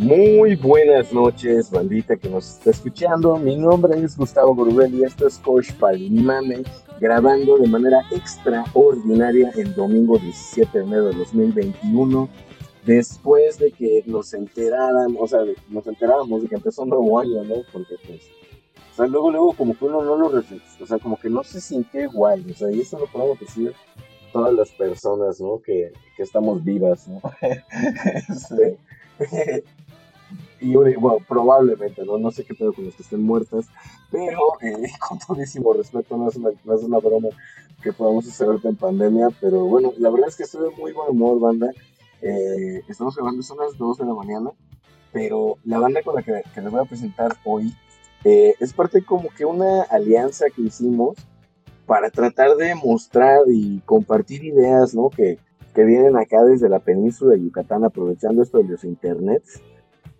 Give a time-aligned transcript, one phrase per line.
[0.00, 3.36] Muy buenas noches, bandita que nos está escuchando.
[3.36, 6.62] Mi nombre es Gustavo Gorubel y esto es Coach Palmame,
[6.98, 12.30] grabando de manera extraordinaria el domingo 17 de enero de 2021.
[12.86, 17.44] Después de que nos enteráramos, o sea, nos enterábamos de que empezó un nuevo año,
[17.44, 17.56] ¿no?
[17.70, 18.22] Porque pues,
[18.92, 21.44] o sea, luego, luego como que uno no lo reflexiona, o sea, como que no
[21.44, 23.74] se sintió igual, o sea, y eso lo podemos decir
[24.32, 25.60] todas las personas, ¿no?
[25.60, 27.20] Que, que estamos vivas, ¿no?
[29.20, 29.64] Este,
[30.60, 32.18] y bueno, probablemente, ¿no?
[32.18, 33.66] No sé qué pedo con los que estén muertas,
[34.10, 37.28] pero eh, con todísimo respeto, no es, una, no es una broma
[37.82, 41.10] que podamos hacer en pandemia, pero bueno, la verdad es que estoy de muy buen
[41.10, 41.70] humor, banda.
[42.20, 44.50] Eh, estamos grabando, son las 2 de la mañana,
[45.12, 47.74] pero la banda con la que, que les voy a presentar hoy
[48.24, 51.16] eh, es parte como que una alianza que hicimos
[51.86, 55.08] para tratar de mostrar y compartir ideas, ¿no?
[55.08, 55.38] Que,
[55.74, 59.62] que vienen acá desde la península de Yucatán, aprovechando esto de los internets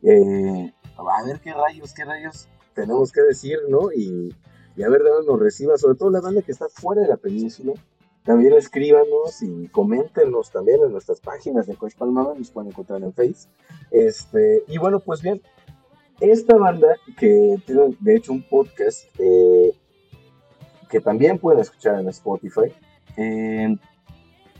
[0.02, 3.92] eh, a ver qué rayos, qué rayos tenemos que decir, ¿no?
[3.92, 4.34] Y,
[4.76, 7.08] y a ver de dónde nos reciba, sobre todo la banda que está fuera de
[7.08, 7.74] la península.
[8.24, 13.12] También escríbanos y coméntenos también en nuestras páginas de Coach Palmama, nos pueden encontrar en
[13.12, 13.48] Face.
[13.90, 15.40] Este, y bueno, pues bien,
[16.20, 19.72] esta banda que tiene de hecho un podcast eh,
[20.90, 22.72] que también pueden escuchar en Spotify,
[23.16, 23.74] eh,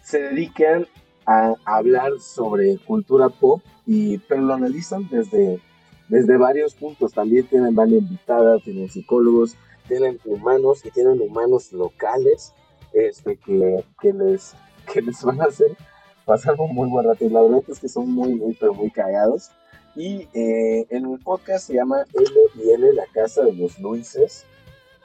[0.03, 0.87] se dedican
[1.27, 3.61] a hablar sobre cultura pop
[3.91, 5.61] y, pero lo analizan desde,
[6.09, 7.13] desde varios puntos.
[7.13, 9.57] También tienen banda invitada, tienen psicólogos,
[9.89, 12.55] tienen humanos y tienen humanos locales
[12.93, 14.55] este, que, que, les,
[14.93, 15.77] que les van a hacer
[16.25, 17.25] pasar un muy buen rato.
[17.25, 19.51] Y la verdad es que son muy, muy, pero muy cagados.
[19.97, 24.45] Y eh, en el podcast se llama L L, la casa de los Luises,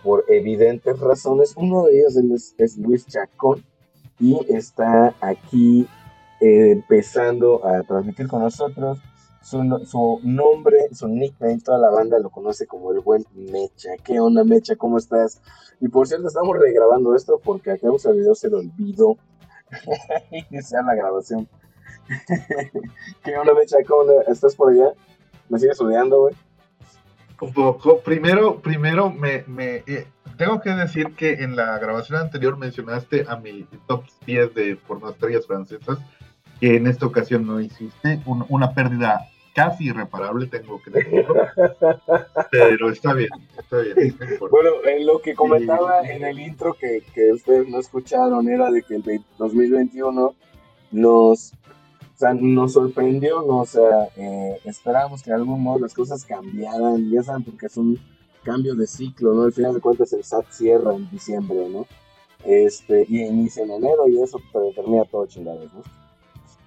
[0.03, 1.53] por evidentes razones.
[1.57, 3.65] Uno de ellos es, es Luis Chacón
[4.19, 5.87] y está aquí
[6.41, 8.99] eh, empezando a transmitir con nosotros.
[9.41, 13.91] Su, su, nombre, su nickname, toda la banda lo conoce como el buen Mecha.
[14.03, 14.75] ¿Qué onda, Mecha?
[14.75, 15.39] ¿Cómo estás?
[15.79, 19.17] Y por cierto, estamos regrabando esto porque acá un video se lo olvidó
[20.49, 21.47] iniciar la grabación.
[23.23, 23.77] ¿Qué onda, Mecha?
[23.87, 24.93] ¿Cómo ¿Estás por allá?
[25.47, 26.35] ¿Me sigues estudiando, güey?
[27.41, 27.99] Un poco.
[27.99, 30.07] Primero, primero me, me eh,
[30.37, 35.45] tengo que decir que en la grabación anterior mencionaste a mi top 10 de pornoestrellas
[35.45, 35.99] francesas
[36.59, 41.33] que en esta ocasión no hiciste, una pérdida casi irreparable, tengo que decirlo.
[42.51, 44.17] Pero está bien, está bien.
[44.51, 48.83] bueno, en lo que comentaba en el intro que, que, ustedes no escucharon era de
[48.83, 50.35] que el 2021
[50.91, 53.59] nos, o sea, nos sorprendió, ¿no?
[53.59, 57.77] o sea, eh, esperábamos que de algún modo las cosas cambiaran, ya saben, porque es
[57.77, 57.97] un
[58.43, 59.43] cambio de ciclo, ¿no?
[59.43, 61.87] Al final de cuentas el SAT cierra en diciembre, ¿no?
[62.43, 64.39] Este, y inicia en enero y eso
[64.75, 66.04] termina todo chingado, ¿no?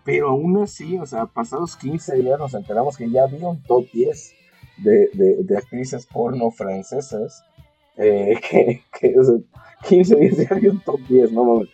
[0.08, 3.84] Pero aún así, o sea, pasados 15 días nos enteramos que ya había un top
[3.92, 4.32] 10
[4.78, 7.44] de, de, de actrices porno francesas.
[7.98, 9.34] Eh, que, que o sea,
[9.86, 11.68] 15 días ya había un top 10, no mames.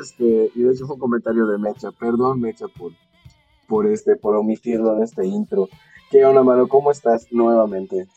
[0.00, 1.90] Este, y de hecho fue un comentario de Mecha.
[1.92, 2.92] Perdón, Mecha, por,
[3.68, 5.68] por, este, por omitirlo en este intro.
[6.10, 6.66] ¿Qué onda, mano?
[6.68, 8.08] ¿Cómo estás nuevamente?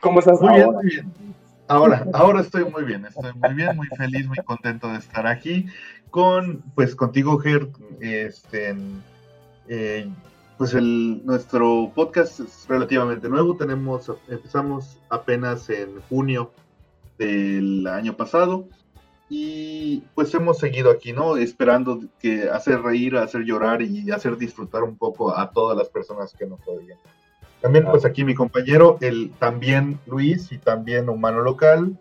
[0.00, 0.78] ¿Cómo estás muy ahora?
[0.80, 1.41] Bien, muy bien.
[1.68, 5.66] Ahora, ahora estoy muy bien, estoy muy bien, muy feliz, muy contento de estar aquí
[6.10, 7.68] con, pues contigo, Ger,
[8.00, 8.76] este,
[9.68, 10.08] eh,
[10.58, 16.52] pues el, nuestro podcast es relativamente nuevo, tenemos, empezamos apenas en junio
[17.18, 18.68] del año pasado
[19.28, 21.38] y pues hemos seguido aquí, ¿no?
[21.38, 26.34] Esperando que hacer reír, hacer llorar y hacer disfrutar un poco a todas las personas
[26.34, 26.98] que nos oyen.
[27.62, 31.96] También pues aquí mi compañero, el también Luis y también humano local,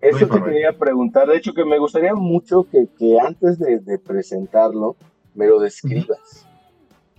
[0.00, 3.98] eso te quería preguntar, de hecho que me gustaría mucho que, que antes de, de,
[3.98, 4.96] presentarlo
[5.34, 6.46] me lo describas.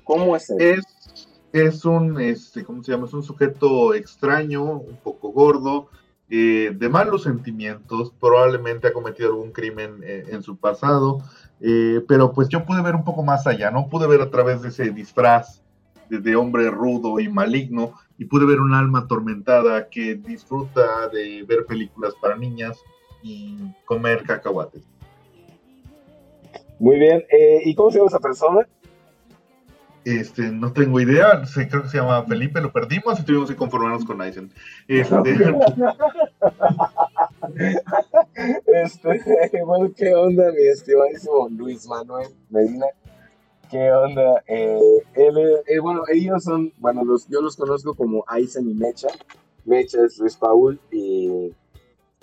[0.06, 0.80] ¿Cómo es él?
[0.80, 3.06] Es, es un, este, ¿cómo se llama?
[3.06, 5.90] Es un sujeto extraño, un poco gordo,
[6.30, 11.22] eh, de malos sentimientos, probablemente ha cometido algún crimen eh, en su pasado,
[11.60, 13.90] eh, pero pues yo pude ver un poco más allá, ¿no?
[13.90, 15.62] Pude ver a través de ese disfraz
[16.10, 21.44] de, de hombre rudo y maligno, y pude ver un alma atormentada que disfruta de
[21.48, 22.78] ver películas para niñas
[23.22, 24.84] y comer cacahuates.
[26.80, 28.68] Muy bien, eh, ¿y cómo se llama esa persona?
[30.06, 34.06] Este, no tengo idea, creo que se llama Felipe, lo perdimos y tuvimos que conformarnos
[34.06, 34.50] con Aizen.
[34.88, 35.14] Este,
[38.66, 42.86] este, bueno, ¿qué onda, mi estimadísimo Luis Manuel Medina?
[43.70, 44.44] ¿Qué onda?
[44.48, 44.80] Eh,
[45.14, 49.10] eh, bueno, ellos son, bueno, los, yo los conozco como Aizen y Mecha.
[49.64, 51.54] Mecha es Luis Paul y,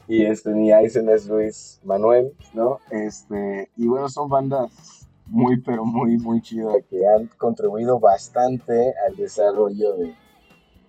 [0.08, 2.80] y este, y Aizen es Luis Manuel, ¿no?
[2.90, 9.14] Este, y bueno, son bandas muy, pero muy, muy chida, que han contribuido bastante al
[9.14, 10.14] desarrollo de,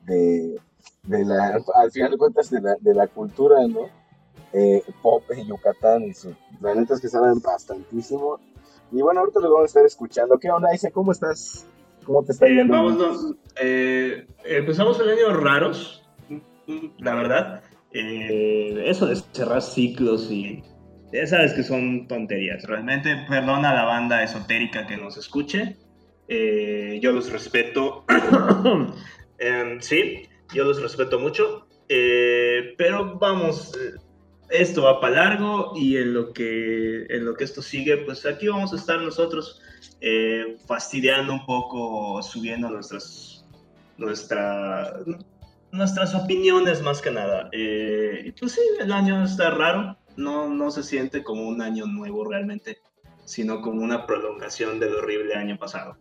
[0.06, 0.60] de,
[1.04, 3.82] de la, al final de cuentas, de la, de la cultura, ¿no?
[4.54, 8.40] Eh, pop en Yucatán y sus planetas que saben bastantísimo.
[8.92, 10.38] Y bueno, ahorita lo vamos a estar escuchando.
[10.40, 10.92] ¿Qué onda, Isa?
[10.92, 11.68] ¿Cómo estás?
[12.06, 12.74] ¿Cómo te está eh, yendo?
[12.74, 16.04] vamos, eh, empezamos el año raros,
[17.00, 17.64] la verdad.
[17.92, 20.64] eso de cerrar ciclos y
[21.12, 22.64] ya sabes que son tonterías.
[22.64, 25.78] Realmente, perdona a la banda esotérica que nos escuche.
[26.28, 28.06] Eh, yo los respeto.
[29.82, 31.68] Sí, yo los respeto mucho.
[31.88, 34.00] Eh, pero vamos, eh,
[34.50, 38.48] esto va para largo y en lo, que, en lo que esto sigue, pues aquí
[38.48, 39.62] vamos a estar nosotros
[40.68, 43.46] fastidiando un poco, subiendo nuestras,
[43.98, 44.94] nuestra,
[45.72, 47.50] nuestras opiniones más que nada.
[47.52, 52.26] y pues sí, el año está raro no, no se siente como un año nuevo
[52.26, 52.80] realmente,
[53.24, 55.96] sino como una prolongación del horrible año pasado.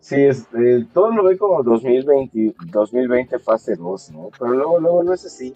[0.00, 4.30] Sí, es, eh, todo lo ve como 2020, 2020 fase 2, ¿no?
[4.38, 5.54] Pero luego, luego no es así.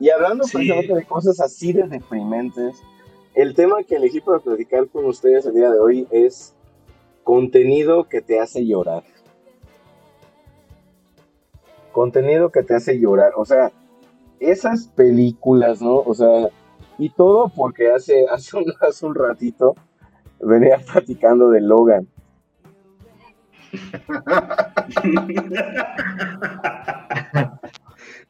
[0.00, 2.82] Y hablando precisamente de cosas así de deprimentes,
[3.34, 6.54] el tema que elegí para platicar con ustedes el día de hoy es
[7.22, 9.04] contenido que te hace llorar.
[11.92, 13.32] Contenido que te hace llorar.
[13.36, 13.70] O sea,
[14.40, 15.96] esas películas, ¿no?
[15.96, 16.48] O sea,
[16.98, 19.74] y todo porque hace, hace, un, hace un ratito
[20.40, 22.08] venía platicando de Logan.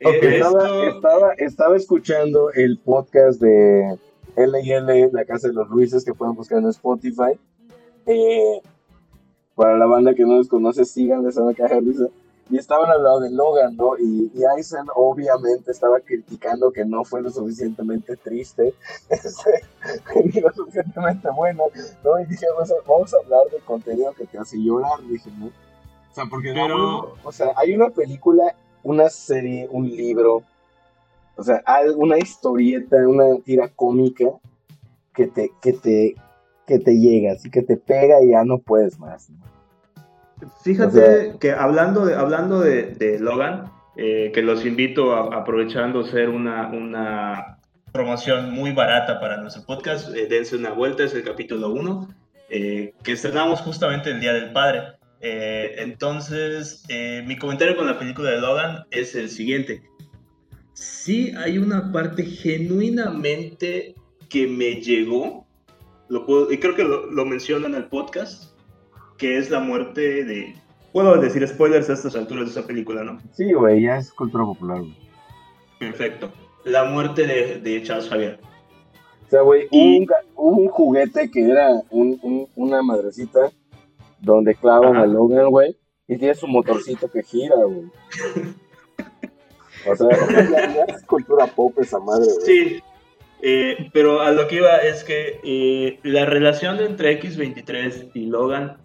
[0.04, 3.98] estaba, estaba, escuchando el podcast de
[4.36, 7.38] LL, La Casa de los Ruices, que pueden buscar en Spotify.
[8.06, 8.60] Eh,
[9.54, 12.08] para la banda que no les conoce, sigan esa caja de
[12.50, 13.96] y estaban hablando de Logan, ¿no?
[13.98, 18.74] Y, y Aizen obviamente estaba criticando que no fue lo suficientemente triste,
[19.08, 19.64] este,
[20.24, 21.64] ni lo suficientemente bueno,
[22.04, 22.20] ¿no?
[22.20, 22.46] Y dije,
[22.86, 25.46] vamos a, hablar del contenido que te hace llorar, dije, ¿no?
[25.46, 28.54] O sea, porque no, o sea, hay una película,
[28.84, 30.44] una serie, un libro,
[31.36, 31.62] o sea,
[31.96, 34.26] una historieta, una tira cómica
[35.14, 36.14] que te, que te,
[36.66, 39.54] que te llega, así que te pega y ya no puedes más, ¿no?
[40.62, 46.68] Fíjate que hablando de, hablando de, Logan, eh, que los invito a, aprovechando ser una,
[46.68, 47.58] una
[47.92, 52.08] promoción muy barata para nuestro podcast, eh, dense una vuelta, es el capítulo 1,
[52.50, 54.98] eh, que estrenamos justamente el Día del Padre.
[55.26, 56.84] Entonces,
[57.24, 59.82] mi comentario con la película de Logan es el siguiente.
[60.74, 63.94] Sí hay una parte genuinamente
[64.28, 65.46] que me llegó,
[66.08, 68.52] lo puedo, y creo que lo, lo menciono en el podcast,
[69.16, 70.54] que es la muerte de...
[70.92, 73.20] Puedo decir spoilers a estas alturas de esa película, ¿no?
[73.32, 74.96] Sí, güey, ya es cultura popular, güey.
[75.78, 76.30] Perfecto.
[76.64, 78.40] La muerte de, de Charles Javier.
[79.26, 80.06] O sea, güey, un,
[80.36, 83.50] un, juguete que era un, una madrecita
[84.24, 85.76] donde clavan a Logan, güey,
[86.08, 87.90] y tiene su motorcito que gira, güey.
[89.86, 90.08] O sea,
[90.50, 92.46] ya, es cultura pop esa madre, güey.
[92.46, 92.82] Sí,
[93.42, 98.78] eh, pero a lo que iba es que eh, la relación entre X23 y Logan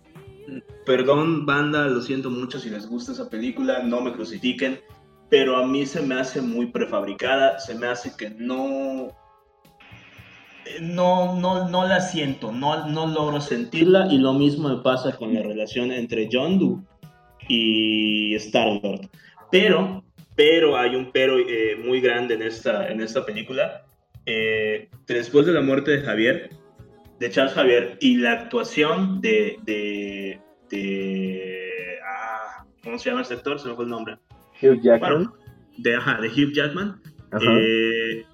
[0.86, 4.80] Perdón, banda, lo siento mucho si les gusta esa película, no me crucifiquen,
[5.30, 9.10] pero a mí se me hace muy prefabricada, se me hace que no.
[10.82, 15.34] No, no, no la siento, no, no logro sentirla y lo mismo me pasa con
[15.34, 16.82] la relación entre John Doe
[17.48, 19.10] y Star-Lord.
[19.52, 20.04] Pero,
[20.36, 23.86] pero hay un pero eh, muy grande en esta, en esta película.
[24.26, 26.50] Eh, después de la muerte de Javier,
[27.20, 33.60] de Charles Javier y la actuación de, de, de ah, ¿cómo se llama ese actor?
[33.60, 34.18] Se me fue el nombre.
[34.62, 35.32] Hugh Jackman.
[35.78, 37.02] de, ajá, de Hugh Jackman.
[37.42, 38.26] Eh,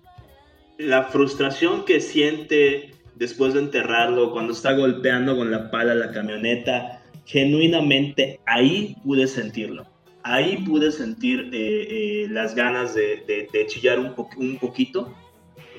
[0.78, 7.02] la frustración que siente después de enterrarlo, cuando está golpeando con la pala la camioneta,
[7.26, 9.86] genuinamente ahí pude sentirlo.
[10.24, 15.14] Ahí pude sentir eh, eh, las ganas de, de, chillar un, un poquito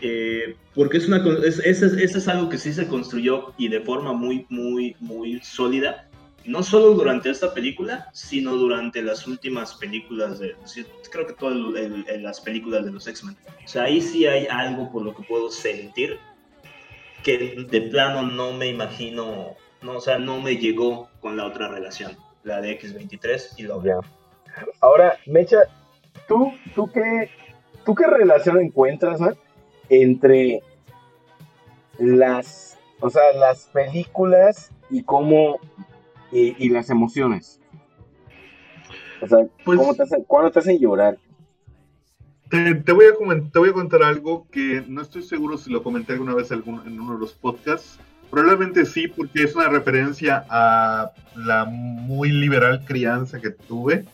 [0.03, 4.47] eh, porque es es, eso, es, algo que sí se construyó y de forma muy,
[4.51, 6.06] muy, muy sólida,
[6.47, 10.57] no solo durante esta película, sino durante las últimas películas de,
[11.11, 11.57] creo que todas
[12.21, 13.37] las películas de los X-Men.
[13.65, 16.19] O sea, ahí sí hay algo por lo que puedo sentir
[17.23, 21.69] que de plano no me imagino, no, o sea, no me llegó con la otra
[21.69, 24.01] relación, la de X23 y lo veo.
[24.81, 25.59] Ahora, Mecha,
[26.29, 27.29] ¿tú, tú, qué,
[27.85, 29.33] ¿tú qué relación encuentras, no?
[29.89, 30.61] entre
[31.99, 35.59] las, o sea, las películas y cómo,
[36.33, 37.61] y, las emociones.
[39.21, 41.19] O sea, pues ¿cómo te hacen, ¿cuándo te hacen llorar?
[42.51, 45.83] Te, voy a comentar, te voy a contar algo que no estoy seguro si lo
[45.83, 47.99] comenté alguna vez en uno de los podcasts,
[48.31, 54.05] Probablemente sí, porque es una referencia a la muy liberal crianza que tuve.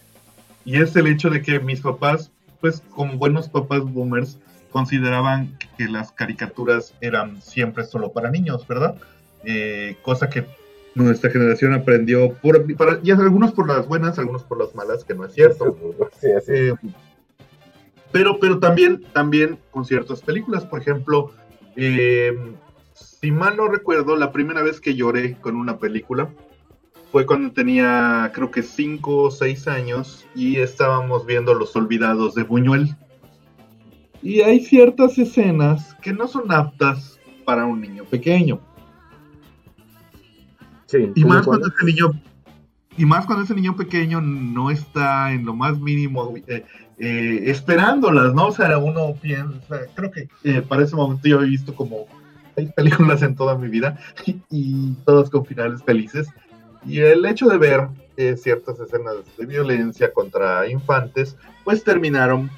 [0.64, 4.38] Y es el hecho de que mis papás, pues como buenos papás boomers,
[4.70, 8.96] consideraban que las caricaturas eran siempre solo para niños, ¿verdad?
[9.44, 10.46] Eh, cosa que
[10.94, 15.14] nuestra generación aprendió, por, para, y algunos por las buenas, algunos por las malas, que
[15.14, 15.76] no es cierto.
[16.48, 16.74] Eh,
[18.12, 21.32] pero, pero también, también con ciertas películas, por ejemplo,
[21.76, 22.36] eh,
[22.94, 26.28] si mal no recuerdo, la primera vez que lloré con una película
[27.10, 32.42] fue cuando tenía creo que 5 o 6 años y estábamos viendo Los Olvidados de
[32.42, 32.96] Buñuel.
[34.22, 38.60] Y hay ciertas escenas que no son aptas para un niño pequeño.
[41.14, 42.12] Y más cuando ese niño
[42.96, 46.64] y más cuando ese niño pequeño no está en lo más mínimo eh,
[46.98, 48.46] eh, esperándolas, ¿no?
[48.48, 52.06] O sea, uno piensa, creo que eh, para ese momento yo he visto como
[52.54, 53.98] seis películas en toda mi vida
[54.50, 56.28] y, todas con finales felices.
[56.86, 62.50] Y el hecho de ver eh, ciertas escenas de violencia contra infantes, pues terminaron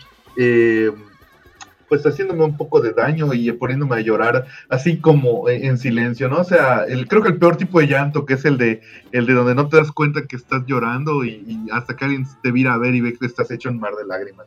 [1.88, 6.38] pues haciéndome un poco de daño y poniéndome a llorar así como en silencio, ¿no?
[6.38, 9.26] O sea, el, creo que el peor tipo de llanto, que es el de el
[9.26, 12.74] de donde no te das cuenta que estás llorando y, hasta que alguien te vira
[12.74, 14.46] a ver y ve que estás hecho en mar de lágrimas.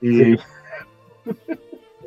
[0.00, 0.36] Y,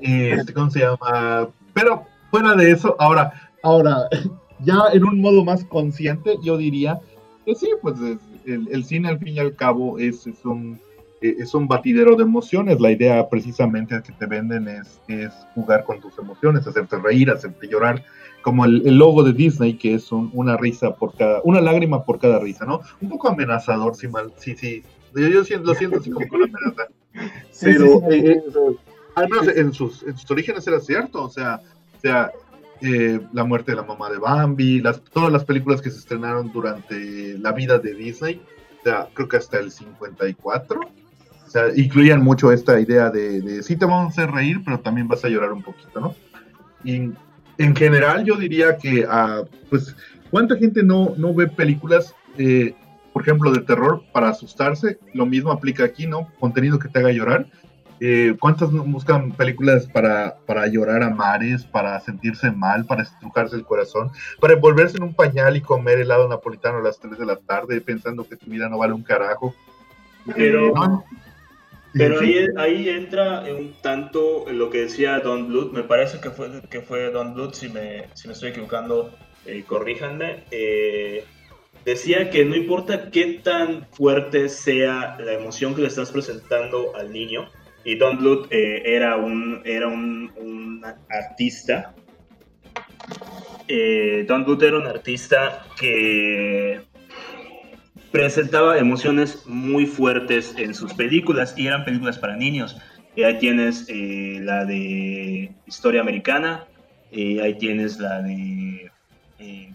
[0.02, 1.50] este, ¿Cómo se llama?
[1.74, 4.08] Pero fuera de eso, ahora, ahora,
[4.60, 7.00] ya en un modo más consciente, yo diría
[7.46, 7.96] que sí, pues
[8.46, 10.85] el, cine al fin y al cabo es, un eh,
[11.30, 12.80] es un batidero de emociones.
[12.80, 17.68] La idea precisamente que te venden es, es jugar con tus emociones, hacerte reír, hacerte
[17.68, 18.04] llorar,
[18.42, 22.40] como el, logo de Disney, que es una risa por cada, una lágrima por cada
[22.40, 22.82] risa, ¿no?
[23.02, 24.84] Un poco amenazador, si mal, sí, sí.
[25.16, 26.88] Yo, yo siento, lo siento así como con amenaza.
[27.62, 28.44] Pero eh,
[29.16, 31.62] al menos en sus, en sus orígenes era cierto, o sea,
[32.06, 32.32] sea,
[32.82, 36.52] eh, la muerte de la mamá de Bambi, las, todas las películas que se estrenaron
[36.52, 38.42] durante la vida de Disney,
[38.80, 41.05] o sea, creo que hasta el 54, o
[41.56, 45.08] sea, incluían mucho esta idea de, de sí te vamos a hacer reír, pero también
[45.08, 46.16] vas a llorar un poquito, ¿no?
[46.84, 47.12] Y
[47.58, 49.96] en general yo diría que, ah, pues,
[50.32, 52.76] ¿cuánta gente no, no ve películas, eh,
[53.14, 55.00] por ejemplo, de terror para asustarse?
[55.14, 56.30] Lo mismo aplica aquí, ¿no?
[56.40, 57.48] Contenido que te haga llorar
[58.02, 63.64] eh, ¿Cuántas buscan películas para, para llorar a mares, para sentirse mal, para estrujarse el
[63.64, 67.38] corazón, para envolverse en un pañal y comer helado napolitano a las 3 de la
[67.38, 69.56] tarde pensando que tu vida no vale un carajo?
[70.36, 70.74] Pero,
[71.98, 76.62] pero ahí, ahí, entra un tanto lo que decía Don Bluth, me parece que fue,
[76.70, 79.14] que fue Don Bluth, si me, si me estoy equivocando,
[79.46, 80.44] eh, corríjanme.
[80.52, 81.24] Eh,
[81.86, 87.14] decía que no importa qué tan fuerte sea la emoción que le estás presentando al
[87.14, 87.48] niño,
[87.86, 91.94] y Don Bluth eh, era, un, era un, artista.
[93.68, 96.82] Eh, Don Bluth era un artista que
[98.16, 102.78] presentaba emociones muy fuertes en sus películas y eran películas para niños.
[103.14, 106.66] Y ahí tienes eh, la de Historia Americana,
[107.12, 108.90] ahí tienes la de,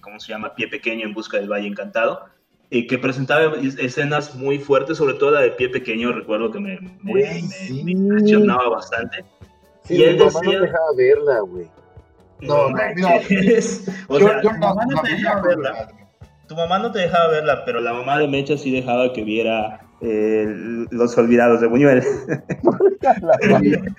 [0.00, 0.54] ¿cómo se llama?
[0.54, 2.24] Pie Pequeño en Busca del Valle Encantado
[2.70, 6.78] y que presentaba escenas muy fuertes, sobre todo la de pie pequeño, recuerdo que me,
[7.02, 9.22] me, impresionaba bastante.
[9.86, 11.68] y él decía, no dejaba verla, güey.
[12.40, 13.20] No, no, no,
[15.02, 16.00] te dejaba verla.
[16.50, 19.86] Tu mamá no te dejaba verla, pero la mamá de Mecha sí dejaba que viera
[20.00, 20.52] eh,
[20.90, 22.02] Los Olvidados de Buñuel.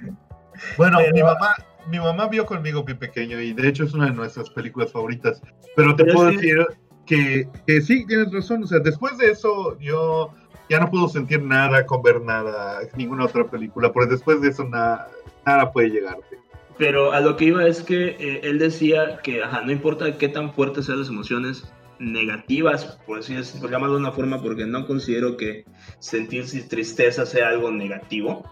[0.77, 1.55] bueno, mi mamá,
[1.89, 5.41] mi mamá vio conmigo Pie Pequeño y de hecho es una de nuestras películas favoritas.
[5.77, 6.67] Pero te puedo decir,
[7.05, 7.47] que,
[7.81, 8.63] sí, tienes razón.
[8.63, 10.33] O sea, después de eso, yo
[10.69, 14.65] ya no puedo sentir nada con ver nada, ninguna otra película, porque después de eso
[14.65, 15.07] nada,
[15.45, 16.37] nada puede llegarte.
[16.77, 20.27] Pero a lo que iba es que eh, él decía que ajá, no importa qué
[20.27, 25.37] tan fuertes sean las emociones negativas, por así llamarlo de una forma, porque no considero
[25.37, 25.65] que
[25.99, 28.43] sentir tristeza sea algo negativo.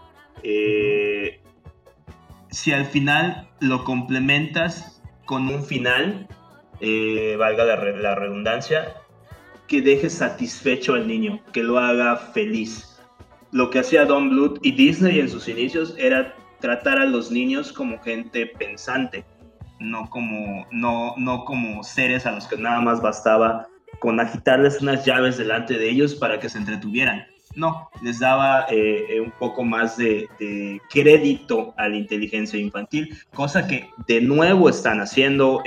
[0.42, 1.40] Eh,
[2.50, 6.28] si al final lo complementas con un final,
[6.80, 8.94] eh, valga la, redundancia,
[9.66, 12.98] que deje satisfecho al niño, que lo haga feliz.
[13.52, 17.72] Lo que hacía Don Bluth y Disney en sus inicios era tratar a los niños
[17.72, 19.24] como gente pensante,
[19.80, 23.66] no como, no, no como seres a los que nada más bastaba
[23.98, 27.26] con agitarles unas llaves delante de ellos para que se entretuvieran.
[27.56, 30.28] No, les daba eh, eh, un poco más de,
[30.88, 35.60] crédito a la inteligencia infantil, cosa que de nuevo están haciendo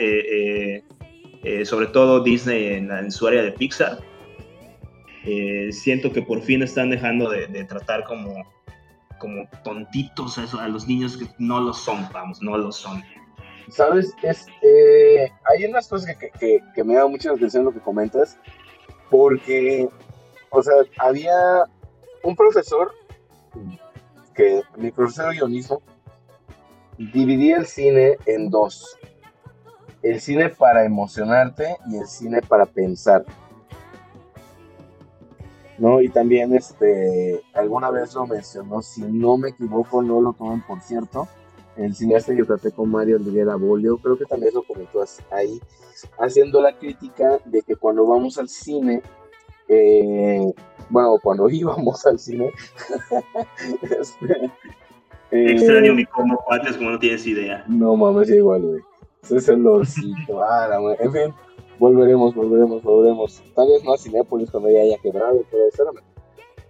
[1.43, 3.99] eh, sobre todo Disney en, su área de Pixar.
[5.25, 8.43] Eh, siento que por fin están dejando de, tratar como,
[9.19, 13.03] como tontitos a, a, los niños que no lo son, vamos, no lo son.
[13.69, 17.79] Sabes, es, eh, hay unas cosas que, que, que, me da mucha atención lo que
[17.79, 18.37] comentas,
[19.09, 19.87] porque,
[20.49, 21.33] o sea, había
[22.23, 22.93] un profesor,
[24.33, 25.81] que mi profesor de guionismo,
[26.97, 28.97] dividía el cine en dos.
[30.01, 33.25] El cine para emocionarte y el cine para pensar.
[35.77, 36.01] ¿no?
[36.01, 40.81] Y también, este, alguna vez lo mencionó, si no me equivoco, no lo toman por
[40.81, 41.27] cierto,
[41.77, 45.59] el cineasta yucateco Mario Rivera Bolio, creo que también lo comentó ahí,
[46.19, 49.01] haciendo la crítica de que cuando vamos al cine,
[49.67, 50.53] eh,
[50.89, 52.51] bueno, cuando íbamos al cine,
[53.81, 54.51] este,
[55.31, 57.65] eh, Extraño mi como cuates como no tienes idea.
[57.67, 58.81] No mames, igual, güey.
[59.23, 61.33] Ese es el olorcito, ah, en fin,
[61.79, 63.41] volveremos, volveremos, volveremos.
[63.55, 66.03] Tal vez no a Cinépolis cuando ya haya quebrado, pero espérame.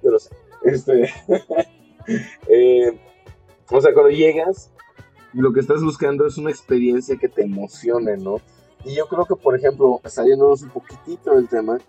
[0.02, 0.36] Yo lo sé.
[0.64, 1.10] Este,
[2.48, 2.98] eh,
[3.70, 4.72] o sea, cuando llegas,
[5.42, 8.38] lo que estás buscando es una experiencia que te emocione, ¿no?
[8.86, 11.80] Y yo creo que, por ejemplo, saliéndonos un poquitito del tema,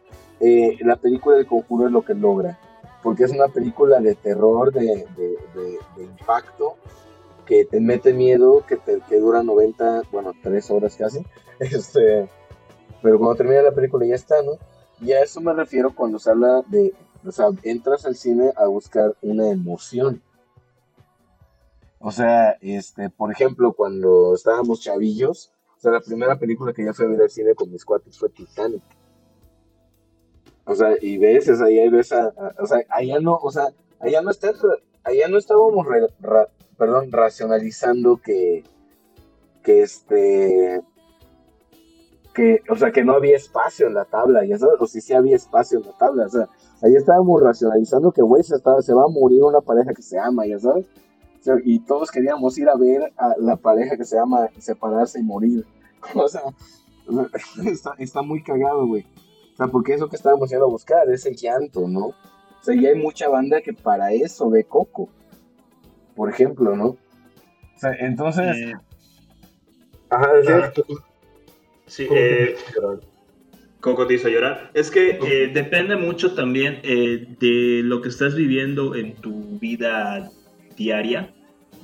[0.40, 2.58] eh, la película de Conjuro es lo que logra,
[3.02, 5.06] porque es una película de terror, de,
[5.98, 6.76] impacto,
[7.44, 11.24] que te mete miedo, que, te, que dura 90, bueno, 3 horas casi,
[11.58, 12.28] este,
[13.02, 14.52] pero cuando termina la película ya está, ¿no?
[15.00, 16.94] Y a eso me refiero cuando se habla de,
[17.26, 20.22] o sea, entras al cine a buscar una emoción.
[22.06, 26.92] O sea, este, por ejemplo, cuando estábamos chavillos, o sea, la primera película que ya
[26.92, 28.82] fui a ver al cine con mis cuates fue Titanic.
[30.66, 32.30] O sea, y ves, ahí ves a,
[32.60, 33.68] o sea, allá no, o sea,
[34.00, 34.52] allá no está,
[35.02, 35.86] allá no estábamos,
[36.76, 38.64] perdón, racionalizando que,
[39.62, 40.82] que este,
[42.34, 45.14] que, o sea, que no había espacio en la tabla, ya sabes, o si sí
[45.14, 46.50] había espacio en la tabla, o sea,
[46.82, 50.46] ahí estábamos racionalizando que, güey, se, se va a morir una pareja que se ama,
[50.46, 50.84] ya sabes,
[51.64, 55.64] y todos queríamos ir a ver a la pareja que se ama separarse y morir,
[56.14, 56.42] o sea,
[57.66, 59.06] está, está muy cagado, güey,
[59.52, 62.06] o sea, porque eso que estábamos yendo a buscar, ese llanto, ¿no?
[62.06, 62.14] O
[62.62, 65.08] sea, y hay mucha banda que para eso ve Coco,
[66.16, 66.86] por ejemplo, ¿no?
[66.86, 68.56] O sea, entonces...
[68.56, 68.72] Eh,
[70.08, 70.72] ajá, ah,
[71.86, 72.56] Sí, eh,
[73.80, 74.70] Coco te hizo llorar.
[74.74, 80.30] Es que eh, depende mucho también eh, de lo que estás viviendo en tu vida
[80.76, 81.30] diaria,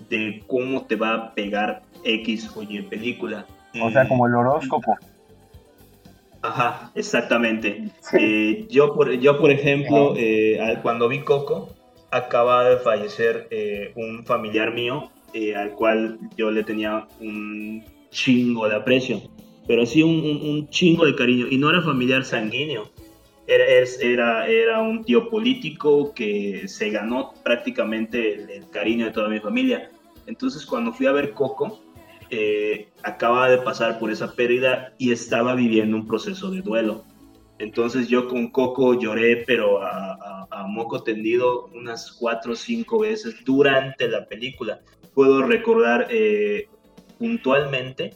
[0.08, 3.46] de cómo te va a pegar X o Y película.
[3.80, 4.96] O sea, como el horóscopo.
[6.42, 7.90] Ajá, exactamente.
[8.70, 10.14] yo, por, yo, por ejemplo,
[10.82, 11.70] cuando vi Coco,
[12.10, 13.48] acaba de fallecer
[13.94, 15.10] un familiar mío
[15.56, 19.20] al cual yo le tenía un chingo de aprecio
[19.70, 21.46] pero sí un, chingo de cariño.
[21.48, 22.90] Y no era familiar sanguíneo,
[23.50, 23.64] era,
[24.00, 29.90] era, era un tío político que se ganó prácticamente el, cariño de toda mi familia.
[30.26, 31.80] Entonces cuando fui a ver Coco,
[32.30, 37.04] eh, acababa de pasar por esa pérdida y estaba viviendo un proceso de duelo.
[37.58, 40.16] Entonces yo con Coco lloré, pero a,
[40.68, 44.80] moco tendido unas cuatro o cinco veces durante la película.
[45.14, 46.68] Puedo recordar eh,
[47.18, 48.14] puntualmente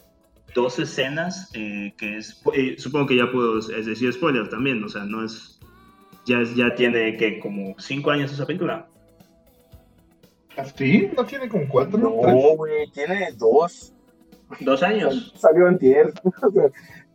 [0.55, 5.03] dos escenas eh, que es, eh, supongo que ya puedo decir spoiler también, o sea,
[5.03, 5.59] no es,
[6.25, 8.87] ya, ya tiene que como cinco años esa película.
[10.75, 11.09] ¿Sí?
[11.15, 11.99] ¿No tiene como cuatro?
[11.99, 13.93] No, güey, tiene dos.
[14.61, 15.33] ¿Dos años?
[15.35, 16.13] Salió en tierra.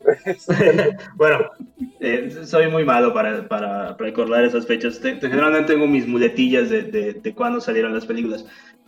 [1.17, 1.51] bueno,
[2.01, 5.01] eh, soy muy malo para, para, recordar esas fechas.
[5.01, 8.45] generalmente tengo mis muletillas de, de, de cuándo salieron las películas.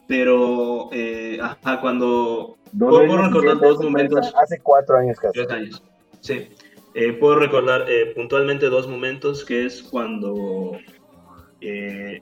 [0.09, 1.39] Pero eh,
[1.81, 4.33] cuando puedo, recordar dos momentos.
[4.43, 5.33] Hace cuatro años casi.
[5.33, 5.83] Tres años.
[6.21, 6.49] Sí.
[6.95, 10.73] Eh, puedo recordar eh, puntualmente dos momentos, que es cuando
[11.61, 12.21] eh,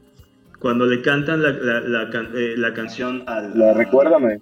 [0.60, 3.58] cuando le cantan la, la, la, canción al...
[3.58, 4.38] La Recuérdame.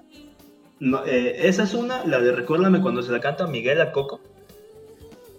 [0.80, 4.20] No, esa es una, la de Recuérdame, cuando se la canta Miguel a Coco.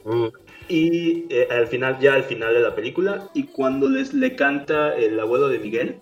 [0.06, 0.28] Mm.
[0.70, 5.20] Y al final, ya al final de la película, y cuando les le canta el
[5.20, 6.00] abuelo de Miguel,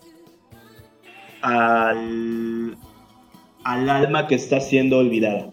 [1.41, 2.77] al,
[3.63, 5.49] al alma que está siendo olvidada.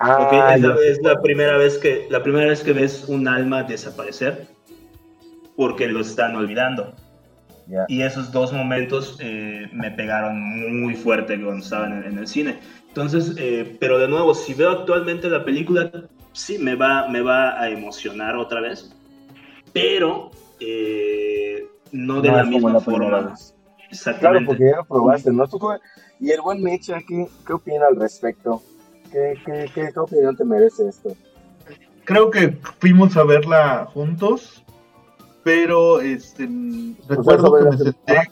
[0.00, 4.48] Ah, es, la, primera vez que, la primera vez que ves un alma desaparecer
[5.56, 6.94] porque lo están olvidando.
[7.88, 12.58] Y esos dos momentos eh, me pegaron muy fuerte cuando estaba en, el cine.
[12.88, 15.90] Entonces, eh, pero de nuevo, si veo actualmente la película,
[16.32, 18.94] sí me va, me va a emocionar otra vez,
[19.72, 23.34] pero eh, no de la misma forma.
[24.18, 25.44] Claro, porque ya lo probaste, ¿no?
[26.20, 28.62] Y el buen Mecha, ¿qué, qué opina al respecto?
[29.10, 31.14] ¿Qué, qué, qué, opinión te merece esto?
[32.04, 34.64] Creo que fuimos a verla juntos,
[35.42, 36.48] pero este,
[37.08, 38.30] recuerdo que me senté...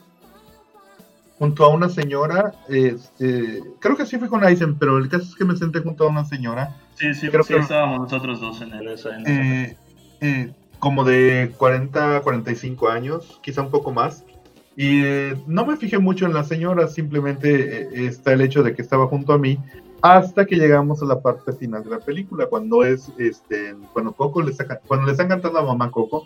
[1.39, 5.35] junto a una señora, este, creo que sí fui con Aizen, pero el caso es
[5.35, 6.75] que me senté junto a una señora.
[6.95, 9.09] Sí, sí, creo que estábamos nosotros dos en, esa.
[9.25, 9.75] Eh,
[10.21, 14.25] eh, como de 40, 45 años, quizá un poco más.
[14.75, 18.81] Y eh, no me fijé mucho en la señora, simplemente está el hecho de que
[18.81, 19.59] estaba junto a mí
[20.01, 24.41] hasta que llegamos a la parte final de la película, cuando es, este, cuando Coco
[24.41, 26.25] le está, cuando le están cantando a mamá Coco.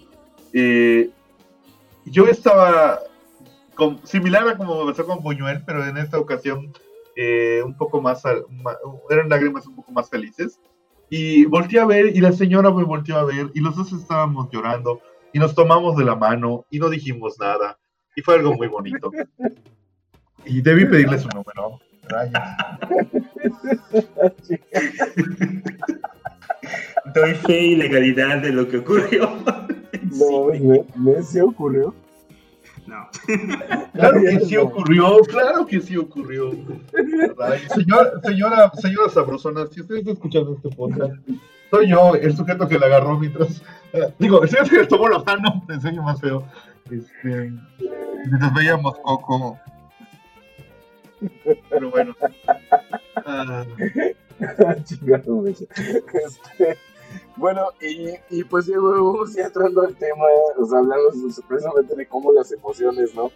[2.05, 2.99] yo estaba
[4.03, 6.71] similar a como besó con Buñuel, pero en esta ocasión
[7.15, 8.23] eh, un poco más,
[9.09, 10.59] eran lágrimas un poco más felices.
[11.09, 14.49] Y volteé a ver y la señora me volteó a ver y los dos estábamos
[14.51, 14.99] llorando
[15.33, 17.79] y nos tomamos de la mano y no dijimos nada.
[18.17, 19.11] Y fue algo muy bonito.
[20.43, 21.79] Y debí pedirle su número.
[27.13, 29.37] Doy fe y legalidad de lo que ocurrió.
[30.13, 31.93] No, me, me se ocurrió.
[32.87, 33.07] No.
[33.93, 36.51] Claro que sí ocurrió, claro que sí ocurrió.
[37.75, 41.13] señora, señora, señora Sabrosona, si usted está escuchando este podcast,
[41.69, 43.61] soy yo el sujeto que la agarró mientras.
[43.93, 46.47] Eh, digo, el sujeto que le tomó la mano, te enseño más feo.
[46.91, 47.51] Este,
[48.55, 49.59] veíamos Coco.
[51.69, 52.15] Pero bueno.
[53.25, 53.65] Ah.
[56.13, 56.77] este,
[57.35, 60.25] bueno, y, y pues vamos ya entrando al tema,
[60.57, 61.09] o sea, hablando
[61.47, 63.31] precisamente de cómo las emociones, ¿no?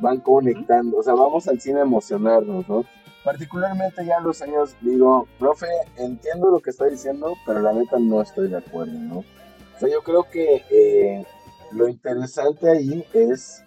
[0.00, 2.84] Van conectando, o sea, vamos al cine a emocionarnos, ¿no?
[3.24, 8.20] Particularmente ya los años digo, profe, entiendo lo que está diciendo, pero la neta no
[8.20, 9.18] estoy de acuerdo, ¿no?
[9.18, 11.24] O sea, yo creo que eh,
[11.72, 13.64] lo interesante ahí es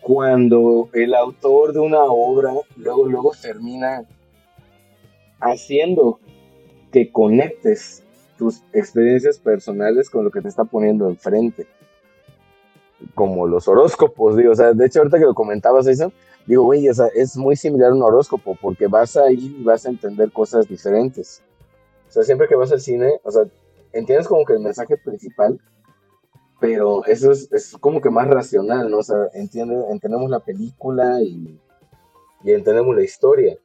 [0.00, 4.04] cuando el autor de una obra luego, luego termina
[5.40, 6.18] haciendo
[6.92, 8.02] que conectes
[8.38, 11.66] tus experiencias personales con lo que te está poniendo enfrente.
[13.14, 16.12] Como los horóscopos, digo, o sea, de hecho ahorita que lo comentabas eso,
[16.46, 19.62] digo, güey, o sea, es muy similar a un horóscopo porque vas a ir y
[19.62, 21.42] vas a entender cosas diferentes.
[22.08, 23.42] O sea, siempre que vas al cine, o sea,
[23.92, 25.60] entiendes como que el mensaje principal,
[26.60, 28.98] pero eso es, es como que más racional, ¿no?
[28.98, 31.58] O sea, entiende, entendemos la película y,
[32.44, 33.58] y entendemos la historia.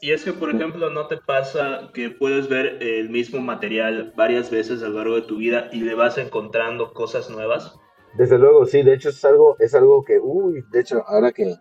[0.00, 4.50] Y es que, por ejemplo, no te pasa que puedes ver el mismo material varias
[4.50, 7.78] veces a lo largo de tu vida y le vas encontrando cosas nuevas.
[8.14, 11.54] Desde luego, sí, de hecho es algo, es algo que, uy, de hecho, ahora que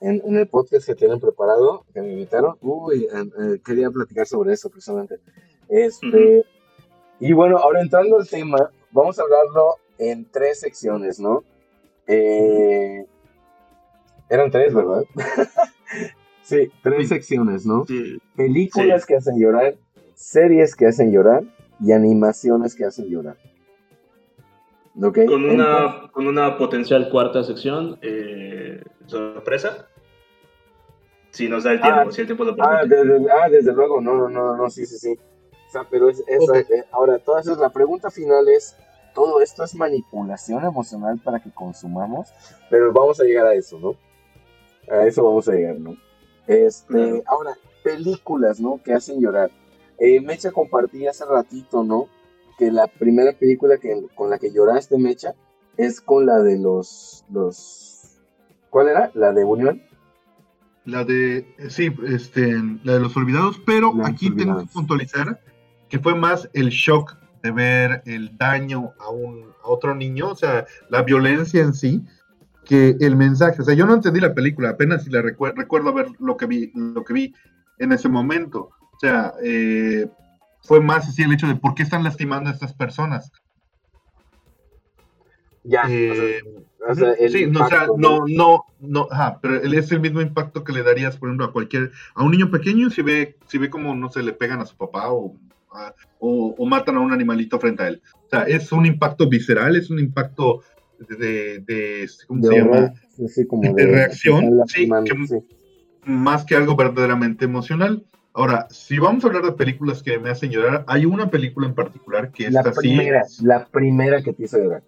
[0.00, 4.70] en, el podcast que tienen preparado, que me invitaron, uy, eh, quería platicar sobre eso
[4.70, 5.20] precisamente.
[5.68, 6.44] Este,
[7.20, 11.44] Y bueno, ahora entrando al tema, vamos a hablarlo en tres secciones, ¿no?
[12.06, 13.04] Eh,
[14.28, 15.04] eran tres, ¿verdad?
[16.42, 17.86] Sí, tres secciones, ¿no?
[18.36, 19.76] Películas que hacen llorar,
[20.14, 21.42] series que hacen llorar
[21.80, 23.38] y animaciones que hacen llorar.
[24.94, 29.88] Con, una, con una potencial cuarta sección, eh, sorpresa.
[31.30, 34.00] Si nos da el tiempo, ah, si el tiempo lo ah, desde, ah, desde luego,
[34.00, 35.18] no, no, no, no, sí, sí, sí.
[35.66, 38.76] O sea, pero es, eh, ahora, toda eso, la pregunta final es,
[39.14, 42.28] ¿todo esto es manipulación emocional para que consumamos?
[42.68, 43.96] Pero vamos a llegar a eso, ¿no?
[44.92, 45.96] A eso vamos a llegar, ¿no?
[46.46, 48.80] Este, ahora, películas, ¿no?
[48.82, 49.50] Que hacen llorar.
[49.98, 52.08] Eh, Mecha compartí hace ratito, ¿no?
[52.58, 55.34] Que la primera película que, con la que lloraste, Mecha,
[55.76, 58.18] es con la de los, los...
[58.70, 59.10] ¿Cuál era?
[59.14, 59.82] ¿La de Unión?
[60.84, 65.40] La de, sí, este, la de los olvidados, pero aquí tengo que puntualizar
[65.88, 70.34] que fue más el shock de ver el daño a, un, a otro niño, o
[70.34, 72.02] sea, la violencia en sí,
[72.64, 76.06] que el mensaje, o sea, yo no entendí la película, apenas si la recuerdo ver
[76.20, 77.34] lo que vi, lo que vi
[77.78, 78.70] en ese momento.
[78.80, 80.08] O sea, eh,
[80.62, 83.30] fue más así el hecho de por qué están lastimando a estas personas.
[85.64, 85.82] Ya.
[85.86, 86.40] Eh,
[86.88, 90.64] o sea, sí, no, o sea, no, no, no, ajá, pero es el mismo impacto
[90.64, 93.68] que le darías, por ejemplo, a cualquier, a un niño pequeño si ve, si ve
[93.68, 95.36] como, no se le pegan a su papá o,
[96.18, 98.02] o matan a un animalito frente a él.
[98.26, 100.62] O sea, es un impacto visceral, es un impacto
[100.98, 102.94] de, ¿cómo se llama?
[103.16, 104.62] de, reacción,
[106.04, 108.04] más que algo verdaderamente emocional.
[108.32, 111.74] Ahora, si vamos a hablar de películas que me hacen llorar, hay una película en
[111.74, 114.82] particular que es la primera, la primera que te hizo llorar.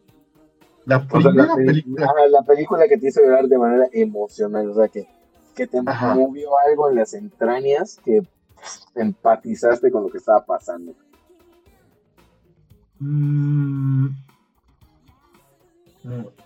[0.85, 2.07] La primera película.
[2.29, 5.07] la película que te hizo llorar de manera emocional, o sea, que,
[5.55, 8.23] que te movió algo en las entrañas que
[8.95, 10.95] empatizaste con lo que estaba pasando.
[12.99, 14.09] Mm,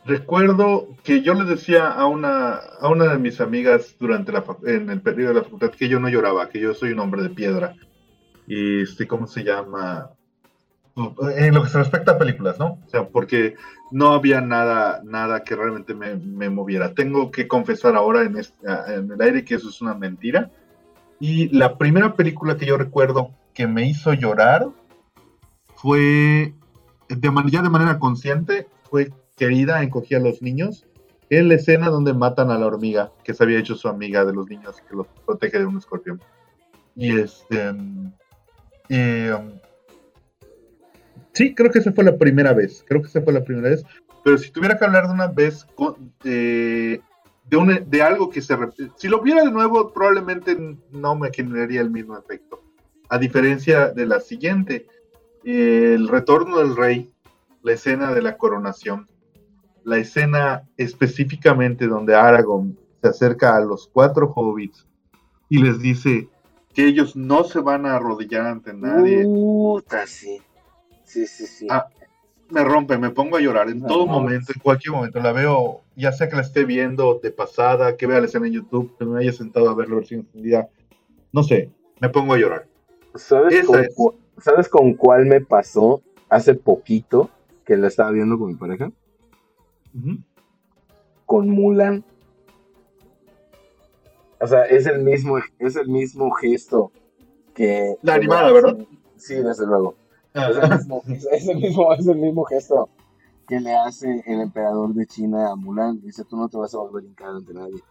[0.07, 4.89] Recuerdo que yo le decía a una, a una de mis amigas durante la, en
[4.89, 7.31] el periodo de la facultad que yo no lloraba, que yo soy un hombre de
[7.31, 7.77] piedra.
[8.47, 10.11] Y este, ¿cómo se llama?
[11.37, 12.79] En lo que se respecta a películas, ¿no?
[12.85, 13.55] O sea, porque
[13.91, 16.95] no había nada, nada que realmente me, moviera.
[16.95, 20.51] Tengo que confesar ahora en, en el aire que eso es una mentira.
[21.21, 24.69] Y la primera película que yo recuerdo que me hizo llorar
[25.77, 26.55] fue,
[27.09, 30.87] de ya de manera consciente, fue Querida, encogía a los niños,
[31.29, 34.33] en la escena donde matan a la hormiga, que se había hecho su amiga de
[34.33, 36.21] los niños, que los protege de un escorpión.
[36.97, 37.71] Y este...
[37.71, 38.13] Um,
[41.33, 43.85] sí, creo que esa fue la primera vez, creo que esa fue la primera vez.
[44.25, 45.67] Pero si tuviera que hablar de una vez
[47.51, 48.57] de, algo que se
[48.97, 50.57] si lo viera de nuevo, probablemente
[50.91, 52.63] no me generaría el mismo efecto.
[53.09, 54.87] A diferencia de la siguiente,
[55.45, 57.13] el retorno del rey,
[57.63, 59.09] la escena de la coronación,
[59.85, 64.87] la escena específicamente donde Aragorn se acerca a los cuatro hobbits
[65.49, 66.29] y les dice
[66.73, 69.25] que ellos no se van a arrodillar ante nadie.
[69.25, 70.41] Puta, sí.
[71.05, 71.67] Sí, sí, sí.
[71.69, 71.89] Ah,
[72.51, 75.21] me rompe, me pongo a llorar en todo momento, en cualquier momento.
[75.21, 78.55] La veo, ya sea que la esté viendo de pasada, que vea la escena en
[78.55, 80.69] YouTube, que me haya sentado a ver la versión extendida.
[81.33, 82.67] No sé, me pongo a llorar.
[83.15, 87.31] ¿Sabes con, ¿Sabes con cuál me pasó hace poquito
[87.65, 88.91] que la estaba viendo con mi pareja?
[91.27, 92.05] Con Mulan.
[94.41, 96.93] O sea, es el mismo, es el mismo gesto
[97.55, 97.97] que.
[98.03, 98.79] La animada, ¿verdad?
[99.17, 99.95] Sí, desde luego.
[100.33, 100.49] Ah.
[100.51, 102.89] Es, el mismo, es, el mismo, es el mismo gesto
[103.51, 106.01] que le hace el emperador de China a Mulan.
[106.01, 107.83] Dice, tú no te vas a volver a hincar ante nadie.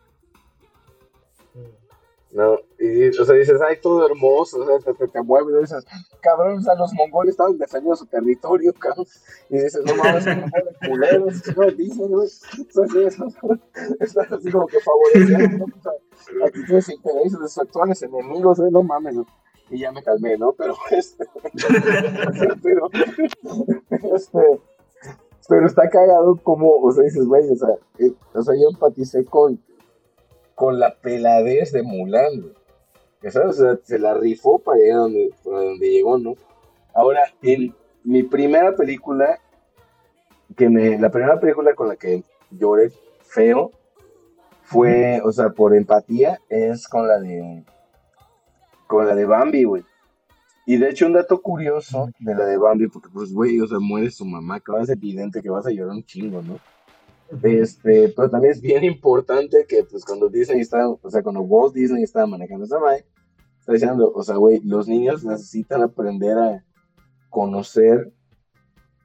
[2.32, 5.62] No, y, o sea, dices, ay, todo hermoso, o sea, te, te, te mueves, y
[5.62, 5.84] dices,
[6.22, 9.08] cabrón, o sea, los mongoles estaban defendiendo su territorio, cabrón,
[9.50, 10.44] y dices, no mames, son
[10.88, 12.28] culeros, no dicen, güey,
[14.00, 15.92] estás así como que favoreciendo, o sea,
[16.46, 19.16] actitudes intereses de sus actuales enemigos, no mames,
[19.72, 20.54] y ya me calmé, ¿no?
[20.54, 21.26] Pero, este,
[22.62, 22.90] pero,
[24.16, 24.62] este,
[25.50, 29.26] pero está cagado como, o sea, dices, güey, o sea, eh, o sea, yo empaticé
[29.26, 29.60] con
[30.60, 32.54] con la peladez de Mulan,
[33.30, 33.62] ¿sabes?
[33.62, 36.36] O sea, se la rifó para llegar a donde, donde llegó, ¿no?
[36.94, 39.40] Ahora, en mi primera película,
[40.58, 43.72] que me, la primera película con la que lloré feo,
[44.64, 47.64] fue, o sea, por empatía, es con la de,
[48.86, 49.86] con la de Bambi, güey.
[50.70, 53.80] Y de hecho, un dato curioso de la de Bambi, porque pues, güey, o sea,
[53.80, 56.60] muere su mamá, que es evidente que vas a llorar un chingo, ¿no?
[57.42, 61.74] Este, pero también es bien importante que, pues, cuando Disney está, o sea, cuando Walt
[61.74, 63.04] Disney estaba manejando esa madre,
[63.58, 66.64] está diciendo, o sea, güey, los niños necesitan aprender a
[67.32, 68.14] conocer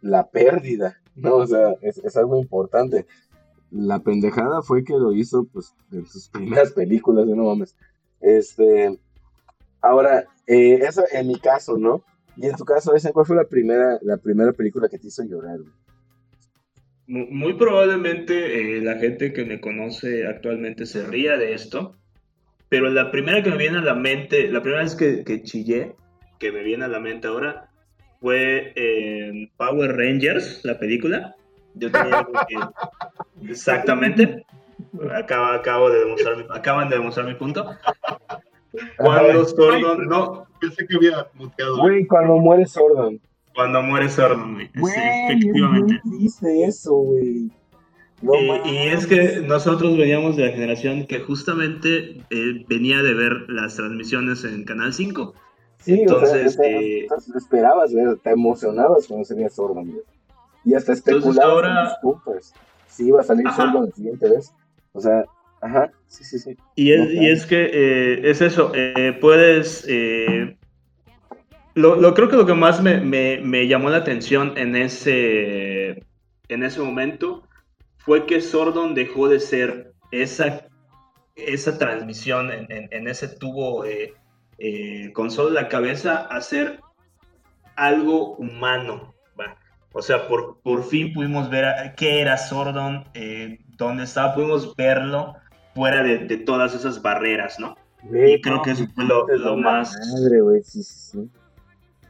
[0.03, 1.37] la pérdida, ¿no?
[1.37, 3.07] O sea, es, algo importante.
[3.70, 7.74] La pendejada fue que lo hizo, pues, en sus primeras películas, no mames.
[8.20, 9.00] Este,
[9.81, 12.02] ahora, eh, eso en mi caso, ¿no?
[12.37, 15.59] Y en tu caso, ¿cuál fue la primera, la primera película que te hizo llorar?
[17.07, 21.96] Muy probablemente eh, la gente que me conoce actualmente se ría de esto,
[22.68, 25.94] pero la primera que me viene a la mente, la primera vez que, que chillé,
[26.38, 27.68] que me viene a la mente ahora,
[28.20, 31.37] fue en Power Rangers, la película.
[31.74, 32.57] Yo tenía que...
[33.50, 34.46] Exactamente.
[35.14, 37.68] Acabo, acabo de demostrar mi, acaban de demostrar mi punto.
[38.97, 40.47] Cuando Sordon, no.
[40.61, 41.79] Pensé que había muteado.
[41.79, 43.21] Güey, cuando muere Sordon.
[43.55, 44.71] Cuando muere Sordon, güey.
[44.75, 46.01] Sí, efectivamente.
[46.05, 47.51] dice eso, güey.
[48.65, 53.77] y, es que nosotros veníamos de la generación que justamente eh, venía de ver las
[53.77, 55.35] transmisiones en Canal 5.
[55.79, 57.07] Sí, entonces, o sea, eh,
[57.37, 60.03] esperabas, te emocionabas cuando salía Sordon, güey.
[60.65, 61.99] Y hasta especulabas ahora...
[62.87, 64.53] Sí, iba a salir Sordon la siguiente vez.
[64.93, 65.25] O sea,
[65.64, 66.57] ajá, sí, sí, sí.
[66.77, 68.72] Y es, y es que eh, es eso,
[69.20, 69.87] puedes
[71.74, 76.05] lo, creo que lo que más me, llamó la atención en ese,
[76.48, 77.48] en ese momento
[77.98, 80.66] fue que Sordon dejó de ser esa,
[81.35, 84.14] esa transmisión en, ese tubo eh,
[84.59, 86.81] eh, con solo la cabeza a ser
[87.77, 89.12] algo humano.
[89.96, 95.37] O sea, por, por fin pudimos ver qué era Sordon, eh, dónde estaba, pudimos verlo
[95.75, 97.77] fuera de, todas esas barreras, ¿no?
[98.13, 99.97] y creo que eso fue lo, más...
[100.13, 101.29] Madre, güey, sí, sí.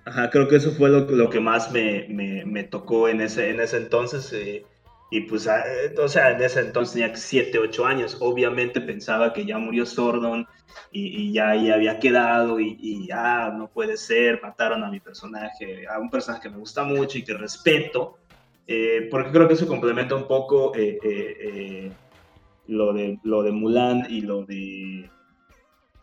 [0.05, 3.51] Ajá, creo que eso fue lo, lo que más me, me, me, tocó en ese,
[3.51, 4.31] en ese entonces.
[4.35, 4.65] Eh,
[5.11, 5.65] y pues, ah,
[5.99, 8.17] o sea, en ese entonces tenía 7, 8 años.
[8.21, 10.47] Obviamente pensaba que ya murió Sordon
[10.93, 15.01] y, y ya ahí había quedado y, y, ah, no puede ser, mataron a mi
[15.01, 18.19] personaje, a un personaje que me gusta mucho y que respeto.
[18.67, 21.91] Eh, porque creo que eso complementa un poco eh,
[22.67, 25.11] lo, de, lo de Mulan y lo de,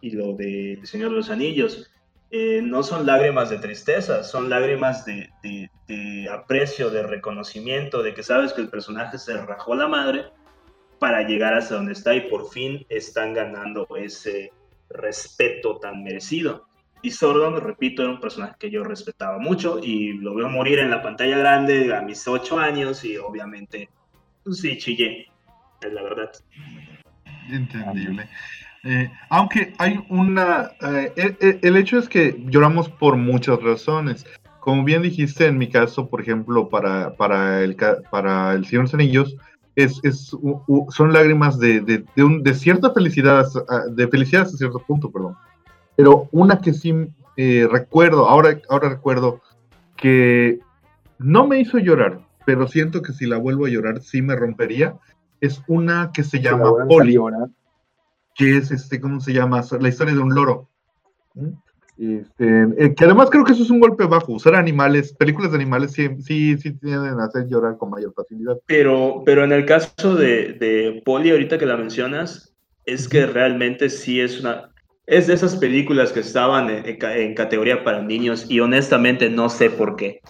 [0.02, 1.92] y lo de El Señor de los Anillos
[2.34, 5.30] eh, no son lágrimas de tristeza, son lágrimas de,
[6.32, 10.26] aprecio, de reconocimiento, de que sabes que el personaje se rajó la madre
[10.98, 14.54] para llegar hasta donde está y por fin están ganando ese
[14.90, 16.68] respeto tan merecido.
[17.02, 20.92] Y Sordon, repito, era un personaje que yo respetaba mucho y lo veo morir en
[20.92, 23.90] la pantalla grande a mis ocho años y obviamente,
[24.44, 25.31] pues sí, chillé,
[25.82, 26.32] es la verdad.
[27.50, 28.28] Entendible.
[28.84, 30.72] Eh, aunque hay una...
[30.82, 34.26] Eh, eh, el, hecho es que lloramos por muchas razones.
[34.60, 37.76] Como bien dijiste, en mi caso, por ejemplo, para, para, el,
[38.10, 39.36] para el Señor de los Anillos,
[39.76, 40.36] es, es,
[40.90, 43.46] son lágrimas de, de, un, de, cierta felicidad,
[43.90, 45.36] de felicidad hasta cierto punto, perdón.
[45.96, 46.94] Pero una que sí
[47.38, 49.42] recuerdo, ahora, ahora recuerdo,
[49.96, 50.60] que
[51.18, 54.96] no me hizo llorar, pero siento que si la vuelvo a llorar sí me rompería,
[55.42, 57.18] es una que se llama Poli
[58.36, 59.62] que es, este, ¿cómo se llama?
[59.80, 60.70] La historia de un loro.
[61.98, 64.34] Este, eh, que además creo que eso es un golpe bajo.
[64.34, 68.58] Usar animales, películas de animales sí, sí, sí tienden a hacer llorar con mayor facilidad.
[68.66, 73.90] Pero, pero en el caso de, de Polly, ahorita que la mencionas, es que realmente
[73.90, 74.70] sí es una...
[75.08, 79.70] Es de esas películas que estaban en, en categoría para niños y honestamente no sé
[79.70, 80.22] por qué.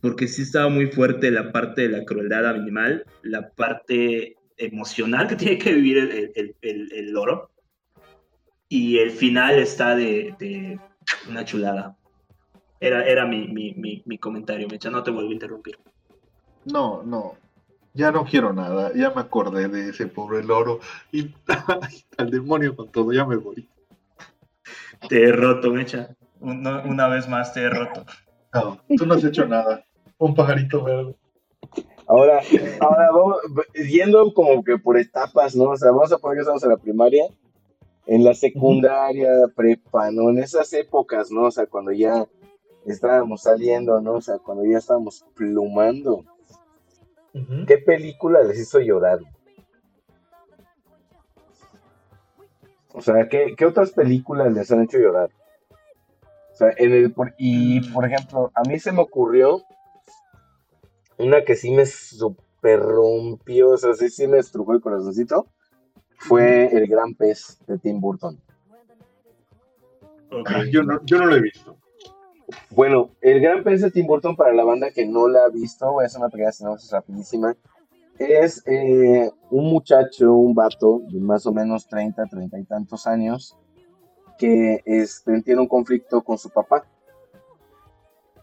[0.00, 5.36] Porque sí estaba muy fuerte la parte de la crueldad animal, la parte emocional que
[5.36, 7.50] tiene que vivir el, el, el, loro.
[8.68, 10.78] Y el final está de,
[11.28, 11.96] una chulada.
[12.78, 15.78] Era, era mi, mi, mi, comentario, Mecha, no te vuelvo a interrumpir.
[16.64, 17.36] No, no,
[17.92, 21.34] ya no quiero nada, ya me acordé de ese pobre loro y
[22.16, 23.68] al demonio con todo, ya me voy.
[25.08, 26.10] Te he roto, Mecha.
[26.38, 28.06] Una, una vez más te he roto.
[28.54, 29.84] No, tú no has hecho nada.
[30.20, 31.16] Un pajarito verde.
[32.06, 32.40] Ahora,
[32.80, 33.36] ahora vamos,
[33.74, 35.70] yendo como que por etapas, ¿no?
[35.70, 37.24] O sea, vamos a poner que estamos en la primaria,
[38.04, 40.28] en la secundaria, prepa, ¿no?
[40.28, 41.44] En esas épocas, ¿no?
[41.44, 42.26] O sea, cuando ya
[42.84, 44.14] estábamos saliendo, ¿no?
[44.14, 46.24] O sea, cuando ya estábamos plumando.
[47.66, 49.20] ¿Qué película les hizo llorar?
[52.92, 55.30] O sea, ¿qué, ¿qué, otras películas les han hecho llorar?
[56.52, 59.62] O sea, en el, y por ejemplo, a mí se me ocurrió
[61.20, 65.46] una que sí me super rompió, o sea, sí, sí me estrujó el corazoncito,
[66.18, 68.40] fue El Gran Pez de Tim Burton.
[70.70, 71.76] Yo, no, yo no lo he visto.
[72.70, 75.90] Bueno, El Gran Pez de Tim Burton, para la banda que no la ha visto,
[75.92, 77.56] voy a hacer una pequeña sinopsis rapidísima.
[78.18, 83.56] Es eh, un muchacho, un vato de más o menos 30, 30 y tantos años,
[84.38, 86.84] que este, tiene un conflicto con su papá.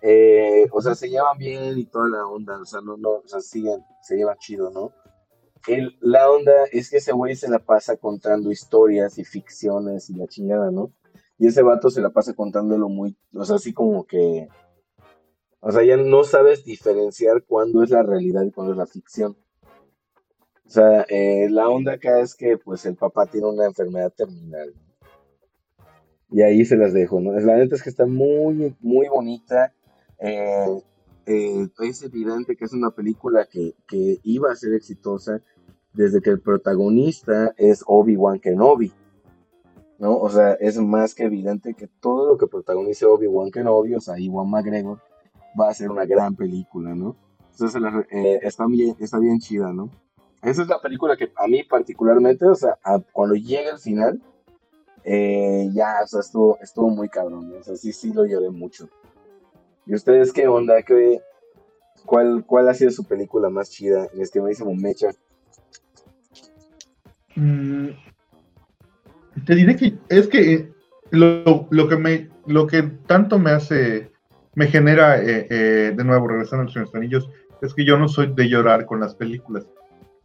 [0.02, 3.28] Eh, o sea, se llevan bien y toda la onda, o sea, no, no, o
[3.28, 4.92] sea, siguen, se llevan chido, ¿no?
[5.68, 10.16] El, la onda es que ese güey se la pasa contando historias y ficciones y
[10.16, 10.94] la chingada, ¿no?
[11.38, 14.48] Y ese vato se la pasa contándolo muy, o sea, así como que,
[15.60, 19.36] o sea, ya no sabes diferenciar cuándo es la realidad y cuándo es la ficción.
[20.66, 24.74] O sea, eh, la onda acá es que, pues, el papá tiene una enfermedad terminal.
[26.30, 27.32] Y ahí se las dejo, ¿no?
[27.40, 29.74] La neta es que está muy, muy bonita
[30.20, 30.82] eh,
[31.26, 33.76] eh, es evidente que es una película que,
[34.24, 35.42] iba a ser exitosa
[35.94, 38.94] desde que el protagonista es Obi-Wan Kenobi.
[40.00, 40.18] ¿no?
[40.18, 44.20] O sea, es más que evidente que todo lo que protagonice Obi-Wan Kenobi, o sea,
[44.20, 45.00] Iwan McGregor,
[45.60, 47.16] va a ser una gran película, ¿no?
[47.52, 49.90] Entonces, eh, está, bien, está bien chida, ¿no?
[50.44, 52.78] Esa es la película que a mí particularmente, o sea,
[53.12, 54.22] cuando llega el final,
[55.04, 58.88] ya, o sea, estuvo, estuvo muy cabrón, o sea, sí, sí lo lloré mucho.
[59.88, 60.82] ¿Y ustedes qué onda?
[60.84, 61.22] ¿Qué,
[62.06, 65.10] cuál, ¿Cuál ha sido su película más chida, mi estimadísimo Mecha?
[67.36, 67.90] Mm,
[69.46, 70.72] te diré que es que
[71.12, 74.12] lo, que me lo que tanto me hace
[74.56, 77.30] me genera eh, eh, de nuevo regresando a los Señores Anillos
[77.62, 79.68] es que yo no soy de llorar con las películas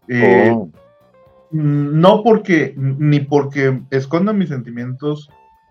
[0.09, 0.71] eh, oh.
[1.51, 5.29] no porque ni porque esconda mis sentimientos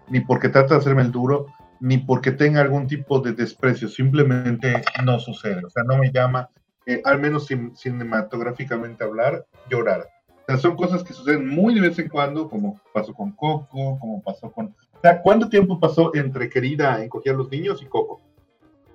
[0.10, 1.48] ni porque trata de hacerme el duro
[1.82, 5.66] ni porque tenga algún tipo de desprecio, simplemente no sucede.
[5.66, 6.48] O sea, no me llama,
[6.86, 10.08] eh, al menos cinematográficamente hablar, llorar.
[10.30, 13.98] O sea, son cosas que suceden muy de vez en cuando, como pasó con Coco,
[14.00, 14.68] como pasó con...
[14.68, 18.22] O sea, ¿cuánto tiempo pasó entre Querida encogía a los niños y Coco?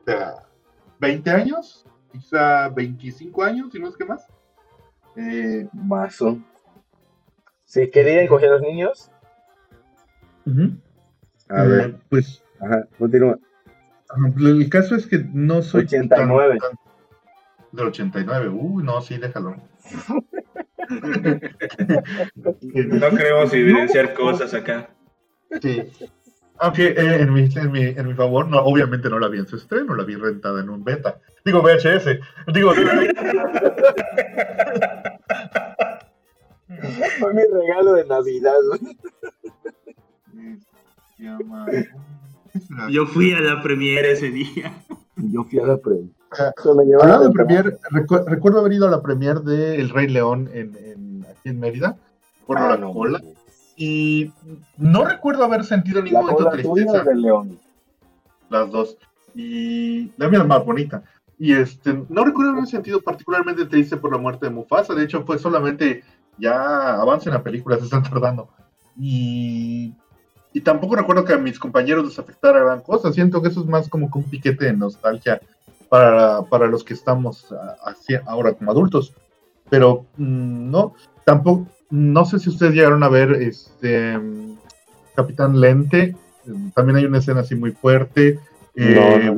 [0.00, 0.46] O sea,
[1.00, 1.84] ¿20 años?
[2.12, 4.28] Quizá 25 años, si no es que más.
[5.16, 6.38] Eh, Mazo.
[7.64, 9.10] Sí, Querida encogía a los niños.
[11.48, 11.98] A ver.
[12.08, 13.38] Pues Ajá, continúa.
[14.38, 15.84] El caso es que no soy.
[15.84, 16.58] 89.
[17.72, 19.56] Del 89, uy, no, sí, déjalo.
[22.48, 24.88] no queremos evidenciar cosas acá.
[25.60, 25.82] Sí.
[26.58, 29.46] Aunque eh, en, mi, en, mi, en mi favor, no, obviamente no la vi en
[29.46, 31.20] su estreno, la vi rentada en un beta.
[31.44, 32.18] Digo VHS.
[32.54, 32.72] Digo.
[37.18, 38.54] Fue mi regalo de Navidad.
[42.90, 44.72] Yo fui a la premiere ese día.
[45.16, 46.10] Yo fui a la premiere.
[47.00, 51.26] Hablando de premier, recuerdo haber ido a la premier de El Rey León en, en
[51.30, 51.96] aquí en Mérida,
[52.46, 53.22] por ah, la cola.
[53.76, 54.32] Y
[54.76, 57.04] no recuerdo haber sentido ningún momento de tristeza.
[57.04, 57.58] Del León.
[58.48, 58.96] Las dos.
[59.34, 61.02] Y la mía es más bonita.
[61.38, 64.94] Y este, no recuerdo haber sentido particularmente triste por la muerte de Mufasa.
[64.94, 66.02] De hecho, fue solamente
[66.38, 68.48] ya avance en la película, se están tardando.
[68.98, 69.94] Y,
[70.56, 73.12] y tampoco recuerdo que a mis compañeros les afectara gran cosa.
[73.12, 75.38] Siento que eso es más como que un piquete de nostalgia
[75.90, 77.54] para, para los que estamos
[78.24, 79.12] ahora como adultos.
[79.68, 80.94] Pero mm, no,
[81.26, 84.18] tampoco, no sé si ustedes llegaron a ver este
[85.14, 86.16] Capitán Lente.
[86.74, 88.40] También hay una escena así muy fuerte.
[88.74, 89.30] Eh,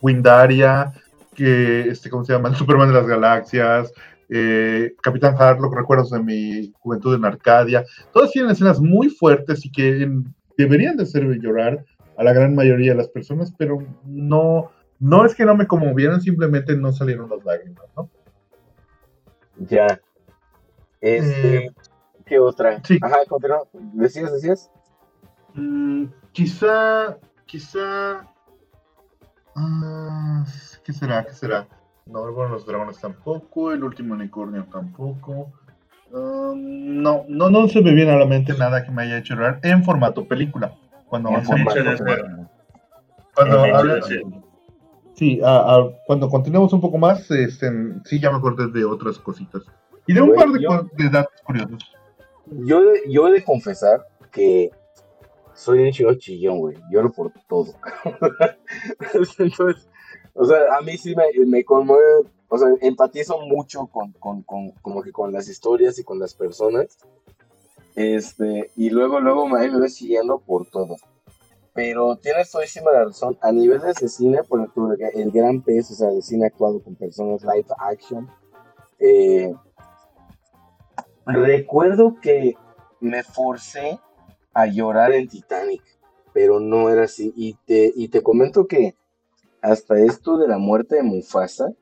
[0.00, 0.94] Windaria,
[1.36, 2.48] que este, ¿cómo se llama?
[2.48, 3.92] El Superman de las Galaxias.
[4.30, 7.84] Eh, Capitán Harlock, recuerdos de mi juventud en Arcadia.
[8.12, 10.08] Todas tienen escenas muy fuertes y que
[10.56, 11.84] deberían de hacer llorar
[12.16, 16.20] a la gran mayoría de las personas, pero no, no es que no me conmovieran,
[16.20, 18.10] simplemente no salieron las lágrimas, ¿no?
[19.58, 20.00] Ya.
[21.00, 21.72] Este, eh,
[22.26, 22.82] ¿Qué otra?
[22.84, 22.98] Sí.
[23.00, 23.62] Ajá, continúa.
[23.72, 24.70] ¿Decías, decías?
[25.54, 27.16] Mm, quizá,
[27.46, 28.28] quizá...
[29.56, 30.44] Ah,
[30.84, 31.24] ¿Qué será?
[31.24, 31.66] ¿Qué será?
[32.08, 35.52] No, bueno, los dragones tampoco, el último unicornio tampoco.
[36.10, 39.34] Um, no, no, no se me viene a la mente nada que me haya hecho
[39.34, 40.74] llorar en formato película.
[41.06, 41.80] Cuando en formato,
[43.34, 43.64] cuando
[45.14, 45.40] Sí,
[46.06, 47.70] cuando continuemos un poco más, este,
[48.04, 49.62] sí, ya me acordé de otras cositas.
[50.06, 51.92] Y de un par de, datos curiosos.
[52.46, 54.70] Yo, yo he de confesar que
[55.54, 56.76] soy un chico chillón, güey.
[56.90, 57.74] Lloro por todo.
[59.38, 59.88] Entonces,
[60.38, 64.70] o sea, a mí sí me, me conmueve, o sea, empatizo mucho con, con, con,
[64.82, 66.96] como que con las historias y con las personas.
[67.96, 70.94] Este, y luego, luego me, voy siguiendo por todo.
[71.74, 73.36] Pero tienes todísima razón.
[73.40, 76.94] A niveles de cine, por ejemplo, el gran peso, o sea, de cine actuado con
[76.94, 78.30] personas live action.
[79.00, 79.52] Eh,
[81.26, 82.54] recuerdo que
[83.00, 83.98] me forcé
[84.54, 85.82] a llorar en Titanic,
[86.32, 87.32] pero no era así.
[87.34, 88.94] Y te, y te comento que
[89.62, 91.72] hasta esto de la muerte de Mufasa,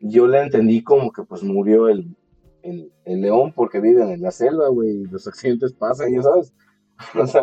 [0.00, 2.16] yo la entendí como que pues murió el,
[2.62, 6.52] el, el león porque viven en la selva, güey, los accidentes pasan, ya sabes.
[7.14, 7.42] O sea,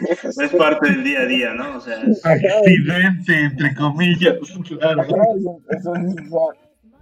[0.00, 1.76] es parte del día a día, ¿no?
[1.76, 4.36] O sea, accidente, entre comillas,
[4.68, 5.02] claro.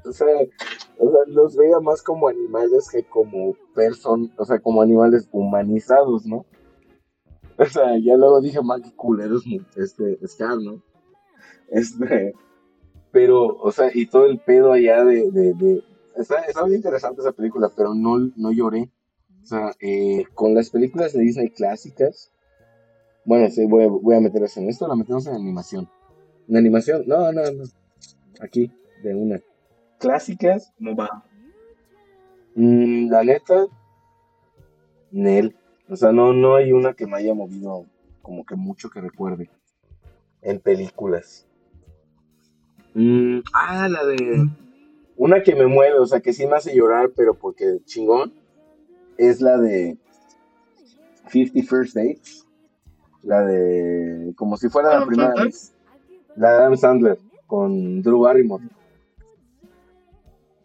[0.04, 0.26] o, sea,
[0.98, 6.26] o sea, los veía más como animales que como personas, o sea, como animales humanizados,
[6.26, 6.44] ¿no?
[7.56, 9.44] O sea, ya luego dije, más que culeros
[9.76, 10.82] este, Scar, ¿no?
[11.70, 12.34] Este,
[13.12, 15.82] pero, o sea, y todo el pedo allá de, de, de
[16.16, 18.90] está, está, muy interesante esa película, pero no, no lloré.
[19.42, 22.32] O sea, eh, con las películas de Disney clásicas,
[23.24, 25.88] bueno, sí, voy a, voy a meterlas en esto, la metemos en animación.
[26.48, 27.04] ¿En animación?
[27.06, 27.64] No, no, no.
[28.40, 29.40] Aquí, de una.
[29.98, 30.72] Clásicas.
[30.78, 31.24] ¿Cómo va?
[32.54, 33.66] Mm, la neta,
[35.10, 35.56] Nel.
[35.88, 37.86] O sea, no, no hay una que me haya movido
[38.22, 39.50] como que mucho que recuerde
[40.42, 41.47] en películas.
[42.98, 44.48] Mm, ah, la de.
[45.16, 48.32] Una que me mueve, o sea, que sí me hace llorar, pero porque chingón,
[49.16, 49.96] es la de
[51.30, 52.44] 50 First Dates.
[53.22, 54.32] La de.
[54.34, 55.72] Como si fuera la primera vez.
[56.34, 58.64] La de Adam Sandler con Drew Barrymore.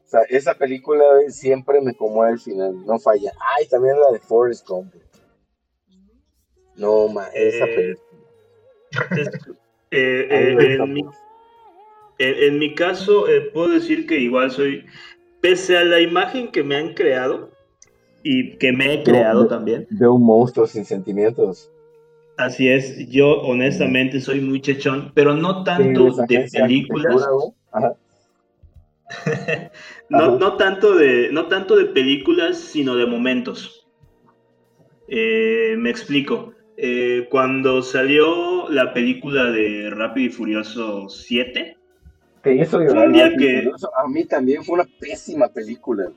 [0.06, 3.32] O sea, esa película siempre me conmueve al final, no falla.
[3.58, 4.94] Ay, también la de Forrest Gump.
[6.78, 9.60] No, ma, esa eh, película.
[9.96, 11.04] Eh, eh, en, mi,
[12.24, 14.86] en, mi, caso, eh, puedo decir que igual soy,
[15.42, 17.52] pese a la imagen que me han creado
[18.24, 19.88] y que me he creado también.
[19.90, 21.72] De un monstruo sin sentimientos.
[22.38, 27.28] Así es, yo honestamente soy muy chechón, pero no tanto de películas.
[30.10, 33.88] no, no, tanto de, no tanto de películas, sino de momentos.
[35.08, 36.54] me explico.
[36.78, 41.78] Eh, cuando salió la película de Rápido y Furioso 7,
[42.44, 46.12] a mí también fue una pésima película.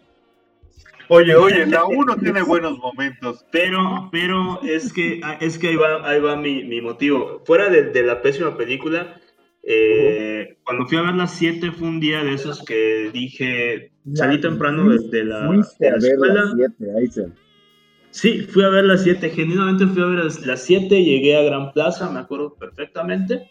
[1.08, 3.44] Oye, oye, la uno tiene buenos momentos.
[3.52, 7.42] Pero, pero es que, es que ahí va, ahí va mi, motivo.
[7.44, 9.20] Fuera de, la pésima película,
[9.62, 14.40] eh, cuando fui a ver las 7 fue un día de esos que dije, salí
[14.40, 15.48] temprano desde la,
[15.78, 16.42] escuela.
[18.10, 21.72] Sí, fui a ver las 7, genuinamente fui a ver las 7, llegué a Gran
[21.72, 23.50] Plaza, me acuerdo perfectamente,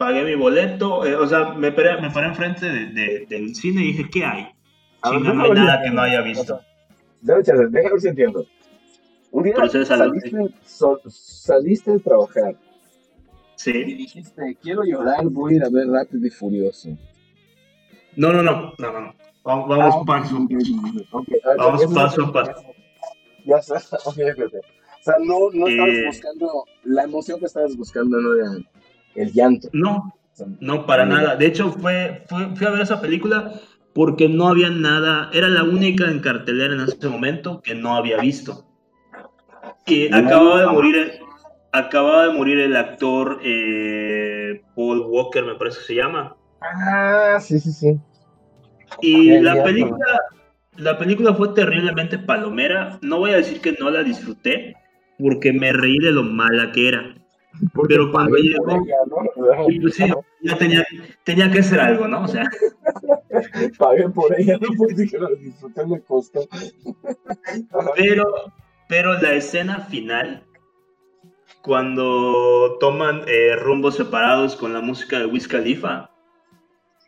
[0.00, 3.86] pagué mi boleto, eh, o sea, me paré, me paré enfrente de, del cine y
[3.88, 4.48] dije, ¿qué hay?
[5.04, 6.58] No hay nada que no haya visto.
[7.20, 8.46] Déjame ver si entiendo.
[9.30, 12.56] Un día saliste, saliste de trabajar.
[13.56, 13.72] Sí.
[13.72, 16.88] Y dijiste, quiero llorar, voy a ir a ver Rápido y Furioso.
[18.16, 19.14] No, no, no, no, no.
[19.44, 20.48] Vamos, vamos ah, paso a paso.
[21.58, 22.64] vamos paso a paso.
[23.44, 23.74] Ya está,
[24.06, 24.54] ok, ok.
[24.54, 28.48] O sea, no, no estabas eh, buscando, la emoción que estabas buscando no era
[29.14, 29.68] el llanto.
[29.72, 30.14] No,
[30.60, 31.36] no, para nada.
[31.36, 33.52] De hecho, fue, fui a ver esa película
[33.92, 38.18] porque no había nada, era la única en cartelera en ese momento que no había
[38.18, 38.66] visto.
[39.86, 41.12] Y acababa de morir,
[41.72, 46.36] acababa de morir el actor eh, Paul Walker, me parece que se llama.
[46.60, 47.98] Ah, sí, sí, sí.
[49.00, 50.20] Y la película,
[50.76, 52.98] la película fue terriblemente palomera.
[53.02, 54.74] No voy a decir que no la disfruté,
[55.18, 57.14] porque me reí de lo mala que era.
[57.88, 58.84] Pero cuando llegó,
[59.82, 60.04] pues sí,
[60.42, 60.84] ya tenía,
[61.24, 62.24] tenía que hacer algo, ¿no?
[62.24, 62.44] O sea.
[63.78, 66.48] Pagué por ella, no porque que la disfruté me costó.
[67.96, 68.24] pero,
[68.88, 70.44] pero la escena final,
[71.62, 76.10] cuando toman eh, rumbos separados con la música de Wiz Khalifa,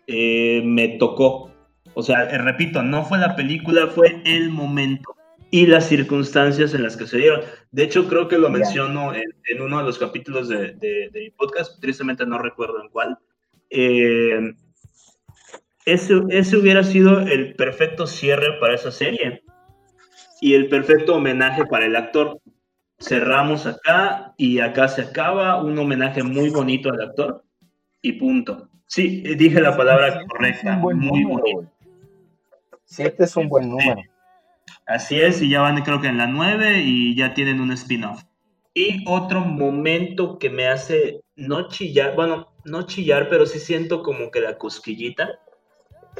[0.06, 1.50] eh, me tocó.
[1.94, 5.14] O sea, eh, repito, no fue la película, fue el momento
[5.52, 7.42] y las circunstancias en las que se dieron.
[7.70, 12.24] De hecho, creo que lo menciono en, uno de los capítulos de, mi podcast, tristemente
[12.24, 13.18] no recuerdo en cuál.
[13.68, 14.54] Eh,
[15.84, 19.42] ese, ese hubiera sido el perfecto cierre para esa serie
[20.40, 22.40] y el perfecto homenaje para el actor.
[22.98, 27.44] Cerramos acá y acá se acaba, un homenaje muy bonito al actor
[28.00, 28.70] y punto.
[28.86, 31.70] Sí, dije la palabra correcta, muy bonito.
[32.86, 34.00] Siete es un buen número.
[34.86, 38.22] Así es, y ya van creo que en la 9 y ya tienen un spin-off.
[38.74, 44.30] Y otro momento que me hace no chillar, bueno, no chillar, pero sí siento como
[44.30, 45.28] que la cosquillita,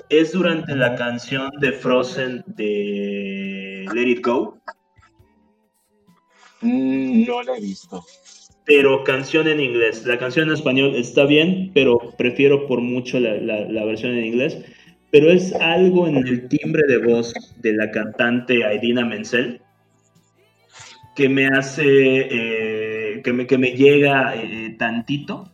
[0.09, 4.59] es durante la canción de Frozen de Let It Go.
[6.61, 8.05] Mm, no la he visto.
[8.65, 10.07] Pero canción en inglés.
[10.07, 14.59] La canción en español está bien, pero prefiero por mucho la, la versión en inglés
[15.13, 19.61] pero es algo en el timbre de voz de la cantante Aidina Menzel
[21.15, 25.53] que me hace, eh, que, me, que me llega eh, tantito.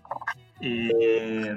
[0.61, 1.55] Eh,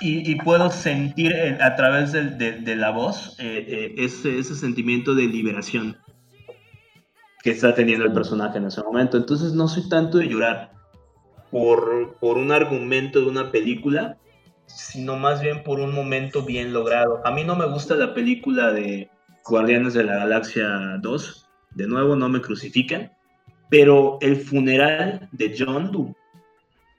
[0.00, 5.96] y, puedo sentir a través de, la voz ese, ese, sentimiento de liberación
[7.42, 9.16] que está teniendo el personaje en ese momento.
[9.16, 10.70] Entonces no soy tanto de llorar
[11.50, 14.18] por, por un argumento de una película,
[14.68, 17.20] sino más bien por un momento bien logrado.
[17.24, 19.10] A mí no me gusta la película de
[19.44, 23.10] Guardianes de la Galaxia 2, de nuevo no me crucifiquen,
[23.70, 26.14] pero el funeral de John Doe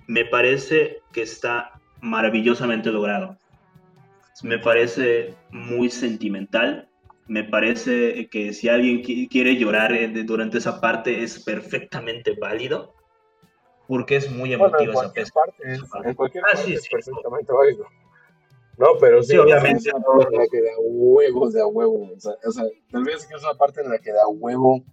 [0.07, 3.37] me parece que está maravillosamente logrado.
[4.41, 6.87] Me parece muy sentimental,
[7.27, 12.95] me parece que si alguien quiere llorar eh, durante esa parte es perfectamente válido
[13.89, 15.39] porque es muy emotiva esa pesca.
[15.43, 15.63] Parte,
[16.07, 17.85] en cualquier ah, parte es perfectamente válido.
[18.77, 19.89] No, pero sí, obviamente.
[19.89, 22.11] En la que da huevos de a huevo.
[22.15, 24.83] O sea, o sea, tal vez que es una parte en la que da huevo,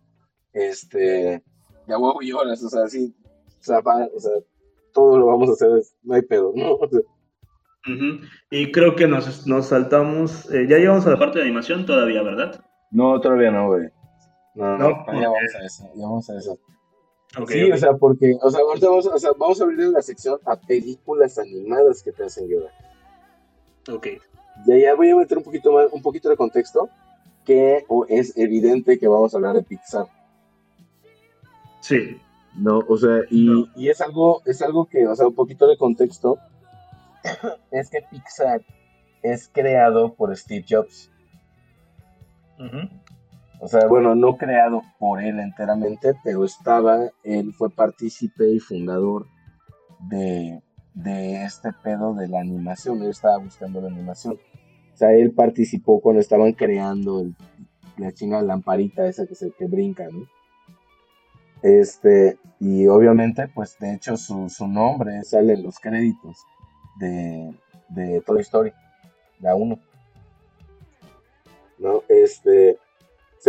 [0.55, 1.43] este,
[1.87, 3.15] de a huevo lloras, o sea, sí,
[3.61, 4.33] o sea, o sea,
[4.95, 5.69] todo lo vamos a hacer,
[6.03, 6.79] no hay pedo, ¿no?
[8.51, 12.23] Y creo que nos, nos saltamos, eh, ya llegamos a la parte de animación todavía,
[12.23, 12.65] ¿verdad?
[12.91, 13.91] No, todavía no, güey.
[14.55, 16.59] No, no, no, ya vamos a eso, ya vamos a eso
[17.49, 20.39] sí, o sea, porque, o sea, ahorita vamos, o sea, vamos a abrir la sección
[20.45, 22.73] a películas animadas que te hacen llorar.
[23.91, 24.07] Ok.
[24.67, 26.89] Ya, ya voy a meter un poquito más, un poquito de contexto,
[27.45, 30.07] que es evidente que vamos a hablar de Pixar.
[31.81, 32.21] Sí.
[32.57, 35.77] No, o sea, y, y es algo, es algo que, o sea, un poquito de
[35.77, 36.39] contexto,
[37.71, 38.63] es que Pixar
[39.23, 41.11] es creado por Steve Jobs.
[42.59, 42.89] Ajá.
[43.61, 49.27] O sea, bueno, no creado por él enteramente, pero estaba, él fue partícipe y fundador
[50.01, 50.63] de,
[51.45, 54.39] este pedo de la animación, él estaba buscando la animación.
[54.93, 57.27] O sea, él participó cuando estaban creando
[57.97, 60.27] la chinga lamparita esa que se que brinca, ¿no?
[61.63, 66.39] Este, y obviamente, pues de hecho su, nombre sale en los créditos
[66.99, 67.55] de,
[67.89, 68.73] de Toy Story,
[69.41, 69.79] la 1.
[71.79, 72.03] ¿No?
[72.09, 72.79] Este,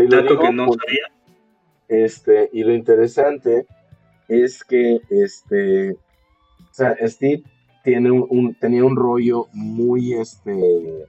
[0.06, 1.08] Dato que no sabía.
[1.88, 3.66] Este, y lo interesante
[4.28, 7.44] es que este, o sea, Steve
[7.84, 11.08] tiene un, tenía un rollo muy, este,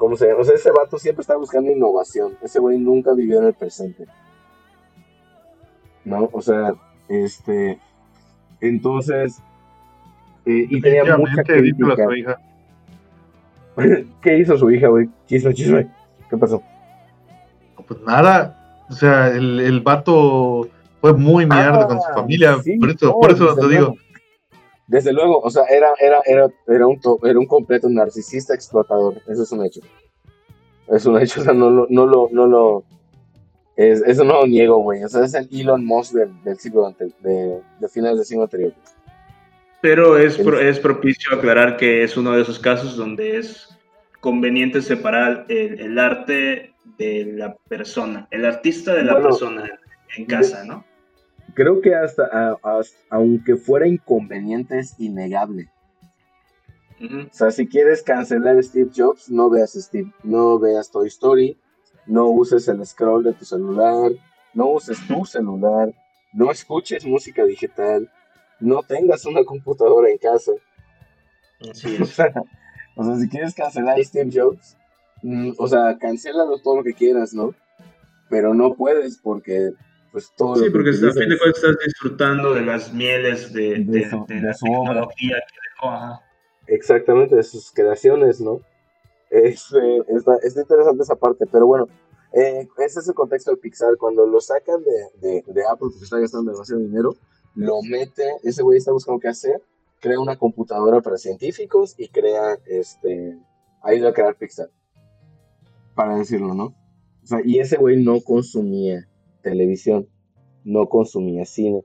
[0.00, 0.40] ¿Cómo se llama?
[0.40, 2.32] O sea, ese vato siempre está buscando innovación.
[2.40, 4.06] Ese güey nunca vivió en el presente.
[6.06, 6.30] ¿No?
[6.32, 6.72] O sea,
[7.06, 7.78] este.
[8.62, 9.42] Entonces.
[10.46, 11.96] Eh, y tenía mucha crítica.
[12.02, 12.40] Su hija.
[14.22, 15.10] ¿Qué hizo su hija, güey?
[15.28, 15.88] ¿Qué hizo chisme?
[16.30, 16.62] ¿Qué pasó?
[17.90, 18.86] Pues nada.
[18.88, 20.68] O sea, el, el vato
[21.00, 22.56] fue muy mierda con su ah, familia.
[22.78, 23.96] por eso, por eso lo digo.
[24.86, 29.42] Desde luego, o sea, era, era, era, era, un, era un completo narcisista explotador, eso
[29.42, 29.80] es un hecho.
[30.86, 32.84] Es un hecho, o sea, no lo, no lo, no lo,
[33.74, 35.02] es, eso no lo niego, güey.
[35.02, 38.72] O sea, es el Elon Musk del, siglo anterior, de, de, finales del siglo anterior.
[39.80, 43.68] Pero es, es propicio aclarar que es uno de esos casos donde es
[44.20, 49.80] conveniente separar el, arte de la persona, el artista de la persona
[50.16, 50.84] en casa, ¿no?
[51.54, 52.58] creo que hasta,
[53.08, 55.70] aunque fuera inconveniente es innegable.
[57.00, 61.58] O sea, si quieres cancelar Steve Jobs, no veas Steve, no veas Toy Story,
[62.06, 64.12] no uses el scroll de tu celular,
[64.52, 65.94] no uses tu celular,
[66.34, 68.10] no escuches música digital,
[68.58, 70.52] no tengas una computadora en casa.
[72.96, 74.76] o, sea, si quieres cancelar Steve Jobs,
[75.22, 77.54] mm, o sea, cancélalo todo lo que quieras, ¿no?
[78.28, 79.72] Pero no puedes porque
[80.12, 80.56] pues todo.
[80.56, 84.54] Sí, porque a fin de cuentas estás disfrutando de las mieles de, de, su, la
[84.54, 86.20] tecnología que dejó.
[86.66, 88.60] Exactamente, de sus creaciones, ¿no?
[89.30, 91.88] Es, eh, está, interesante esa parte, pero bueno,
[92.32, 93.96] eh, ese es el contexto de Pixar.
[93.96, 94.82] Cuando lo sacan
[95.20, 97.14] de, de, Apple porque está gastando demasiado dinero,
[97.54, 99.62] lo mete, ese güey está buscando qué hacer,
[100.00, 103.38] crea una computadora para científicos y crea, este,
[103.82, 104.70] ayuda a crear Pixar,
[105.94, 106.74] para decirlo, ¿no?
[107.22, 109.06] O sea, y ese güey no consumía
[109.42, 110.08] televisión,
[110.64, 111.84] no consumía cine.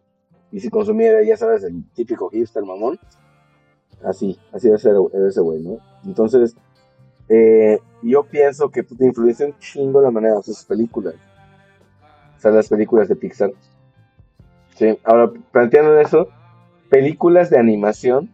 [0.51, 2.97] Y si consumiera, ya sabes, el típico hipster mamón,
[4.03, 4.95] así, así ser
[5.27, 5.79] ese güey, ¿no?
[6.05, 6.55] Entonces,
[7.27, 11.15] eh, yo pienso que te influencia un chingo la manera de sus películas.
[12.37, 13.51] O sea, las películas de Pixar.
[14.75, 16.27] Sí, ahora, planteando eso,
[16.95, 18.29] películas de animación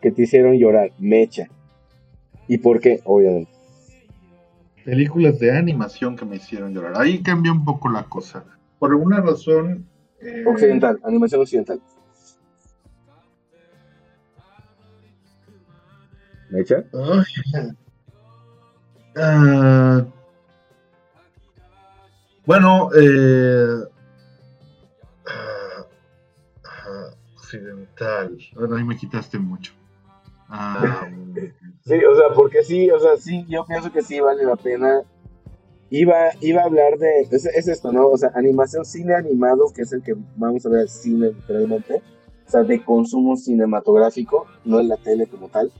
[0.00, 1.48] que te hicieron llorar, mecha.
[2.48, 3.00] ¿Y por qué?
[3.04, 3.52] Obviamente.
[4.82, 6.94] Películas de animación que me hicieron llorar.
[6.96, 8.44] Ahí cambió un poco la cosa.
[8.78, 9.86] Por alguna razón.
[10.20, 11.82] Eh, occidental, animación occidental.
[16.50, 16.84] ¿Mecha?
[16.92, 17.22] Uh,
[22.46, 23.84] bueno, eh,
[25.26, 25.82] uh,
[28.54, 29.72] Bueno, ahí me quitaste mucho.
[30.48, 31.08] Ah,
[31.84, 35.02] sí, o sea, porque sí, o sea, sí, yo pienso que sí vale la pena.
[35.90, 38.08] Iba, iba a hablar de, es, esto, ¿no?
[38.08, 42.02] O sea, animación, cine animado, que es el que vamos a ver cine literalmente,
[42.46, 45.70] o sea, de consumo cinematográfico, no en la tele como tal.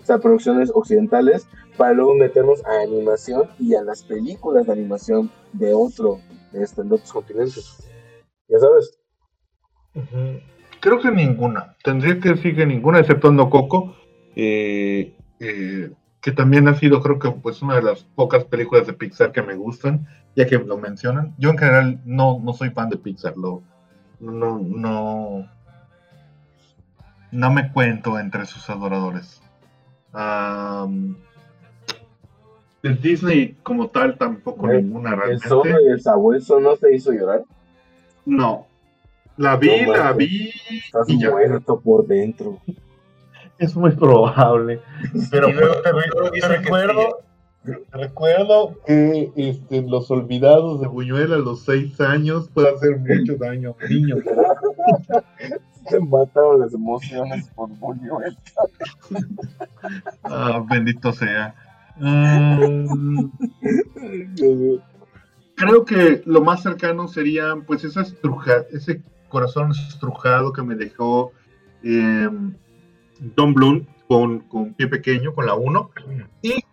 [0.00, 1.46] O sea, producciones occidentales,
[1.78, 6.20] para luego meternos a animación y a las películas de animación de otro,
[6.52, 7.78] de, este, de otros continentes.
[8.48, 8.98] Ya sabes.
[10.80, 11.76] Creo que ninguna.
[11.82, 13.96] Tendría que decir que ninguna, excepto No Coco,
[14.36, 18.92] eh, eh, que también ha sido, creo que, pues una de las pocas películas de
[18.92, 20.06] Pixar que me gustan,
[20.36, 21.34] ya que lo mencionan.
[21.38, 23.62] Yo en general no, no soy fan de Pixar, lo,
[24.20, 25.48] no, no,
[27.32, 29.42] no me cuento entre sus adoradores.
[32.82, 35.44] de Disney como tal tampoco ninguna realmente.
[35.44, 37.42] ¿El zorro y el sabueso no te hizo llorar?
[38.24, 38.67] No,
[39.38, 40.50] la vi, la vi.
[40.84, 42.58] Estás y muerto por dentro.
[43.58, 44.80] Es muy probable.
[45.30, 47.18] Pero te, recuerdo,
[47.92, 53.74] recuerdo que este, los olvidados de Buñuel a los seis años puede hacer mucho daño
[53.80, 54.20] a niños.
[55.88, 58.36] Se mataron las emociones por Buñuel.
[60.24, 61.54] ah, bendito sea.
[62.00, 63.30] Mm.
[65.56, 71.32] creo que lo más cercano sería pues esa estruja, ese corazón estrujado que me dejó
[71.82, 72.28] eh,
[73.20, 75.90] Don Bloom con, con Pie Pequeño, con la 1,
[76.42, 76.64] y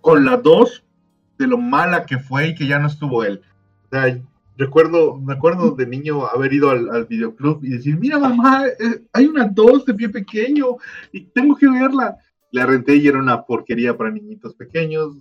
[0.00, 0.84] con la 2,
[1.38, 3.40] de lo mala que fue y que ya no estuvo él.
[3.86, 4.20] O sea,
[4.56, 9.26] recuerdo, me acuerdo de niño haber ido al, videoclub y decir, mira mamá, eh, hay
[9.26, 10.76] una 2 de Pie Pequeño
[11.12, 12.16] y tengo que verla.
[12.52, 15.16] La renté y era una porquería para niñitos pequeños,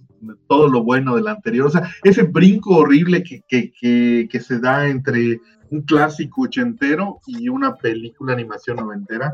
[0.49, 1.67] todo lo bueno del anterior.
[1.67, 5.39] O sea, ese brinco horrible que, que, que, que se da entre
[5.71, 9.33] un clásico ochentero y una película animación noventera.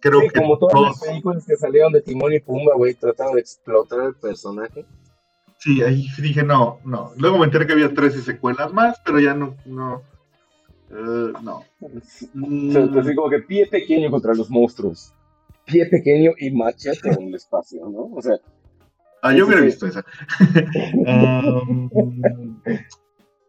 [0.00, 3.40] Creo que como todas las películas que salieron de Timón y Pumba, güey, trataron de
[3.40, 4.86] explotar el personaje.
[5.58, 7.10] Sí, ahí dije, no, no.
[7.16, 10.02] Luego me enteré que había 13 secuelas más, pero ya no, no.
[10.90, 11.64] Uh, no.
[12.34, 12.98] Mm.
[12.98, 15.12] así como que pie pequeño contra los monstruos.
[15.64, 18.10] Pie pequeño y machete en el espacio, ¿no?
[18.14, 18.36] O sea.
[19.22, 20.04] Ah, yo hubiera visto esa.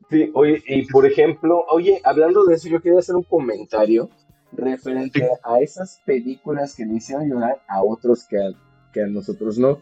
[0.10, 4.10] sí, oye, y por ejemplo, oye, hablando de eso, yo quería hacer un comentario
[4.52, 8.52] referente a esas películas que le hicieron llorar a otros que a,
[8.94, 9.82] que a nosotros no.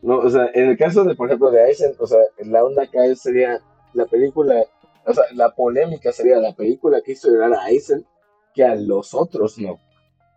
[0.00, 2.84] No, o sea, en el caso de, por ejemplo, de Aizen, o sea, la onda
[2.84, 3.60] acá sería
[3.94, 4.62] la película,
[5.04, 8.06] o sea, la polémica sería la película que hizo llorar a Aizen
[8.54, 9.80] que a los otros no,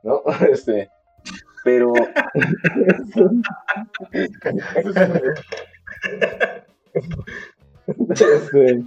[0.04, 0.24] ¿no?
[0.52, 0.90] Este,
[1.64, 1.94] pero...
[8.10, 8.84] este,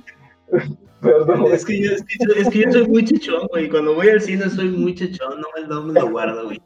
[1.05, 1.53] Perdón.
[1.53, 2.03] Es que, yo, es,
[2.51, 3.69] que yo, soy muy chechón, güey.
[3.69, 6.63] Cuando voy al cine soy muy chechón, no me, no me lo guardo, güey.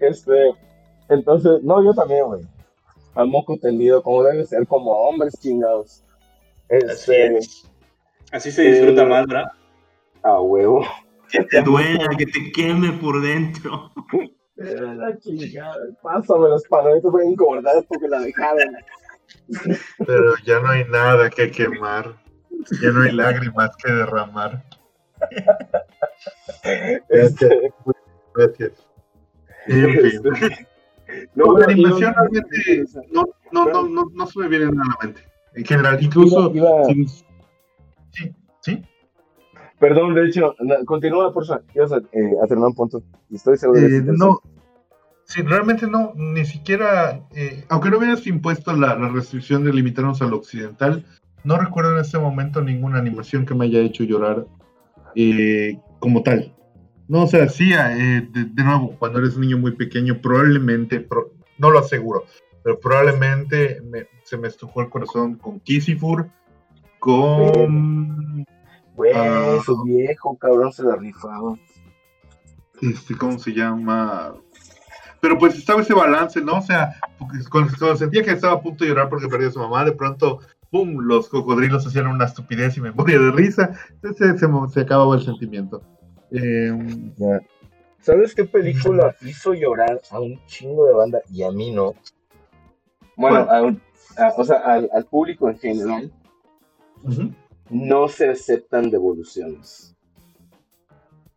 [0.00, 0.50] Este,
[1.08, 2.42] entonces, no, yo también, güey.
[3.14, 6.02] A moco tendido, como debe ser, como hombres chingados.
[6.68, 7.38] Este,
[8.32, 9.52] Así, se disfruta eh, más, ¿verdad?
[10.22, 10.84] A huevo.
[11.30, 13.92] Que te duela, que te queme por dentro.
[16.02, 18.76] Pásame los palomitas, voy a engordar porque la dejaron.
[20.06, 22.16] Pero ya no hay nada que quemar.
[22.80, 24.64] Ya no hay lágrimas que derramar.
[27.08, 27.72] Este,
[28.34, 28.72] gracias.
[29.66, 30.66] Este,
[31.34, 35.06] no, la animación realmente no, no, no, no, no se me viene nada a la
[35.06, 35.22] mente.
[35.54, 36.52] En general, incluso.
[38.12, 38.82] Sí, sí.
[39.78, 40.54] Perdón, de hecho,
[40.86, 41.64] continúa, por favor.
[41.74, 43.02] Ibas a eh, hacer un punto.
[43.30, 44.40] Estoy seguro de eh, No,
[45.26, 47.26] sí, realmente no, ni siquiera.
[47.34, 51.04] Eh, aunque no hubieras impuesto la, la restricción de limitarnos al occidental,
[51.44, 54.46] no recuerdo en este momento ninguna animación que me haya hecho llorar
[55.14, 56.54] eh, como tal.
[57.06, 61.06] No, o sea, sí, eh, de, nuevo, cuando eres un niño muy pequeño, probablemente,
[61.58, 62.24] no lo aseguro,
[62.62, 63.82] pero probablemente
[64.24, 66.30] se me estrujó el corazón con Kisifur,
[66.98, 68.46] con...
[68.96, 71.58] Güey, ah, su viejo cabrón se la rifaba.
[72.80, 74.34] Este, ¿cómo se llama?
[75.24, 76.58] Pero pues estaba ese balance, ¿no?
[76.58, 77.00] O sea,
[77.50, 80.40] cuando, sentía que estaba a punto de llorar porque perdió a su mamá, de pronto
[80.70, 80.98] ¡pum!
[81.00, 83.70] Los cocodrilos hacían una estupidez y me moría de risa.
[83.88, 85.80] Entonces se, se, acababa el sentimiento.
[86.30, 86.70] Eh,
[88.00, 91.94] ¿Sabes qué película hizo llorar a un chingo de banda y a mí no?
[93.16, 93.48] Bueno,
[94.36, 96.12] o sea, al, público en general.
[97.70, 99.96] No se aceptan devoluciones.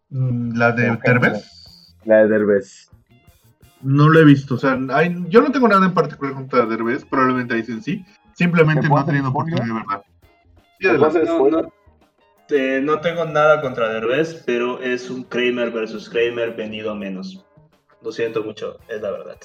[0.10, 1.96] Mm, ¿La de Derbez?
[2.04, 2.92] La de Derbez.
[3.82, 4.78] No lo he visto, o sea,
[5.30, 8.04] yo no tengo nada en particular contra Derbez, probablemente dicen sí,
[8.38, 10.04] Simplemente no ha tenido oportunidad de verdad.
[12.84, 17.44] no, tengo nada contra Derbez, pero es un Kramer versus Kramer venido a menos.
[18.04, 19.38] Lo siento mucho, es la verdad.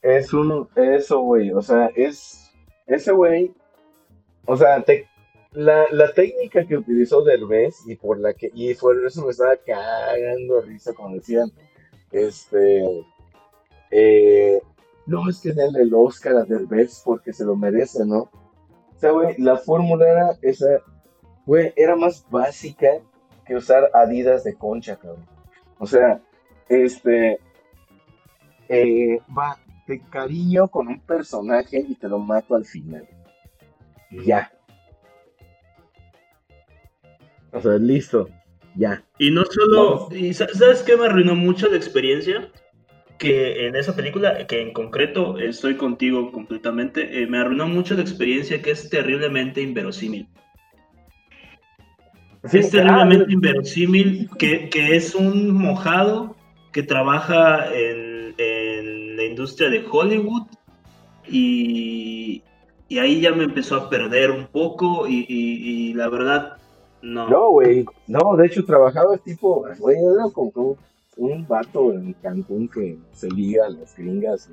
[0.00, 0.66] Es un.
[0.76, 1.52] Eso, güey.
[1.52, 2.50] O sea, es.
[2.86, 3.52] Ese güey.
[4.46, 4.82] O sea,
[5.52, 8.50] la, la, técnica que utilizó Derbez y por la que.
[8.54, 11.52] Y por eso me estaba cagando de risa cuando decían.
[12.10, 13.04] Este.
[13.92, 14.60] Eh,
[15.06, 18.22] no, es que denle el Oscar a Derbez porque se lo merece, ¿no?
[18.22, 20.80] O sea, güey, la fórmula era esa,
[21.44, 22.88] güey, era más básica
[23.44, 25.26] que usar Adidas de concha, cabrón.
[25.78, 26.22] O sea,
[26.68, 27.38] este,
[28.68, 33.06] eh, va, te cariño con un personaje y te lo mato al final.
[34.24, 34.50] ya.
[37.52, 38.28] O sea, listo,
[38.76, 39.04] ya.
[39.18, 42.50] Y no solo, y ¿sabes qué me arruinó mucho la experiencia?
[43.22, 48.00] Que en esa película, que en concreto estoy contigo completamente, eh, me arruinó mucho la
[48.00, 50.26] experiencia que es terriblemente inverosímil.
[52.42, 56.34] es terriblemente ah, inverosímil que, que, es un mojado
[56.72, 60.48] que trabaja en, en la industria de Hollywood
[61.28, 62.42] y,
[62.88, 66.56] y, ahí ya me empezó a perder un poco y, y, la verdad
[67.02, 67.28] no.
[67.28, 70.76] No, güey, no, de hecho trabajaba tipo, güey, era como
[71.16, 74.50] un vato en Cancún que se liga a las gringas.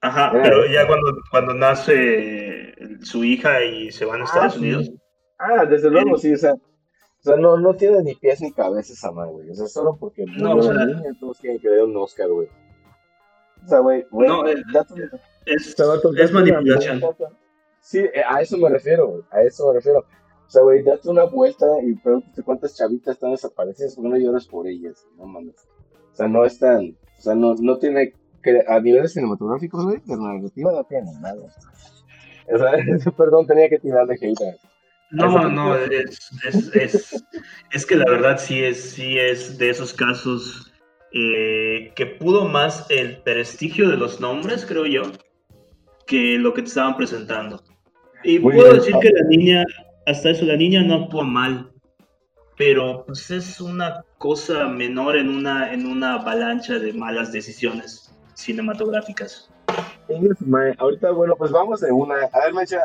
[0.00, 4.90] Ajá, pero ya cuando, cuando nace su hija y se van a Estados ah, Unidos.
[5.38, 8.92] Ah, desde luego, sí, o sea, o sea no, no tiene ni pies ni cabeza
[8.92, 9.50] esa madre, güey.
[9.50, 12.48] O sea, solo porque no, o sea, niña, todos quieren que un Oscar, güey.
[13.64, 14.62] O sea, güey, güey, no, es,
[15.46, 15.76] es,
[16.16, 17.00] es manipulación.
[17.80, 20.04] Sí, eh, a eso me refiero, güey, a eso me refiero.
[20.48, 24.46] O sea, güey, date una vuelta y pregúntate cuántas chavitas están desaparecidas porque no lloras
[24.46, 25.68] por ellas, no mames.
[26.12, 30.16] O sea, no están, o sea, no, no tiene, que, a niveles cinematográficos, güey, de
[30.16, 31.42] narrativa no tiene nada.
[32.52, 34.58] O sea, perdón, tenía que tirarle hate
[35.10, 37.24] no, no, es, es, es,
[37.70, 40.70] es, que la verdad sí es, sí es de esos casos
[41.12, 45.02] eh, que pudo más el prestigio de los nombres, creo yo,
[46.06, 47.62] que lo que te estaban presentando.
[48.22, 49.64] Y puedo decir que la niña,
[50.08, 51.70] hasta eso la niña no actuó mal,
[52.56, 59.50] pero pues es una cosa menor en una, en una avalancha de malas decisiones cinematográficas.
[60.78, 62.14] Ahorita, bueno, pues vamos de una.
[62.32, 62.80] A ver, Mecha,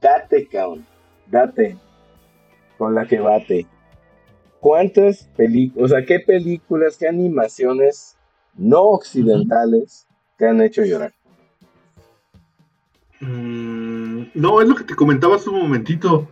[0.00, 0.86] date, cabrón.
[1.26, 1.76] Date.
[2.78, 3.66] Con la que bate.
[4.60, 8.16] ¿Cuántas películas, o sea, qué películas, qué animaciones
[8.54, 11.12] no occidentales te han hecho llorar?
[13.20, 16.28] Mm, no, es lo que te comentaba hace un momentito.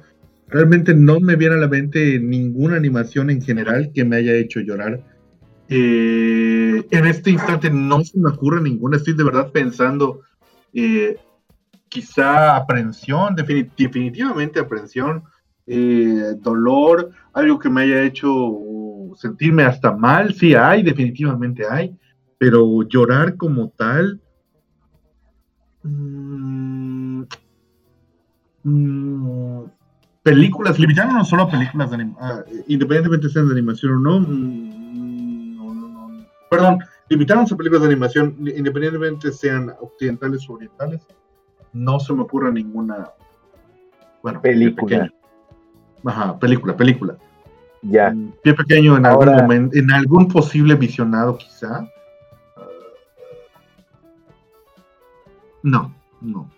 [0.49, 4.61] Realmente no me viene a la mente ninguna animación en general que me haya hecho
[4.61, 5.03] llorar.
[5.69, 10.21] Eh, en este instante no se me ocurre ninguna, estoy de verdad pensando,
[10.73, 11.17] eh,
[11.89, 15.25] quizá aprensión, definitivamente aprensión,
[15.67, 18.33] eh, dolor, algo que me haya hecho
[19.17, 21.97] sentirme hasta mal, sí hay, definitivamente hay,
[22.39, 24.21] pero llorar como tal,
[25.83, 26.66] mm,
[28.67, 29.65] mm,
[30.23, 35.75] películas, limitándonos solo a películas, de ah, independientemente sean de animación o no, mm, no,
[35.75, 41.07] no, no, perdón, limitándonos a películas de animación, independientemente sean occidentales o orientales,
[41.73, 43.11] no se me ocurre ninguna,
[44.23, 45.13] bueno, película.
[46.05, 47.17] Ajá, película, película.
[47.83, 48.15] Ya.
[48.43, 51.89] Pie pequeño en algún momento, en algún posible visionado quizá.
[55.63, 56.49] no, no.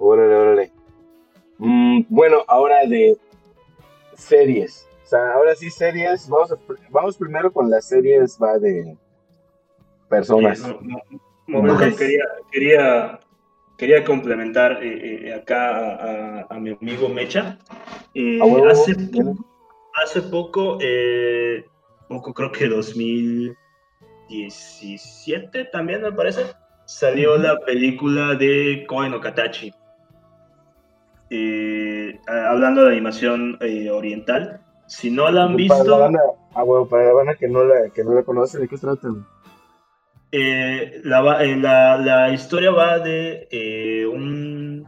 [0.00, 0.72] Órale, órale.
[1.58, 3.16] Mm, bueno, ahora de
[4.14, 4.88] series.
[5.04, 6.28] O sea, ahora sí series.
[6.28, 6.56] Vamos,
[6.88, 8.96] vamos primero con las series, va de
[10.08, 10.60] personas.
[11.96, 13.20] quería, quería
[13.80, 17.56] quería complementar eh, eh, acá a, mi amigo Mecha.
[18.14, 18.38] Eh,
[18.70, 18.94] hace,
[20.02, 20.78] hace poco,
[22.06, 26.42] poco, creo que 2017 también me parece,
[26.84, 29.72] salió la película de Koen Okatachi.
[32.26, 33.58] Hablando de animación
[33.92, 34.60] oriental,
[34.90, 35.84] si no la han visto...
[35.84, 36.20] Para la
[36.54, 39.08] ah, bueno, para la banda que no la, que no la conoce, ¿de qué trata?
[40.32, 44.86] Eh, eh, la, la, historia va de eh, un,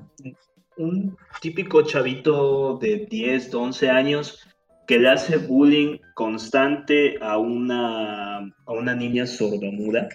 [0.76, 4.46] un, típico chavito de 10, 11 años
[4.86, 10.08] que le hace bullying constante a una, a una niña sordomuda.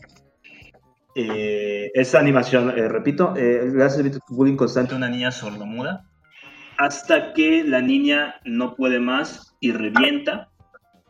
[1.15, 6.05] esa animación, repito, le hace bullying constante a una niña sordomuda
[6.77, 10.49] hasta que la niña no puede más y revienta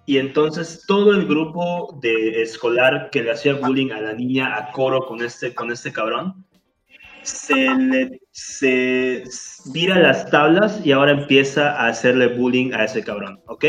[0.08, 4.72] y entonces todo el grupo de escolar que le hacía bullying a la niña a
[4.72, 6.46] coro con este, con este cabrón,
[7.24, 9.26] se le se
[9.74, 13.66] vira las tablas y ahora empieza a hacerle bullying a ese cabrón, ¿ok?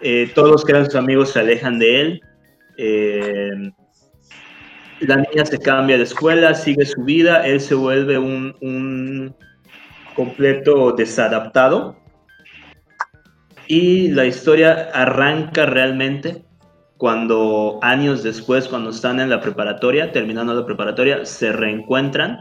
[0.00, 2.20] Eh, todos los que eran sus amigos se alejan de él.
[2.76, 3.72] Eh,
[5.00, 9.34] la niña se cambia de escuela, sigue su vida, él se vuelve un, un
[10.18, 11.96] completo desadaptado
[13.68, 16.42] y la historia arranca realmente
[16.96, 22.40] cuando años después, cuando están en la preparatoria, terminando la preparatoria, se reencuentran.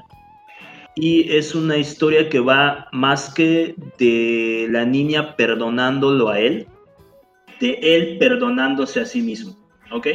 [0.96, 6.66] Y es una historia que va más que de la niña perdonándolo a él,
[7.60, 9.56] de él perdonándose a sí mismo.
[9.92, 10.08] ¿Ok?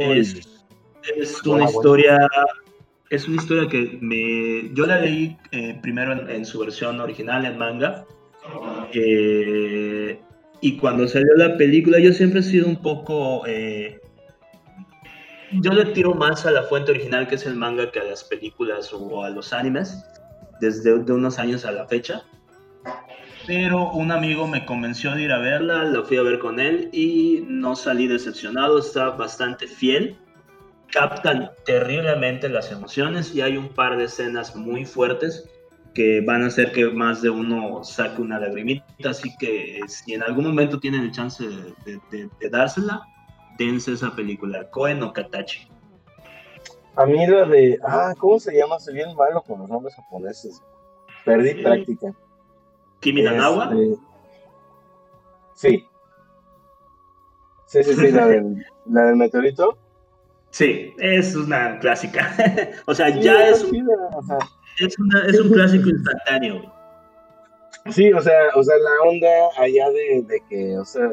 [0.00, 2.18] Es, una historia
[3.14, 7.58] es una historia que me yo la leí eh, primero en, su versión original en
[7.58, 8.04] manga
[8.92, 10.20] eh,
[10.60, 13.46] y cuando salió la película, yo siempre he sido un poco.
[13.46, 14.00] Eh,
[15.52, 18.24] yo le tiro más a la fuente original, que es el manga, que a las
[18.24, 20.04] películas o a los animes,
[20.60, 22.22] desde de unos años a la fecha.
[23.46, 26.88] Pero un amigo me convenció de ir a verla, la fui a ver con él
[26.92, 30.16] y no salí decepcionado, está bastante fiel.
[30.94, 35.50] Captan terriblemente las emociones y hay un par de escenas muy fuertes
[35.92, 40.22] que van a hacer que más de uno saque una lagrimita, así que si en
[40.22, 41.44] algún momento tienen el chance
[41.84, 43.02] de, dársela,
[43.58, 45.68] dense esa película, Koen o Katachi.
[46.94, 48.78] A mí la de, ah, ¿cómo se llama?
[48.78, 50.62] Soy bien malo con los nombres japoneses.
[51.24, 52.14] Perdí práctica.
[53.00, 53.72] ¿Kimi Nanawa?
[53.74, 53.98] Este,
[55.54, 55.88] sí.
[57.66, 59.76] Sí, sí, sí, la del, la del meteorito.
[60.54, 62.32] Sí, es una clásica.
[62.86, 63.64] o sea, ya es...
[64.78, 64.96] Es,
[65.26, 66.72] es un clásico instantáneo.
[67.90, 71.12] Sí, o sea, o sea, la onda allá de, que, o sea,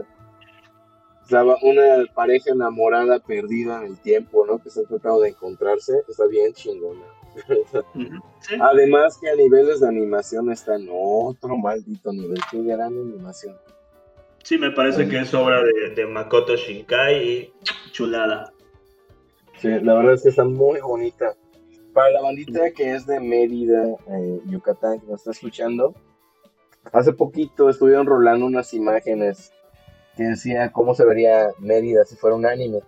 [1.64, 4.60] una pareja enamorada perdida en el tiempo, ¿no?
[4.60, 7.02] Que está tratando de encontrarse, está bien chingona.
[8.62, 13.58] Además que a niveles de animación está en otro maldito nivel, qué gran animación.
[14.44, 17.54] Sí, me parece que es obra de, de, Makoto Shinkai y
[17.92, 18.54] chulada.
[19.62, 21.36] Sí, la verdad es que está muy bonita.
[21.94, 25.94] Para la bandita que es de Mérida, eh, Yucatán, que nos está escuchando,
[26.92, 29.54] hace poquito estuvieron rolando unas imágenes
[30.18, 32.80] que decía cómo se vería Mérida si fuera un anime.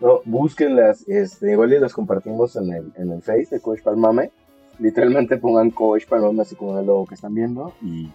[0.00, 4.32] No, búsquenlas, este, igual y las compartimos en el, en el Face de Coach Palmame.
[4.80, 8.10] Literalmente pongan Coach Palmame así como el logo que están viendo y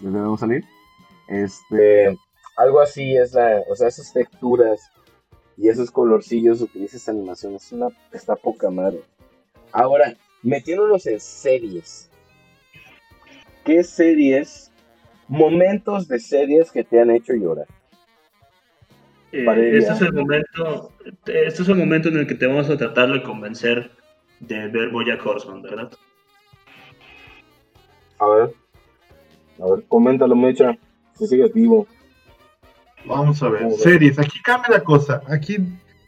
[0.00, 0.62] les debemos salir.
[1.26, 2.16] Este,
[2.56, 4.92] algo así es la, o sea, esas texturas
[5.56, 9.00] y esos colorcillos utiliza esa animación, es una, está poca madre.
[9.72, 12.10] Ahora, metiéndonos en series.
[13.64, 14.70] ¿Qué series,
[15.28, 17.66] momentos de series que te han hecho llorar?
[19.32, 20.92] Eh, este es el momento,
[21.26, 23.90] este es el momento en el que te vamos a tratar de convencer
[24.38, 25.90] de ver Bojack Horseman, ¿verdad?
[28.18, 28.54] A ver,
[29.60, 30.78] a ver, coméntalo, Mecha,
[31.18, 31.86] que sigue vivo.
[33.06, 35.58] Vamos a ver, series, aquí cambia la cosa, aquí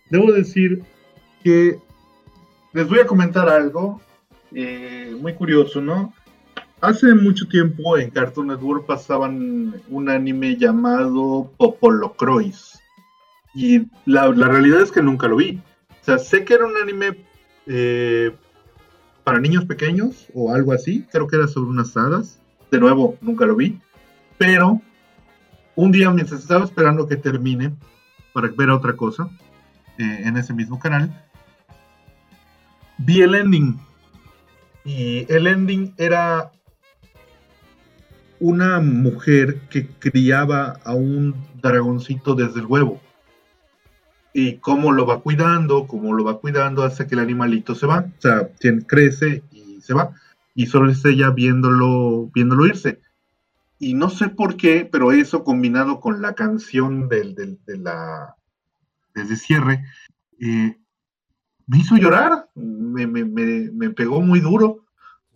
[0.09, 0.83] debo decir
[1.43, 1.79] que
[2.73, 4.01] les voy a comentar algo
[4.53, 6.13] eh, muy curioso, ¿no?
[6.81, 12.79] Hace mucho tiempo en Cartoon Network pasaban un anime llamado Popolo Croix.
[13.55, 15.61] Y la, realidad es que nunca lo vi.
[16.03, 17.25] O sea, sé que era un anime
[17.67, 18.31] eh,
[19.25, 21.07] para niños pequeños o algo así.
[21.11, 22.41] Creo que era sobre unas hadas.
[22.71, 23.81] De nuevo, nunca lo vi.
[24.37, 24.83] Pero
[25.77, 27.73] un día, mientras estaba esperando que termine
[28.33, 29.31] para ver otra cosa
[29.99, 31.25] eh, en ese mismo canal,
[32.99, 33.79] vi el ending.
[34.85, 36.51] Y el ending era
[38.41, 43.01] una mujer que criaba a un dragoncito desde el huevo
[44.39, 48.01] y cómo lo va cuidando, cómo lo va cuidando hasta que el animalito se va,
[48.01, 48.51] o sea,
[48.87, 50.13] crece y se va,
[50.55, 53.01] y solo es ella viéndolo, viéndolo irse.
[53.79, 58.37] Y no sé por qué, pero eso combinado con la canción del, del, de la,
[59.15, 59.85] desde cierre,
[60.41, 60.77] eh,
[61.67, 64.85] me hizo llorar, me, me, me, me, pegó muy duro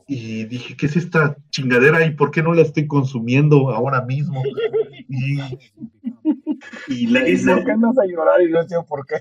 [0.06, 4.42] y dije, ¿qué es esta chingadera y por qué no la estoy consumiendo ahora mismo?
[5.12, 5.40] Y,
[6.86, 7.52] y la hice.
[7.52, 9.16] ¿Por qué andas a llorar y no sé por qué?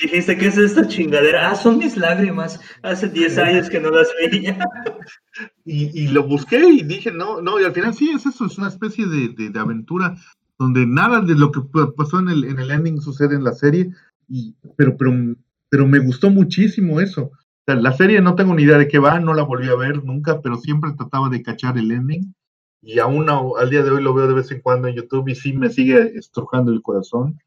[0.00, 1.50] Dijiste, ¿qué es esta chingadera?
[1.50, 2.60] Ah, son mis lágrimas.
[2.82, 4.58] Hace 10 años que no las veía.
[5.64, 8.58] Y, y, lo busqué y dije, no, no, y al final sí es eso, es
[8.58, 10.16] una especie de, de, aventura
[10.58, 11.60] donde nada de lo que
[11.96, 13.90] pasó en el, en el ending sucede en la serie,
[14.28, 15.12] y, pero, pero,
[15.68, 17.30] pero me gustó muchísimo eso.
[17.66, 20.40] la serie no tengo ni idea de qué va, no la volví a ver nunca,
[20.40, 22.34] pero siempre trataba de cachar el ending
[22.82, 25.34] y aún al día de hoy lo veo de vez en cuando en YouTube y
[25.34, 27.38] sí me sigue estrujando el corazón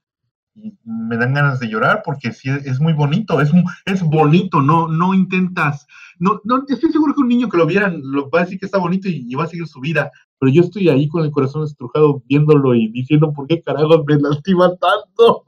[0.53, 3.51] y me dan ganas de llorar porque sí es muy bonito, es,
[3.85, 5.87] es bonito, no, no intentas,
[6.19, 8.65] no, no, estoy seguro que un niño que lo viera lo va a decir que
[8.65, 11.63] está bonito y, va a seguir su vida, pero yo estoy ahí con el corazón
[11.63, 15.45] estrujado viéndolo y diciendo por qué carajos me lastima tanto.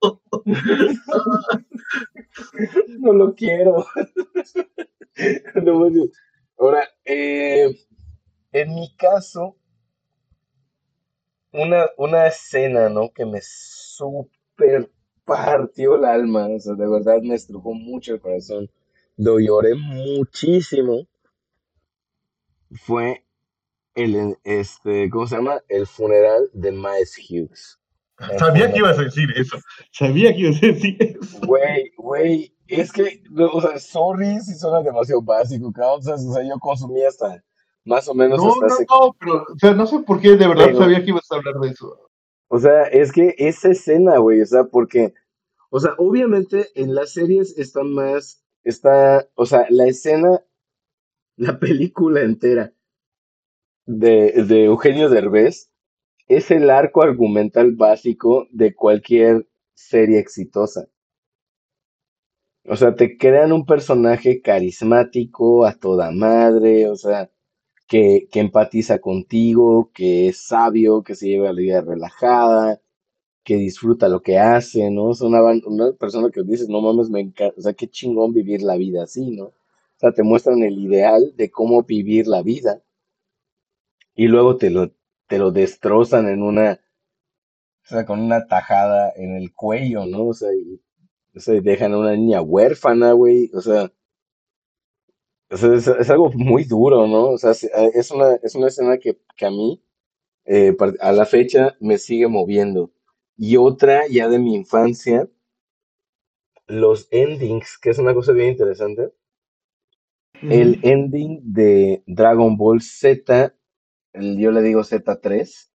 [3.00, 3.84] no lo quiero.
[6.58, 7.74] Ahora, eh,
[8.52, 9.56] en mi caso,
[11.52, 13.10] una, una escena, ¿no?
[13.12, 14.90] Que me super
[15.24, 18.68] partió el alma, o sea, de verdad me estrujó mucho el corazón,
[19.16, 21.06] lo lloré muchísimo,
[22.72, 23.24] fue
[23.94, 25.60] el, este, ¿cómo se llama?
[25.68, 27.78] El funeral de Miles Hughes.
[28.38, 29.58] Sabía que ibas a decir eso,
[29.92, 31.46] sabía que ibas a decir eso.
[31.46, 33.22] Güey, güey, es que,
[33.52, 37.42] o sea, sorry si suena demasiado básico, cabrón, o sea, yo consumí hasta
[37.84, 38.38] más o menos.
[38.38, 41.30] No, no, no, pero, o sea, no sé por qué de verdad sabía que ibas
[41.30, 42.10] a hablar de eso.
[42.48, 45.14] O sea, es que esa escena, güey, o sea, porque,
[45.70, 50.42] o sea, obviamente en las series está más, está, o sea, la escena,
[51.36, 52.72] la película entera
[53.86, 55.70] de, de Eugenio Derbez
[56.26, 60.86] es el arco argumental básico de cualquier serie exitosa.
[62.64, 67.30] O sea, te crean un personaje carismático a toda madre, o sea,
[67.90, 72.80] que, empatiza contigo, que es sabio, que se lleva la vida relajada,
[73.44, 75.12] que disfruta lo que hace, ¿no?
[75.12, 78.62] Es una, una persona que dices, no mames, me encanta, o sea, qué chingón vivir
[78.62, 79.46] la vida así, ¿no?
[79.46, 79.54] O
[79.98, 82.82] sea, te muestran el ideal de cómo vivir la vida
[84.14, 84.92] y luego te lo,
[85.26, 86.80] te lo destrozan en una,
[87.84, 90.26] o sea, con una tajada en el cuello, ¿no?
[90.28, 90.80] O sea, y,
[91.62, 93.92] dejan a una niña huérfana, güey, o sea,
[95.50, 97.30] es, algo muy duro, ¿no?
[97.30, 99.82] O sea, eh, es una, es una escena que, a mí,
[100.44, 102.92] eh, a la fecha, me sigue moviendo.
[103.36, 105.28] Y otra, ya de mi infancia,
[106.66, 109.12] los endings, que es una cosa bien interesante.
[110.42, 113.54] El ending de Dragon Ball Z,
[114.14, 115.70] yo le digo Z3,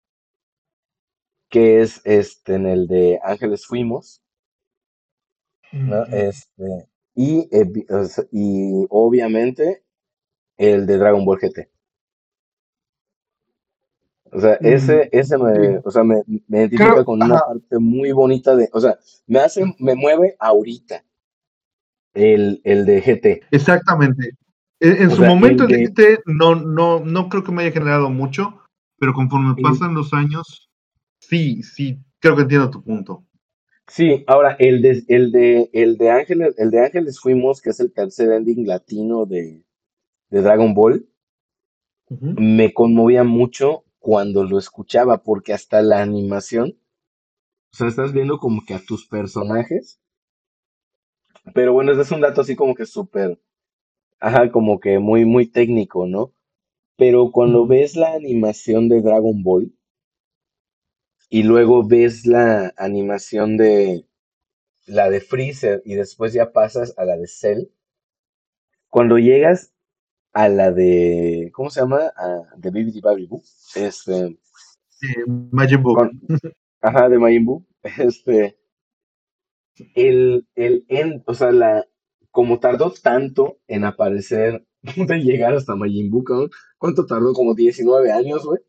[1.50, 4.24] que es este en el de Ángeles Fuimos,
[5.72, 6.04] ¿no?
[6.06, 7.50] Este, y,
[8.32, 9.84] y obviamente
[10.58, 11.70] el de Dragon Ball GT.
[14.32, 18.54] O sea, ese, ese me, o sea, me, me identifica con una parte muy bonita
[18.54, 18.98] de, o sea,
[19.28, 21.06] me hace, me mueve ahorita
[22.14, 23.46] el, el de GT.
[23.52, 24.32] Exactamente.
[24.82, 28.10] E, en, su momento el de GT no, no, no creo que me haya generado
[28.10, 28.60] mucho,
[29.00, 30.70] pero conforme pasan los años,
[31.20, 33.24] sí, sí, creo que entiendo tu punto.
[33.88, 37.80] Sí, ahora el de, el de, el de Ángeles, el de Ángeles fuimos, que es
[37.80, 39.64] el tercer ending latino de,
[40.30, 41.08] de Dragon Ball,
[42.10, 46.78] me conmovía mucho cuando lo escuchaba, porque hasta la animación,
[47.72, 50.00] o sea, estás viendo como que a tus personajes,
[51.54, 53.40] pero bueno, ese es un dato así como que súper,
[54.20, 56.34] ajá, como que muy, muy técnico, ¿no?
[56.98, 59.74] Pero cuando ves la animación de Dragon Ball,
[61.30, 64.06] y luego ves la animación de
[64.86, 67.68] la de Freezer y después ya pasas a la de Cell.
[68.90, 69.74] Cuando llegas
[70.34, 72.12] a la de, ¿cómo se llama?
[72.16, 73.42] A, de Baby Baby Boo.
[73.76, 74.38] Este,
[75.52, 75.98] Majin Buu.
[76.82, 77.66] ajá, de Majin Buu.
[78.00, 78.58] Este,
[79.94, 81.86] el, el, en, o sea, la,
[82.32, 84.66] como tardó tanto en aparecer,
[84.96, 87.34] de llegar hasta Majin Buu, ¿cuánto tardó?
[87.34, 88.60] Como 19 años, güey.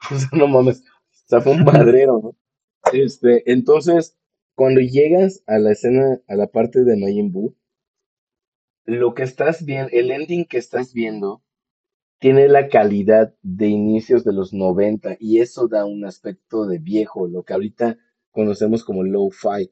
[0.10, 0.84] O sea, no mames.
[1.28, 2.34] O sea, fue un padrero.
[2.92, 4.16] Este, entonces,
[4.54, 7.54] cuando llegas a la escena, a la parte de Majin Buu,
[8.86, 11.42] lo que estás viendo, el ending que estás viendo,
[12.18, 17.28] tiene la calidad de inicios de los 90 y eso da un aspecto de viejo,
[17.28, 17.98] lo que ahorita
[18.30, 19.70] conocemos como low-fi.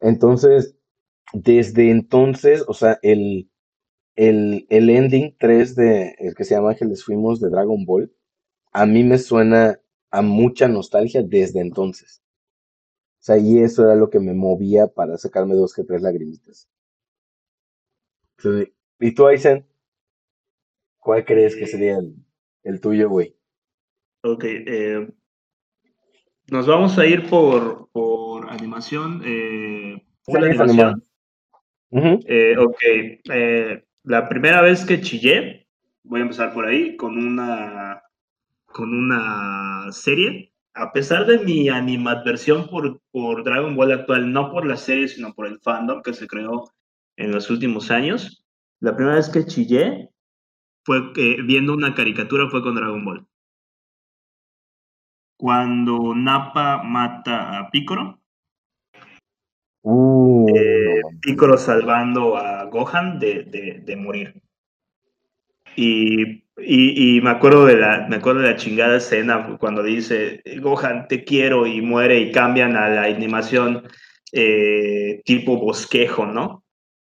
[0.00, 0.76] Entonces,
[1.32, 3.52] desde entonces, o sea, el,
[4.16, 8.12] el, el ending 3 de, el que se llama Ángeles Fuimos de Dragon Ball,
[8.78, 9.80] a mí me suena
[10.12, 12.22] a mucha nostalgia desde entonces.
[13.18, 16.68] O sea, y eso era lo que me movía para sacarme dos que tres lagrimitas.
[19.00, 19.66] ¿Y tú, Aizen?
[21.00, 21.98] ¿Cuál crees que sería
[22.62, 23.36] el, tuyo, güey?
[24.22, 25.08] Ok, eh,
[26.46, 29.22] nos vamos a ir por, por animación.
[29.24, 31.02] Eh, animación.
[31.90, 35.66] Eh, ok, eh, la primera vez que chillé,
[36.04, 38.04] voy a empezar por ahí, con una
[38.72, 40.52] con una serie.
[40.74, 45.34] A pesar de mi animadversión por, por Dragon Ball actual, no por la serie, sino
[45.34, 46.70] por el fandom que se creó
[47.16, 48.44] en los últimos años,
[48.80, 50.10] la primera vez que chillé
[50.84, 53.26] fue que viendo una caricatura fue con Dragon Ball.
[55.36, 58.20] Cuando Nappa mata a Piccolo.
[59.82, 64.42] Uh, eh, Piccolo salvando a Gohan de, de, de morir.
[65.76, 71.06] Y y, me acuerdo de la, me acuerdo de la chingada escena cuando dice Gohan
[71.08, 73.84] te quiero y muere y cambian a la animación
[74.32, 76.64] eh, tipo bosquejo, ¿no?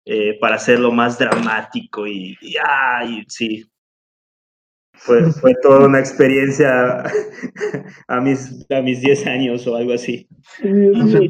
[0.04, 3.64] Eh, para hacerlo más dramático y, ay, sí.
[4.98, 7.02] Fue, fue toda una experiencia
[8.08, 10.26] a mis, a mis 10 años o algo así.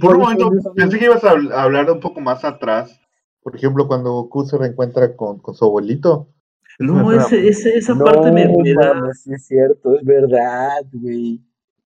[0.01, 3.01] por un momento pensé que ibas a hablar un poco más atrás.
[3.43, 6.36] Por ejemplo, cuando Goku se reencuentra con, con su abuelito
[6.79, 9.12] no, ese, ese, esa parte me, me da.
[9.14, 11.41] sí es cierto, es verdad, güey.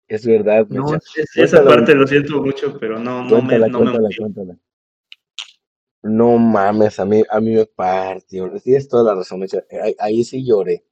[0.07, 0.79] Es verdad, güey.
[0.79, 0.99] No,
[1.35, 3.59] esa parte lo siento mucho, pero no, no me.
[3.59, 4.57] No, cuéntala, cuéntala.
[6.03, 8.51] no mames, a mí, a mí me partió.
[8.61, 9.43] Tienes toda la razón,
[9.83, 10.83] ahí, ahí, sí lloré.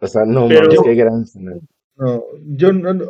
[0.00, 1.24] O sea, no mames, qué gran
[1.96, 3.06] No, yo no,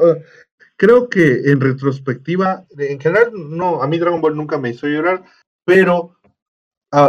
[0.77, 5.23] creo que en retrospectiva, en general, no, a mí Dragon Ball nunca me hizo llorar,
[5.65, 6.17] pero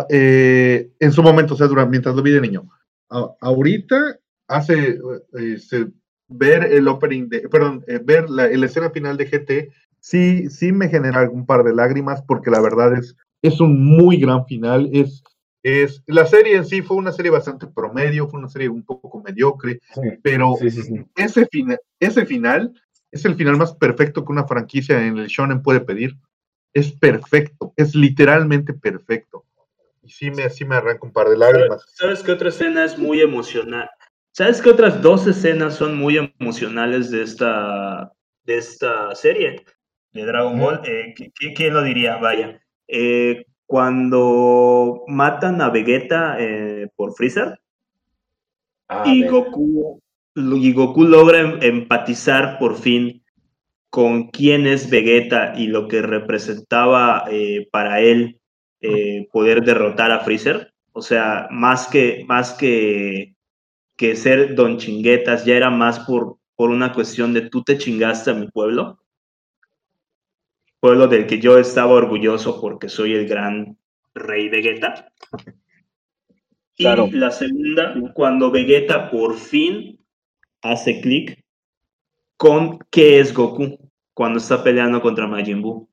[0.10, 2.70] Eh, en su momento, o sea, durante, mientras lo vi de niño.
[3.10, 4.18] ahorita
[4.48, 5.00] hace
[5.34, 5.88] este,
[6.28, 10.90] ver el opening de, perdón, eh, ver la, escena final de GT, sí, sí me
[10.90, 14.90] genera algún par de lágrimas porque la verdad es, es un muy gran final.
[14.94, 15.22] Es,
[15.64, 19.22] es, la serie en sí fue una serie bastante promedio, fue una serie un poco
[19.22, 19.80] mediocre,
[20.22, 22.74] pero ese, final, ese final
[23.12, 26.18] es el final más perfecto que una franquicia en el shonen puede pedir.
[26.74, 29.46] Es perfecto, es literalmente perfecto
[30.04, 31.86] y sí me, sí me arranca un par de lágrimas.
[31.96, 33.90] ¿Sabes qué otra escena es muy emocional?
[34.32, 38.12] ¿Sabes qué otras dos escenas son muy emocionales de esta,
[38.44, 39.64] de esta serie
[40.12, 40.82] de Dragon Ball?
[40.86, 41.14] Eh,
[41.56, 42.18] ¿quién, lo diría?
[42.18, 42.62] Vaya.
[42.88, 47.60] Eh, cuando matan a Vegeta eh, por Freezer
[48.90, 50.02] ah, y, Goku,
[50.36, 53.24] y Goku logra em, empatizar por fin
[53.90, 57.26] con quién es Vegeta y lo que representaba
[57.72, 58.42] para él
[58.84, 60.74] eh, poder derrotar a Freezer.
[60.92, 63.36] O sea, más que, más que,
[63.96, 68.32] que ser Don Chinguetas, ya era más por, por una cuestión de tú te chingaste
[68.32, 69.00] a mi pueblo.
[70.80, 73.78] Pueblo del que yo estaba orgulloso porque soy el gran
[74.14, 75.12] rey Vegeta.
[76.76, 80.00] Y la segunda, cuando Vegeta por fin
[80.62, 81.44] hace clic
[82.36, 83.78] con qué es Goku
[84.14, 85.90] cuando está peleando contra Majin Buu.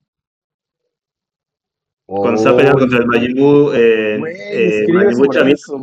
[2.11, 4.21] Cuando está peleando contra el Majin Buu, eh,
[4.53, 5.79] eh, Buu Chavito.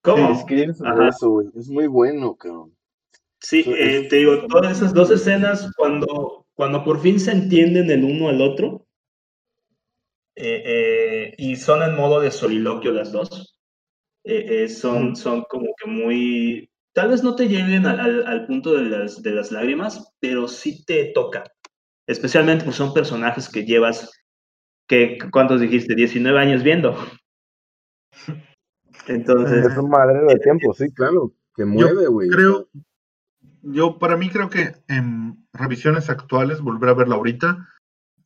[0.00, 0.34] ¿Cómo?
[0.74, 1.42] Sobre eso.
[1.54, 2.74] Es muy bueno, cabrón.
[3.40, 8.04] Sí, eh, te digo, todas esas dos escenas, cuando, cuando por fin se entienden el
[8.04, 8.86] uno al otro,
[10.34, 13.58] eh, eh, y son en modo de soliloquio las dos,
[14.68, 19.30] son, son como que muy, tal vez no te lleguen al, punto de las, de
[19.32, 21.44] las lágrimas, pero sí te toca,
[22.06, 24.10] especialmente porque son personajes que llevas,
[24.88, 25.94] que, ¿cuántos dijiste?
[25.94, 26.96] 19 años viendo.
[29.08, 29.66] Entonces.
[29.66, 31.32] Es un madre de tiempo, sí, claro.
[31.54, 32.28] Que mueve, güey.
[32.28, 32.68] Creo,
[33.62, 37.68] yo para mí creo que en revisiones actuales, volver a verla ahorita,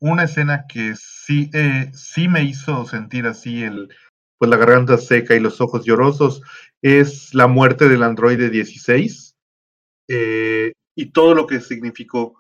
[0.01, 3.89] una escena que sí, eh, sí me hizo sentir así el,
[4.39, 6.43] pues la garganta seca y los ojos llorosos,
[6.82, 9.36] es la muerte del androide 16
[10.09, 12.39] eh, y todo lo que significó.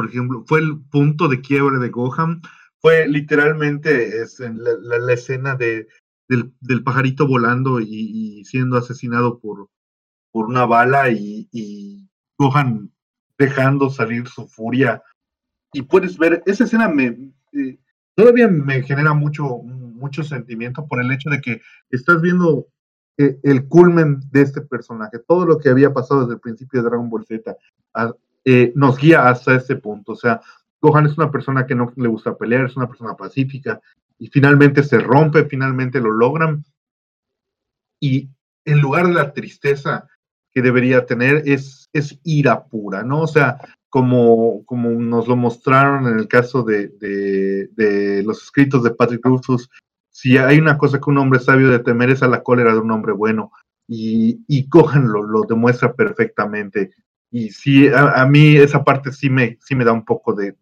[0.00, 2.40] Por ejemplo, fue el punto de quiebre de Gohan,
[2.80, 5.88] fue literalmente la, escena de,
[6.26, 9.68] del, pajarito volando y, siendo asesinado por,
[10.32, 12.08] por una bala y,
[12.38, 12.90] Gohan
[13.36, 15.02] dejando salir su furia.
[15.74, 17.78] Y puedes ver, esa escena me eh,
[18.14, 21.60] todavía me genera mucho, mucho sentimiento por el hecho de que
[21.90, 22.68] estás viendo
[23.18, 26.88] eh, el culmen de este personaje, todo lo que había pasado desde el principio de
[26.88, 27.54] Dragon Ball Z,
[28.44, 30.12] eh, nos guía hasta ese punto.
[30.12, 30.40] O sea,
[30.80, 33.80] Gohan es una persona que no le gusta pelear, es una persona pacífica,
[34.18, 36.64] y finalmente se rompe, finalmente lo logran.
[38.00, 38.30] Y
[38.64, 40.06] en lugar de la tristeza
[40.52, 43.22] que debería tener es, es ira pura, ¿no?
[43.22, 43.58] O sea,
[43.88, 49.68] como, como nos lo mostraron en el caso de, de, los escritos de Patrick Rufus,
[50.10, 52.78] si hay una cosa que un hombre sabio de temer es a la cólera de
[52.78, 53.52] un hombre bueno,
[53.88, 56.92] y, y lo demuestra perfectamente.
[57.30, 60.56] Y sí, a, mí esa parte sí me, sí me da un poco de,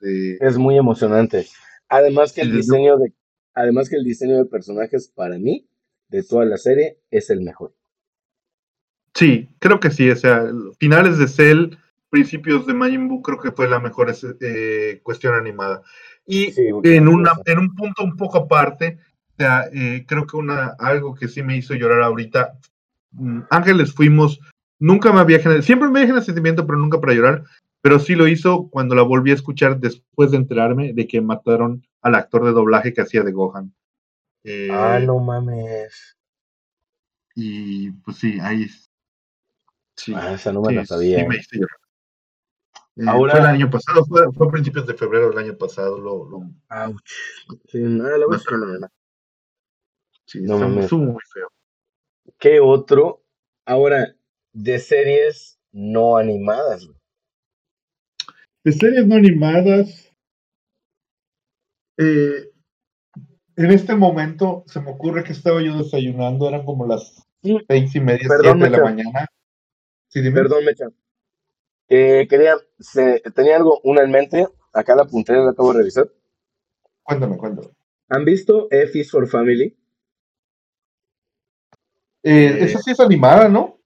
[0.00, 0.38] de...
[0.40, 1.46] Es muy emocionante.
[1.88, 3.12] Además que el diseño de,
[3.54, 5.66] además que el diseño de personajes para mí,
[6.08, 7.74] de toda la serie, es el mejor.
[9.14, 10.10] Sí, creo que sí.
[10.10, 10.46] O sea,
[10.78, 11.76] finales de Cell,
[12.10, 15.82] principios de Majin Buu, creo que fue la mejor eh, cuestión animada.
[16.26, 16.52] Y
[16.84, 18.98] en, una, en un punto un poco aparte,
[19.32, 22.58] o sea, eh, creo que una, algo que sí me hizo llorar ahorita,
[23.12, 24.40] mm, Ángeles fuimos,
[24.78, 27.44] nunca me había generado, siempre me había generado sentimiento, pero nunca para llorar,
[27.80, 31.86] pero sí lo hizo cuando la volví a escuchar después de enterarme de que mataron
[32.00, 33.74] al actor de doblaje que hacía de Gohan.
[34.70, 36.16] ah, no mames.
[37.34, 38.66] Y pues sí, ahí
[40.14, 41.20] ah, esa no me la sabía.
[41.20, 41.60] Sí, me hice
[43.06, 45.98] Ahora, fue el año pasado, fue, a principios de febrero del año pasado.
[45.98, 46.38] Lo, lo...
[46.70, 47.10] Ouch.
[47.66, 48.90] Sí, la voy a
[50.26, 51.52] Sí, no me muy feo.
[52.38, 53.22] ¿Qué otro?
[53.66, 54.13] Ahora,
[54.54, 56.88] de series no animadas.
[58.64, 60.10] De series no animadas.
[61.98, 62.50] Eh,
[63.56, 68.00] en este momento se me ocurre que estaba yo desayunando, eran como las seis y
[68.00, 69.26] media, siete de la mañana.
[70.12, 70.86] Perdón, Mecha.
[71.88, 76.08] Eh, quería, se, tenía algo, una en mente, acá la apunté, la acabo de revisar.
[77.02, 77.68] Cuéntame, cuéntame.
[78.08, 79.76] ¿Han visto F is for Family?
[82.22, 83.83] Eh, esa sí es animada, ¿no?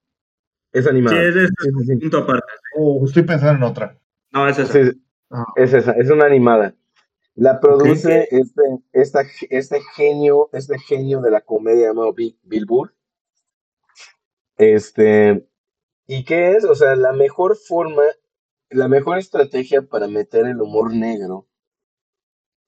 [0.78, 1.16] Es animada.
[1.16, 2.46] Sí, es, es, punto aparte.
[2.76, 3.98] Oh, estoy pensando en otra.
[4.32, 4.92] No, es esa.
[5.30, 5.44] Ah.
[5.56, 6.74] Es esa, es una animada.
[7.34, 12.94] La produce este, esta, este genio, este genio de la comedia llamado Bill Burr.
[14.56, 15.48] Este,
[16.06, 16.64] ¿Y qué es?
[16.64, 18.02] O sea, la mejor forma,
[18.70, 21.46] la mejor estrategia para meter el humor negro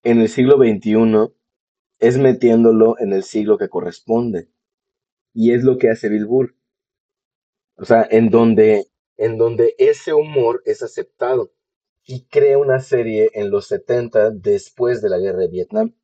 [0.02, 1.32] en el siglo XXI
[1.98, 4.50] es metiéndolo en el siglo que corresponde.
[5.32, 6.54] Y es lo que hace Bill Burr.
[7.80, 8.86] O sea, en donde,
[9.16, 11.52] en donde ese humor es aceptado.
[12.04, 15.94] Y crea una serie en los 70 después de la guerra de Vietnam.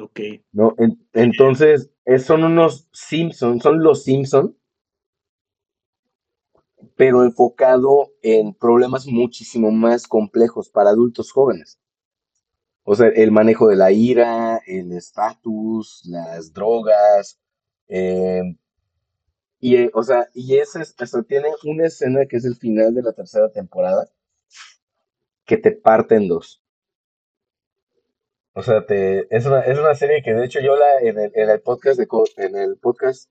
[0.00, 0.20] Ok.
[0.52, 0.74] ¿No?
[1.12, 1.90] entonces,
[2.24, 4.54] son unos Simpsons, son los Simpsons
[6.96, 11.78] pero enfocado en problemas muchísimo más complejos para adultos jóvenes.
[12.84, 17.38] O sea, el manejo de la ira, el estatus, las drogas,
[17.88, 18.56] em,
[19.58, 23.02] y, eh, o sea, y ese, hasta tiene una escena que es el final de
[23.02, 24.08] la tercera temporada,
[25.44, 26.62] que te parte en dos.
[28.52, 31.32] O sea, te, es, una, es una serie que de hecho yo la en el,
[31.34, 32.08] en el podcast de,
[32.38, 33.30] en el podcast,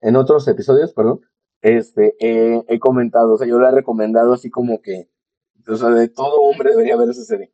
[0.00, 1.20] en otros episodios, perdón,
[1.62, 5.08] este, he, comentado, o sea, yo lo he recomendado así como que,
[5.66, 7.52] o sea, de todo hombre debería ver esa serie.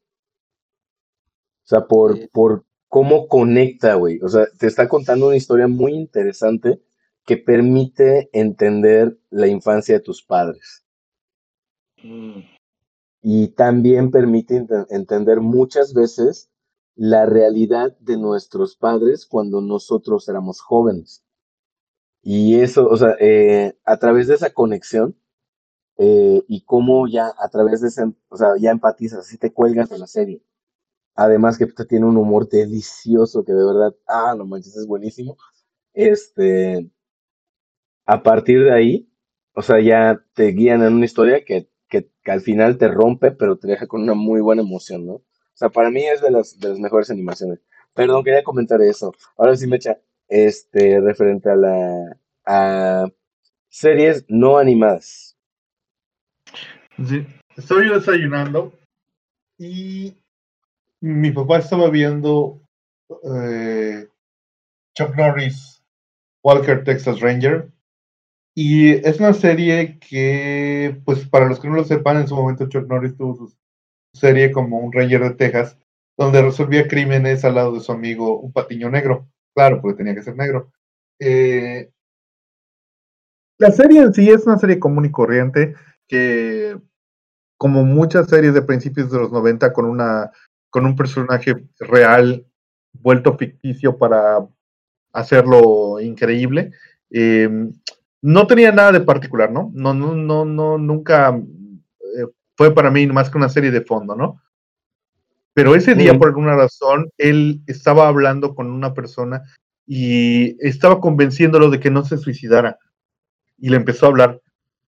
[1.64, 4.18] O sea, por, por cómo conecta, güey.
[4.22, 6.80] O sea, te está contando una historia muy interesante
[7.28, 10.82] que permite entender la infancia de tus padres.
[12.02, 12.40] Mm.
[13.20, 16.48] Y también permite entender muchas veces
[16.94, 21.22] la realidad de nuestros padres cuando nosotros éramos jóvenes.
[22.22, 25.14] Y eso, o sea, eh, a través de esa conexión
[25.98, 29.90] eh, y cómo ya a través de esa, o sea, ya empatizas, así te cuelgas
[29.90, 30.42] de la serie.
[31.14, 35.36] Además que tiene un humor delicioso que de verdad, ah, no manches, es buenísimo.
[35.92, 36.90] Este,
[38.08, 39.06] a partir de ahí,
[39.52, 43.58] o sea, ya te guían en una historia que, que, al final te rompe, pero
[43.58, 45.12] te deja con una muy buena emoción, ¿no?
[45.12, 45.24] O
[45.54, 47.60] sea, para mí es de las, de mejores animaciones.
[47.92, 49.12] Perdón, quería comentar eso.
[49.36, 52.16] Ahora sí me echa, este, referente a la,
[52.46, 53.08] a
[53.68, 55.36] series no animadas.
[57.06, 57.26] Sí,
[57.56, 58.72] estoy desayunando
[59.58, 60.16] y
[61.00, 62.62] mi papá estaba viendo
[63.34, 64.08] eh,
[64.94, 65.82] Chuck Norris,
[66.42, 67.70] Walker Texas Ranger.
[68.60, 72.68] Y es una serie que, pues para los que no lo sepan, en su momento
[72.68, 73.56] Chuck Norris tuvo su
[74.12, 75.78] serie como un Ranger de Texas,
[76.16, 79.28] donde resolvía crímenes al lado de su amigo, un patiño negro.
[79.54, 80.72] Claro, porque tenía que ser negro.
[81.20, 81.92] Eh,
[83.58, 85.76] la serie en sí es una serie común y corriente
[86.08, 86.76] que,
[87.58, 90.32] como muchas series de principios de los 90, con una
[90.70, 92.44] con un personaje real
[92.92, 94.44] vuelto ficticio para
[95.12, 96.72] hacerlo increíble.
[97.10, 97.72] Em,
[98.22, 99.70] no tenía nada de particular, ¿no?
[99.74, 102.26] No, no, no, no, nunca eh,
[102.56, 104.40] fue para mí más que una serie de fondo, ¿no?
[105.54, 109.42] Pero ese día, por alguna razón, él estaba hablando con una persona
[109.86, 112.78] y estaba convenciéndolo de que no se suicidara.
[113.58, 114.40] Y le empezó a hablar.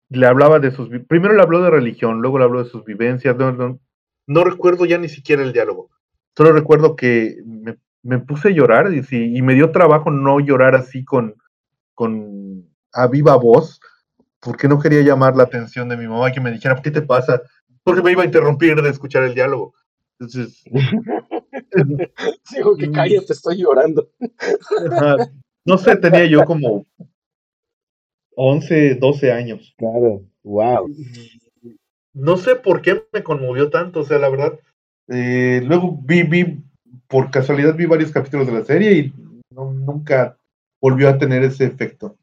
[0.10, 0.90] Le hablaba de sus.
[1.08, 3.38] Primero le habló de religión, luego le habló de sus vivencias.
[3.38, 3.80] No,
[4.28, 5.90] no recuerdo ya ni siquiera el diálogo.
[6.36, 7.38] Solo recuerdo que
[8.04, 11.36] me, puse a llorar y, y, me dio trabajo no llorar así con,
[11.94, 12.47] con
[12.98, 13.80] a viva voz,
[14.40, 17.42] porque no quería llamar la atención de mi mamá que me dijera, ¿qué te pasa?
[17.84, 19.74] Porque me iba a interrumpir de escuchar el diálogo.
[20.20, 20.64] Entonces.
[22.54, 24.10] Digo que cállate, estoy llorando.
[25.66, 26.86] no sé, tenía yo como
[28.36, 29.74] 11, 12 años.
[29.78, 30.88] Claro, wow
[32.18, 34.60] no sé por qué me conmovió tanto, o sea, la verdad.
[35.08, 36.64] Eh, luego vi, vi,
[37.08, 39.14] por casualidad vi varios capítulos de la serie y
[39.52, 40.38] nunca
[40.82, 42.18] volvió a tener ese efecto.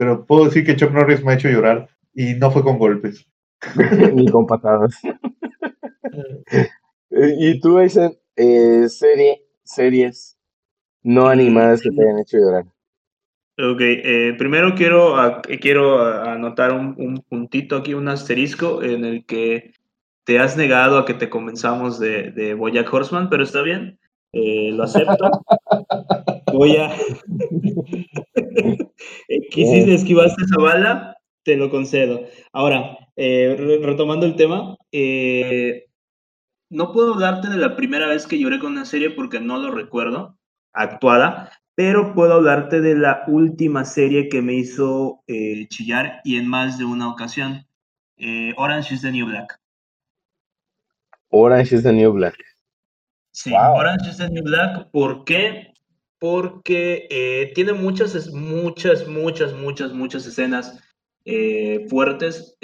[0.00, 3.26] Pero puedo decir que Chuck Norris me ha hecho llorar y no fue con golpes.
[4.14, 4.98] Ni con patadas.
[7.10, 10.38] y tú, dicen eh, serie, series
[11.02, 12.64] no animadas que te hayan hecho llorar.
[13.58, 15.16] Ok, eh, primero quiero,
[15.60, 19.74] quiero anotar un, puntito aquí, un asterisco en el que
[20.24, 23.98] te has negado a que te comenzamos de, de Bojack Horseman, pero está bien,
[24.32, 25.30] eh, lo acepto.
[26.52, 26.90] Voy a...
[29.50, 32.22] Quisiste esquivaste esa bala, te lo concedo.
[32.52, 34.76] Ahora, eh, retomando el tema,
[36.70, 39.70] no puedo hablarte de la primera vez que lloré con una serie porque no lo
[39.70, 40.38] recuerdo,
[40.72, 46.46] actuada, pero puedo hablarte de la última serie que me hizo eh, chillar y en
[46.46, 47.66] más de una ocasión.
[48.16, 49.58] Eh, Orange is the New Black.
[51.30, 52.36] Orange is the New Black.
[53.32, 54.90] Sí, Orange is the New Black.
[54.90, 55.69] ¿Por qué?
[56.20, 60.78] Porque eh, tiene muchas, muchas, muchas, muchas, muchas escenas
[61.88, 62.56] fuertes,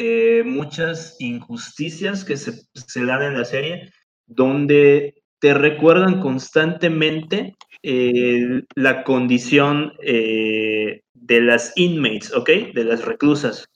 [0.45, 3.93] muchas injusticias que se, se dan en la serie,
[4.27, 12.51] donde te recuerdan constantemente eh, la condición eh, de las inmates, ¿ok?
[12.75, 13.69] De las reclusas.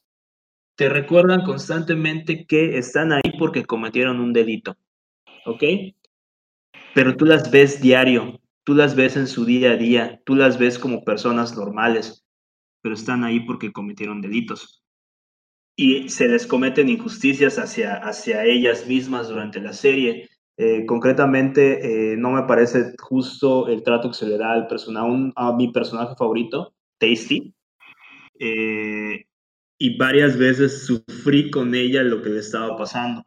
[0.77, 4.77] Te recuerdan constantemente que están ahí porque cometieron un delito,
[5.45, 5.63] ¿ok?
[6.95, 10.59] Pero tú las ves diario, tú las ves en su día a día, tú las
[10.59, 12.27] ves como personas normales,
[12.83, 14.83] pero están ahí porque cometieron delitos.
[15.77, 20.29] Y se les cometen injusticias hacia, hacia ellas mismas durante la serie
[20.63, 24.69] eh, concretamente, eh, no me parece justo el trato que se le da al
[25.37, 27.55] a mi personaje favorito, Tasty.
[28.39, 29.25] Eh,
[29.79, 33.25] y varias veces sufrí con ella lo que le estaba pasando.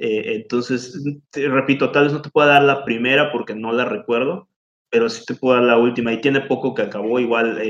[0.00, 4.48] Entonces, te, repito, tal vez no te pueda dar la primera porque no la recuerdo,
[4.90, 6.12] pero sí te puedo dar la última.
[6.12, 7.60] Y tiene poco que acabó, igual.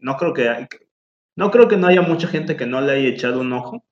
[0.00, 0.68] no creo que
[1.36, 3.84] no creo que no haya mucha gente que no le haya echado un ojo.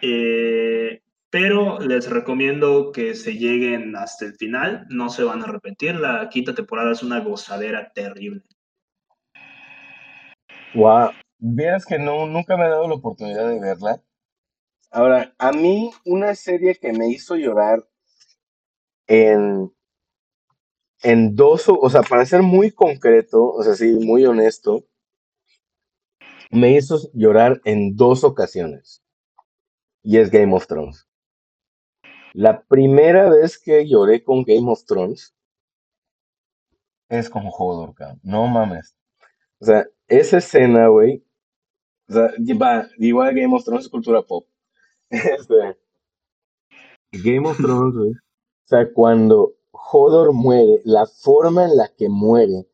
[0.00, 5.96] Eh, pero les recomiendo que se lleguen hasta el final, no se van a arrepentir,
[5.96, 8.42] la quinta temporada es una gozadera terrible.
[10.74, 14.00] Wow, veas que no, nunca me he dado la oportunidad de verla.
[14.90, 17.86] Ahora, a mí una serie que me hizo llorar
[19.06, 19.72] en,
[21.02, 24.84] en dos, o sea, para ser muy concreto, o sea, sí, muy honesto,
[26.50, 29.02] me hizo llorar en dos ocasiones.
[30.02, 31.06] Y es Game of Thrones.
[32.32, 35.34] La primera vez que lloré con Game of Thrones
[37.08, 38.20] es con Hodor, cabrón.
[38.22, 38.96] No mames.
[39.60, 41.24] O sea, esa escena, güey.
[42.08, 44.46] O sea, igual Game of Thrones es cultura pop.
[45.10, 45.78] Este,
[47.12, 48.10] Game of Thrones, güey.
[48.10, 52.66] O sea, cuando Hodor muere, la forma en la que muere,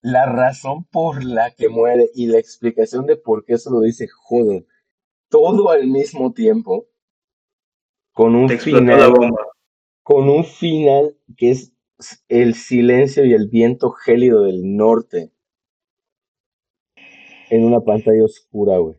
[0.00, 4.08] la razón por la que muere y la explicación de por qué eso lo dice
[4.28, 4.64] Hodor,
[5.28, 6.86] todo al mismo tiempo,
[8.12, 9.12] con un final,
[10.02, 11.72] con un final que es
[12.28, 15.32] el silencio y el viento gélido del norte
[17.50, 18.96] en una pantalla oscura, güey.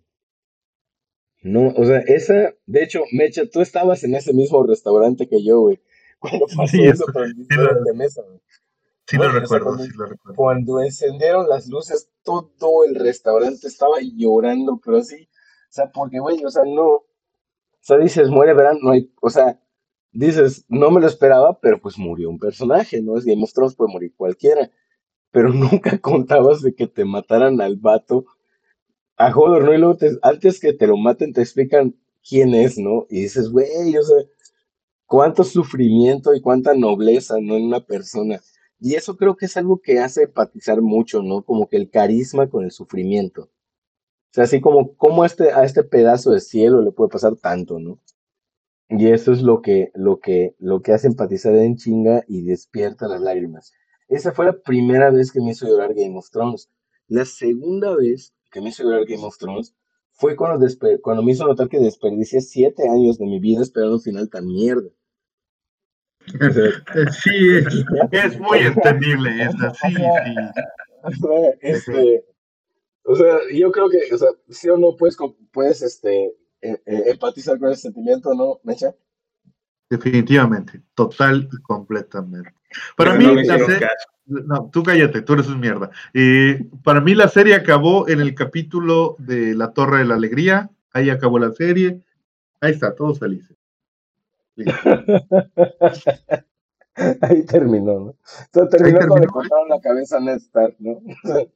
[1.47, 5.61] No, o sea, esa, de hecho, Mecha, tú estabas en ese mismo restaurante que yo,
[5.61, 5.81] güey.
[6.19, 8.41] Cuando pasó eso con el de mesa, güey.
[9.07, 10.35] Sí lo recuerdo, sí lo recuerdo.
[10.35, 16.43] Cuando encendieron las luces, todo el restaurante estaba llorando, pero así, o sea, porque, güey,
[16.43, 17.05] o sea, no, o
[17.79, 19.61] sea, dices, muere Verán, no hay, o sea,
[20.11, 23.17] dices, no me lo esperaba, pero pues murió un personaje, ¿no?
[23.17, 24.69] Es Game of Thrones, puede morir cualquiera,
[25.31, 28.25] pero nunca contabas de que te mataran al vato,
[29.17, 29.73] a Hodor, ¿no?
[29.73, 31.95] Y luego antes que te lo maten te explican
[32.27, 33.07] quién es, ¿no?
[33.09, 34.17] Y dices, güey, o sea,
[35.05, 37.55] cuánto sufrimiento y cuánta nobleza, ¿no?
[37.55, 38.39] En una persona.
[38.79, 41.43] Y eso creo que es algo que hace empatizar mucho, ¿no?
[41.43, 43.43] Como que el carisma con el sufrimiento.
[43.43, 47.79] O sea, así como, como este, a este pedazo de cielo le puede pasar tanto,
[47.79, 47.99] ¿no?
[48.89, 53.07] Y eso es lo que, lo que, lo que hace empatizar en chinga y despierta
[53.07, 53.73] las lágrimas.
[54.07, 56.69] Esa fue la primera vez que me hizo llorar Game of Thrones.
[57.07, 59.75] La segunda vez que me hizo llorar Game of Thrones
[60.13, 60.65] fue cuando,
[61.03, 64.47] cuando me hizo notar que desperdicié siete años de mi vida esperando un final tan
[64.47, 64.89] mierda.
[67.21, 67.59] Sí,
[68.11, 70.03] es, muy entendible esta, sí, sí.
[71.61, 72.25] Este,
[73.03, 75.15] o sea, yo creo que, o sea, sí o no puedes,
[75.51, 76.25] puedes este,
[76.61, 78.93] eh, eh, empatizar con ese sentimiento, ¿no, Mecha?
[79.89, 82.56] Definitivamente, total y completamente.
[82.95, 83.87] Para mí, la serie,
[84.25, 85.89] no, tú cállate, tú eres un mierda.
[86.13, 90.69] Eh, para mí la serie acabó en el capítulo de La Torre de la Alegría,
[90.91, 92.01] ahí acabó la serie,
[92.61, 93.55] ahí está, todos felices.
[97.21, 98.15] Ahí terminó, ¿no?
[98.45, 100.99] Entonces terminó, cuando le cortaron la cabeza a Ned Stark, ¿no?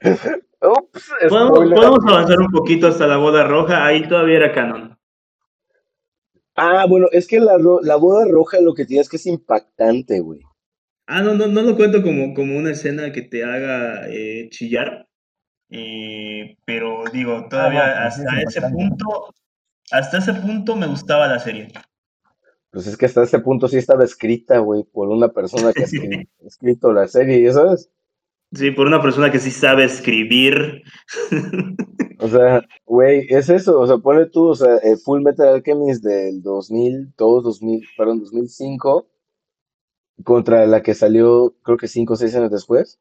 [0.60, 4.97] Ups, ¿Podemos, avanzar un poquito hasta la boda roja, ahí todavía era canon.
[6.60, 10.18] Ah, bueno, es que la, la boda roja lo que tiene es que es impactante,
[10.18, 10.40] güey.
[11.06, 15.06] Ah, no, no, no lo cuento como, como una escena que te haga eh, chillar,
[15.70, 19.34] eh, pero digo, ah, todavía pues hasta ese punto,
[19.92, 21.68] hasta ese punto me gustaba la serie.
[22.70, 25.86] Pues es que hasta ese punto sí estaba escrita, güey, por una persona que ha
[26.44, 27.88] escrito la serie, ¿ya sabes?
[28.52, 30.82] Sí, por una persona que sí sabe escribir.
[32.20, 36.42] O sea, güey, es eso, o sea, pone tú, o sea, Full Metal Alchemist del
[36.42, 39.08] 2002, 2000, perdón, 2005,
[40.24, 42.98] contra la que salió, creo que 5 o 6 años después.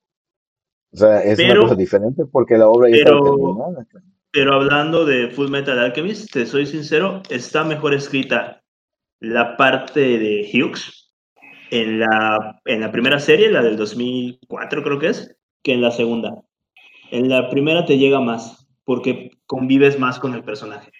[0.94, 3.88] O sea, es una cosa diferente porque la obra ya está terminada.
[4.32, 8.64] Pero hablando de Full Metal Alchemist, te soy sincero, está mejor escrita
[9.20, 11.12] la parte de Hughes
[11.72, 15.37] en la, en la primera serie, la del 2004 creo que es,
[15.68, 16.44] que en la segunda.
[17.12, 20.94] En la primera te llega más, porque convives más con el personaje.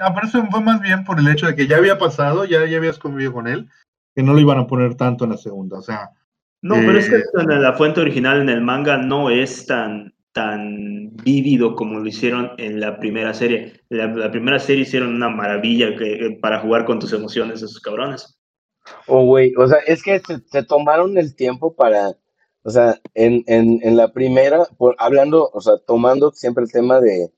[0.00, 2.64] Ah, pero eso fue más bien por el hecho de que ya había pasado, ya,
[2.64, 3.68] ya habías convivido con él,
[4.16, 5.78] que no lo iban a poner tanto en la segunda.
[5.78, 6.12] O sea,
[6.62, 10.14] no, pero es que eh, en la fuente original, en el manga, no es tan,
[10.32, 13.82] tan vívido como lo hicieron en la primera serie.
[13.90, 18.40] La, la primera serie hicieron una maravilla que, para jugar con tus emociones, esos cabrones.
[19.08, 22.12] Oh, güey, o sea, es que se, tomaron el tiempo para,
[22.68, 27.00] o sea, en, en, en la primera, por, hablando, o sea, tomando siempre el tema
[27.00, 27.32] de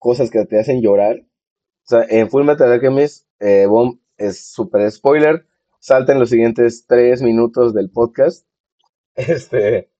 [0.00, 1.20] cosas que te hacen llorar.
[1.20, 3.68] O sea, en Full Metal Alchemist, eh,
[4.16, 5.46] es súper spoiler,
[5.78, 8.44] salten los siguientes tres minutos del podcast.
[9.14, 9.92] Este,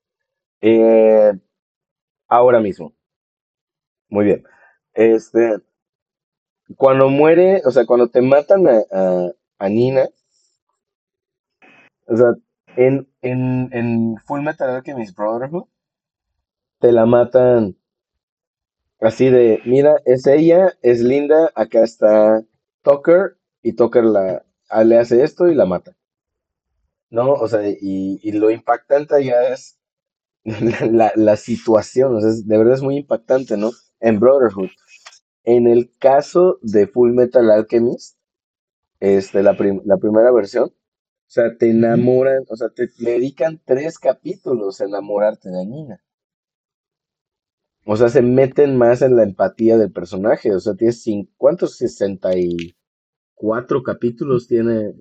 [0.61, 1.33] eh,
[2.27, 2.97] ahora mismo.
[4.09, 4.43] Muy bien.
[4.93, 5.59] Este,
[6.77, 10.09] cuando muere, o sea, cuando te matan a, a, Nina,
[12.07, 12.35] o sea,
[12.77, 15.65] en, en, en Full Metal Alchemist Brotherhood,
[16.79, 17.77] te la matan
[19.01, 22.43] así de, mira, es ella, es linda, acá está
[22.83, 25.95] Tucker, y Tucker la, Ah, le hace esto y la mata.
[27.11, 27.35] ¿No?
[27.35, 29.79] O sea, y, lo impactante ya es
[30.47, 33.73] la, situación, o sea, de verdad es muy impactante, ¿no?
[34.01, 34.71] En Brotherhood.
[35.45, 38.17] En el caso de Full Metal Alchemist,
[38.99, 39.55] este, la,
[39.85, 40.73] la primera versión,
[41.33, 46.03] sea, te enamoran, o sea, te dedican tres capítulos a enamorarte de Nina.
[47.87, 50.55] O sea, se meten más en la empatía del personaje.
[50.55, 51.79] O sea, tiene cinco, ¿cuántos?
[51.79, 54.93] 64 capítulos tiene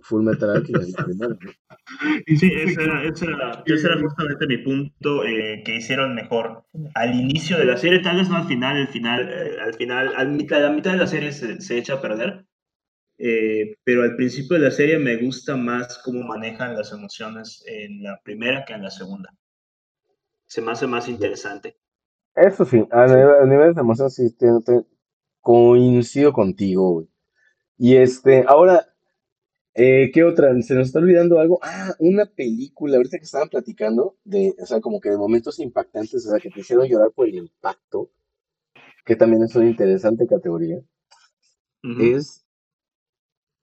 [0.00, 0.98] Full Metal Alchemist.
[2.26, 3.62] sí, ese era, ese, era,
[4.00, 6.64] justamente mi punto eh, que hicieron mejor.
[6.94, 10.12] Al inicio de la serie, tal vez no al final, al final, eh, al final,
[10.16, 12.48] a mitad, la mitad de la serie se, se echa a perder.
[13.18, 18.02] Eh, pero al principio de la serie me gusta más cómo manejan las emociones en
[18.04, 19.34] la primera que en la segunda.
[20.46, 21.76] Se me hace más interesante.
[22.34, 23.06] Eso sí, a
[23.44, 24.34] nivel, de emoción sí
[25.40, 27.08] coincido contigo, güey.
[27.76, 28.86] Y este, ahora,
[29.74, 30.50] eh, ¿qué otra?
[30.62, 31.58] Se nos está olvidando algo.
[31.62, 36.26] Ah, una película, ahorita que estaban platicando, de, o sea, como que de momentos impactantes,
[36.26, 38.10] o sea, que te hicieron llorar por el impacto,
[39.04, 40.80] que también es una interesante categoría.
[42.00, 42.44] Es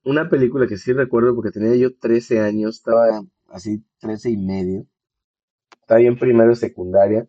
[0.05, 4.85] una película que sí recuerdo porque tenía yo 13 años, estaba así 13 y medio,
[5.81, 7.27] estaba yo en primero de secundaria,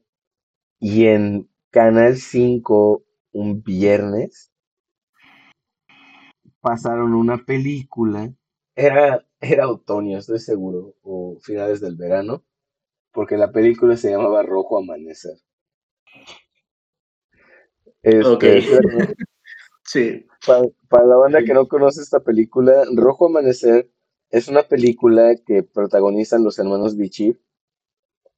[0.78, 4.52] y en Canal 5 un viernes
[6.60, 8.32] pasaron una película,
[8.74, 12.44] era, era otoño, estoy seguro, o finales del verano,
[13.12, 15.38] porque la película se llamaba Rojo Amanecer.
[18.02, 18.60] Este,
[19.86, 20.26] sí.
[20.46, 23.90] Para, la banda que no conoce esta película, Rojo Amanecer
[24.30, 27.40] es una película que protagonizan los hermanos Bichir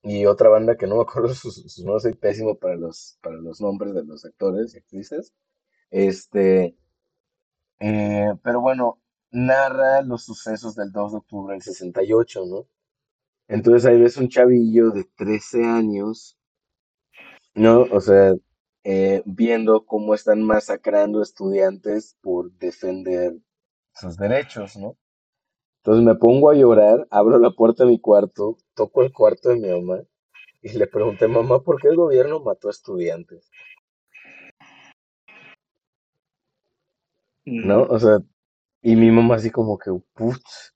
[0.02, 3.60] y otra banda que no me acuerdo sus, nombres, soy pésimo para los, para los
[3.60, 5.34] nombres de los actores y actrices.
[5.90, 6.76] Este,
[7.80, 9.00] eh, pero bueno,
[9.30, 12.68] narra los sucesos del 2 de octubre del 68, ¿no?
[13.48, 16.38] Entonces ahí ves un chavillo de 13 años,
[17.54, 17.82] ¿no?
[17.92, 18.34] O sea,
[18.84, 23.34] eh, viendo cómo están masacrando estudiantes por defender
[23.92, 24.96] sus derechos, ¿no?
[25.82, 29.56] Entonces me pongo a llorar, abro la puerta de mi cuarto, toco el cuarto de
[29.56, 30.02] mi mamá
[30.62, 33.50] y le pregunté, mamá, ¿por qué el gobierno mató a estudiantes?
[37.44, 37.82] ¿No?
[37.84, 38.18] O sea,
[38.82, 40.74] y mi mamá así como que, putz,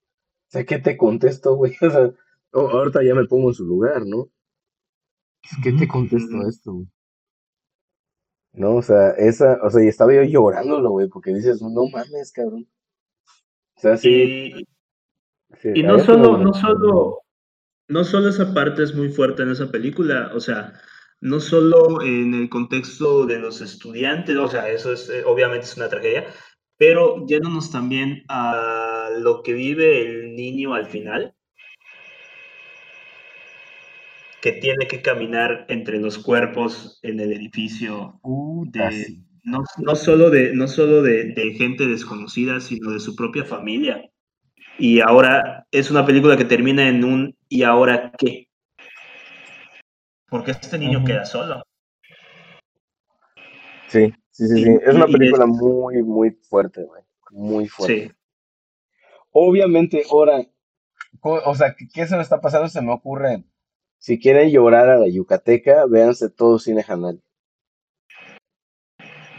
[0.48, 1.76] ¿sé qué te contesto, güey?
[2.54, 4.28] O sea, ahorita ya me pongo en su lugar, ¿no?
[5.62, 6.86] ¿Qué te contesto a esto, güey?
[8.52, 12.32] No, o sea, esa, o sea, y estaba yo llorándolo, güey, porque dices, no mames,
[12.32, 12.68] cabrón.
[13.76, 14.66] O sea, sí.
[15.62, 17.22] Y no solo, no solo,
[17.88, 20.72] no solo esa parte es muy fuerte en esa película, o sea,
[21.20, 25.76] no solo en el contexto de los estudiantes, o sea, eso es eh, obviamente es
[25.76, 26.26] una tragedia,
[26.76, 31.34] pero yéndonos también a lo que vive el niño al final,
[34.42, 38.20] que tiene que caminar entre los cuerpos en el edificio
[38.66, 44.12] de, no, no, solo de, no solo de gente desconocida, sino de su propia familia
[44.78, 48.48] y ahora es una película que termina en un ¿y ahora qué?
[50.28, 51.62] Porque este niño queda solo.
[53.88, 54.78] Sí, sí, sí, sí.
[54.84, 57.02] Es una película muy, muy fuerte, güey.
[57.30, 58.08] Muy fuerte.
[58.08, 58.12] Sí.
[59.30, 60.42] Obviamente, ahora,
[61.20, 62.68] o sea, ¿qué se me está pasando?
[62.68, 63.44] Se me ocurre,
[64.02, 67.22] si quieren llorar a la yucateca, véanse todo Cine Janal.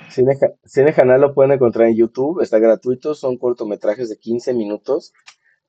[0.09, 5.11] Cine, Cine lo pueden encontrar en YouTube, está gratuito, son cortometrajes de 15 minutos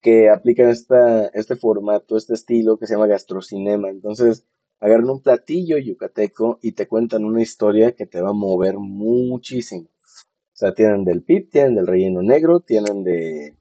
[0.01, 3.89] que aplican este formato, este estilo que se llama gastrocinema.
[3.91, 4.47] Entonces,
[4.79, 9.89] agarran un platillo yucateco y te cuentan una historia que te va a mover muchísimo.
[9.89, 13.57] O sea, tienen del pip, tienen del relleno negro, tienen de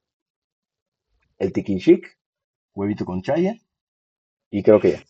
[1.40, 2.20] el tikin chic,
[2.76, 3.58] huevito con chaya,
[4.52, 5.04] y creo que ya.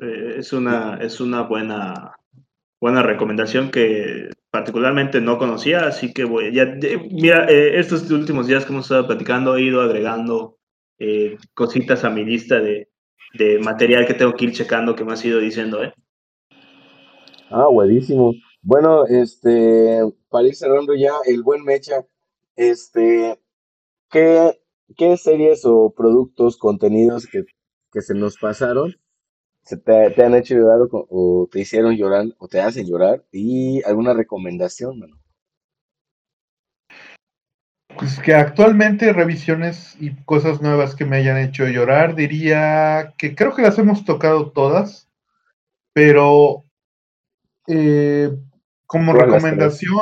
[0.00, 2.16] Eh, es una, es una buena,
[2.80, 6.76] buena recomendación que particularmente no conocía, así que voy, ya,
[7.10, 10.56] mira, eh, estos últimos días que hemos estado platicando he ido agregando
[10.98, 12.88] eh, cositas a mi lista de,
[13.60, 15.92] material que tengo que ir checando que me has ido diciendo, ¿eh?
[17.50, 18.32] Ah, buenísimo.
[18.62, 20.00] Bueno, este,
[20.30, 22.06] para ir cerrando ya, el buen Mecha,
[22.56, 23.38] este,
[24.10, 24.58] ¿qué,
[24.96, 27.44] qué series o productos, contenidos que,
[27.92, 28.96] que se nos pasaron
[29.76, 34.98] te, han hecho llorar o, te hicieron llorar o te hacen llorar y alguna recomendación,
[34.98, 35.18] mano.
[37.98, 43.54] Pues que actualmente revisiones y cosas nuevas que me hayan hecho llorar, diría que creo
[43.54, 45.08] que las hemos tocado todas,
[45.92, 46.62] pero
[47.66, 48.30] eh,
[48.86, 50.00] como recomendación,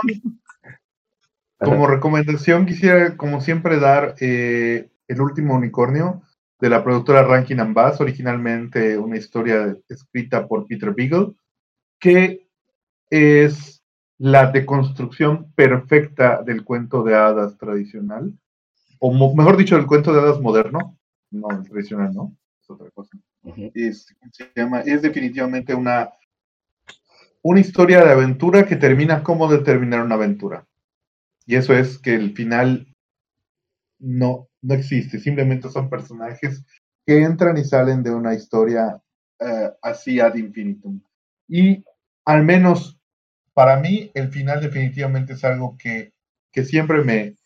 [1.59, 6.23] como recomendación quisiera, como siempre, dar eh, El último unicornio
[6.59, 11.35] de la productora Rankin and Bass, originalmente una historia escrita por Peter Beagle,
[12.01, 12.49] que
[13.11, 13.83] es
[14.19, 18.33] la deconstrucción perfecta del cuento de hadas tradicional.
[18.99, 20.99] o mejor dicho, el cuento de hadas moderno,
[21.31, 22.37] no el tradicional, ¿no?
[22.63, 23.19] Es otra cosa.
[23.75, 24.81] es, se llama?
[24.81, 26.11] es definitivamente una,
[27.43, 30.67] una historia de aventura que termina como determinar una aventura.
[31.45, 32.89] Y eso es que el final
[33.99, 36.65] no, no existe, simplemente son personajes
[37.07, 39.01] que entran y salen de una historia
[39.39, 41.01] eh, así ad infinitum.
[41.49, 41.85] Y
[42.25, 42.99] al menos
[43.55, 46.13] para mí el final definitivamente es algo que,
[46.51, 47.37] que siempre me,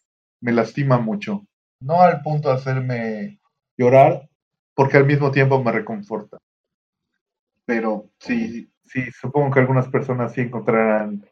[0.41, 1.47] me lastima mucho.
[1.81, 3.41] No al punto de hacerme
[3.77, 4.29] llorar,
[4.75, 6.39] porque al mismo tiempo me reconforta.
[7.67, 11.25] Pero sí, sí, supongo que algunas personas sí encontrarán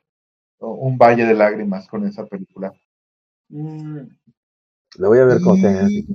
[0.60, 2.73] un valle de lágrimas con esa película.
[4.98, 5.56] Lo voy a ver con
[5.88, 6.06] y...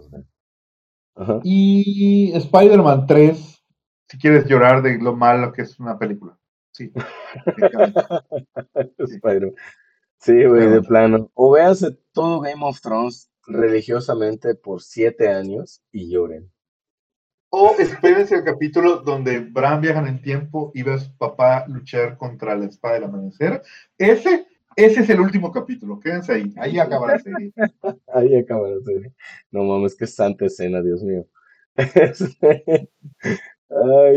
[1.43, 3.63] Y Spider-Man 3,
[4.07, 6.37] si quieres llorar de lo malo que es una película.
[6.71, 6.91] Sí.
[8.97, 9.55] Spider-Man.
[10.19, 11.29] Sí, güey, de plano.
[11.33, 16.51] O véanse todo Game of Thrones religiosamente por siete años y lloren.
[17.49, 21.65] O espérense el capítulo donde Bran viaja en el tiempo y ve a su papá
[21.67, 23.61] luchar contra la espada del amanecer.
[23.97, 25.99] Ese, ese es el último capítulo.
[25.99, 26.53] Quédense ahí.
[26.57, 27.51] Ahí acaba la serie.
[28.13, 29.13] ahí acaba la serie.
[29.51, 31.27] No mames, qué santa escena, Dios mío.
[31.75, 31.89] Ay,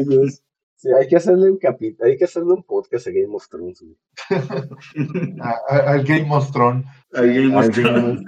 [0.04, 0.42] Dios.
[0.76, 3.82] Sí, hay que hacerle un capítulo, hay que hacerle un podcast a Game of Thrones.
[5.70, 6.84] Al Game of Thrones.
[7.14, 8.20] Al Game of Thrones.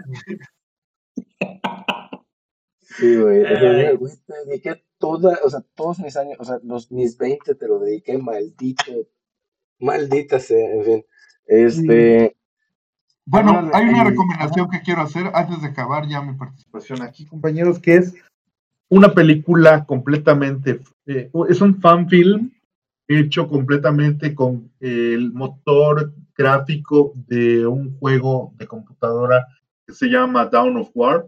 [2.81, 3.43] Sí, güey.
[3.43, 3.99] Te
[4.47, 8.17] dediqué toda, o sea, todos mis años, o sea, los, mis 20 te lo dediqué,
[8.17, 9.07] maldito.
[9.79, 11.05] Maldita sea, en fin.
[11.47, 12.37] Este.
[13.25, 17.79] Bueno, hay una recomendación que quiero hacer antes de acabar ya mi participación aquí, compañeros,
[17.79, 18.15] que es
[18.89, 22.51] una película completamente, eh, es un fan film
[23.07, 29.47] hecho completamente con el motor gráfico de un juego de computadora
[29.87, 31.27] que se llama Down of War.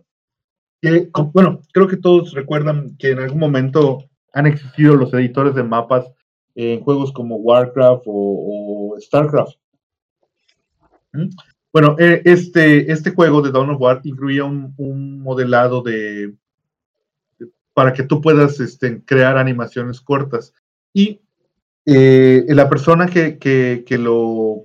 [0.83, 5.63] Que, bueno, creo que todos recuerdan que en algún momento han existido los editores de
[5.63, 6.07] mapas
[6.61, 9.57] en juegos como Warcraft o, Starcraft.
[11.13, 11.29] ¿Mm?
[11.73, 16.35] Bueno, eh, este, este juego de Dawn of War incluía un, un modelado de,
[17.75, 20.53] para que tú puedas este, crear animaciones cortas.
[20.93, 21.21] Y
[21.87, 24.65] eh, la persona que, que, lo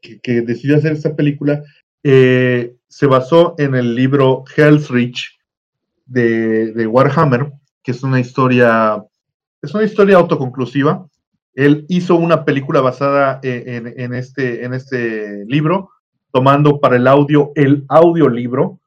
[0.00, 1.62] que, decidió hacer esta película
[2.02, 5.38] eh, se basó en el libro Hell's Reach
[6.06, 7.50] de, Warhammer,
[7.82, 9.02] que es una historia,
[9.62, 11.06] es una historia autoconclusiva.
[11.54, 15.90] Él hizo una película basada en, este, en este libro,
[16.32, 18.80] tomando para el audio el audiolibro.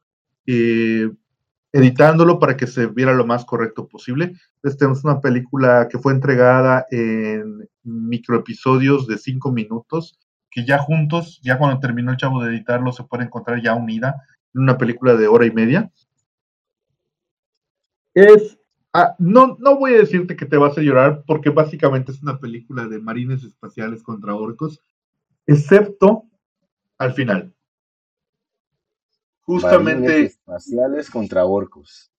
[1.74, 4.34] Editándolo para que se viera lo más correcto posible.
[4.56, 10.18] Entonces tenemos una película que fue entregada en microepisodios de cinco minutos,
[10.50, 14.16] que ya juntos, ya cuando terminó el chavo de editarlo, se puede encontrar ya unida
[14.54, 15.92] en una película de hora y media.
[18.14, 18.57] Es,
[19.02, 22.40] ah, no, no voy a decirte que te vas a llorar, porque básicamente es una
[22.40, 24.82] película de marines espaciales contra orcos,
[25.46, 26.24] excepto
[26.98, 27.54] al final
[29.48, 32.12] justamente espaciales contra orcos.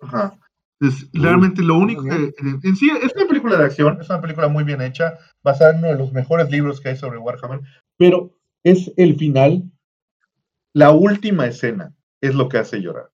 [0.00, 0.36] Ajá.
[0.80, 4.48] Es realmente lo único que, en sí es una película de acción, es una película
[4.48, 7.60] muy bien hecha, basada en uno de los mejores libros que hay sobre Warhammer,
[7.96, 9.62] pero es el final,
[10.72, 13.11] la última escena es lo que hace llorar.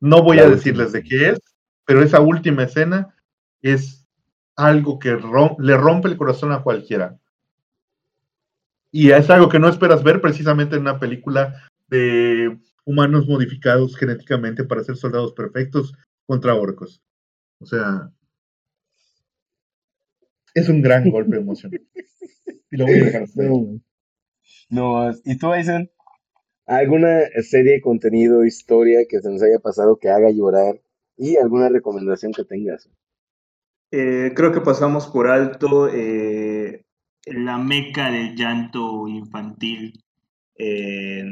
[0.00, 1.40] No voy a decirles de qué es,
[1.84, 3.14] pero esa última escena
[3.62, 4.06] es
[4.56, 5.18] algo que
[5.58, 7.18] le rompe el corazón a cualquiera.
[8.90, 14.64] Y es algo que no esperas ver precisamente en una película de humanos modificados genéticamente
[14.64, 15.94] para ser soldados perfectos
[16.26, 17.02] contra orcos.
[17.60, 18.10] O sea,
[20.54, 21.80] es un gran golpe emocional.
[22.70, 23.26] Y lo voy a dejar
[24.70, 25.90] No, ¿y tú, Aizen?
[26.70, 30.80] ¿Alguna serie, contenido, historia que se nos haya pasado que haga llorar?
[31.16, 32.88] ¿Y alguna recomendación que tengas?
[33.90, 36.84] Eh, creo que pasamos por alto eh,
[37.26, 40.00] la meca del llanto infantil
[40.56, 41.24] eh,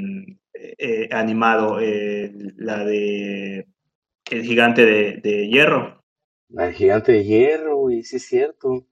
[1.13, 1.79] animado,
[2.57, 3.69] la de
[4.33, 4.85] El gigante
[5.23, 6.03] de, hierro.
[6.51, 8.89] El gigante de hierro, güey, sí es cierto.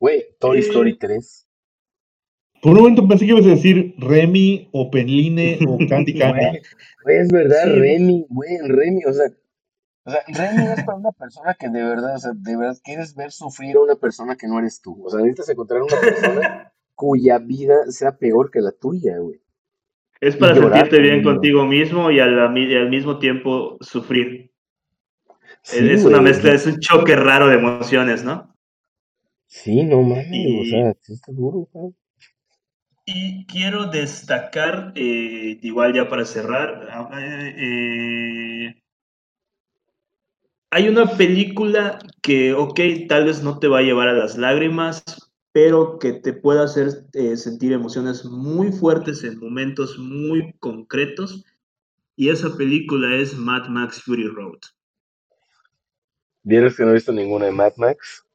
[0.00, 1.43] Güey, Toy Story 3.
[2.64, 6.62] Por un momento pensé que ibas a decir Remy o Penline o Candy Candy.
[7.06, 9.26] es verdad, Remy, güey, Remy, o sea,
[10.06, 13.14] o sea, Remy es para una persona que de verdad, o sea, de verdad quieres
[13.14, 14.98] ver sufrir a una persona que no eres tú.
[15.04, 19.42] O sea, necesitas encontrar una persona cuya vida sea peor que la tuya, güey.
[20.22, 24.50] Es para sentirte bien contigo mismo y al, al, mismo tiempo sufrir.
[25.70, 28.56] es una mezcla, es un choque raro de emociones, ¿no?
[29.48, 31.92] Sí, no mames, o sea, sí está duro, güey.
[33.06, 38.82] Y quiero destacar, eh, igual ya para cerrar, eh,
[40.70, 45.04] hay una película que, ok, tal vez no te va a llevar a las lágrimas,
[45.52, 51.44] pero que te puede hacer eh, sentir emociones muy fuertes en momentos muy concretos.
[52.16, 54.58] Y esa película es Mad Max Fury Road.
[56.42, 58.26] ¿Vienes que no he visto ninguna de Mad Max?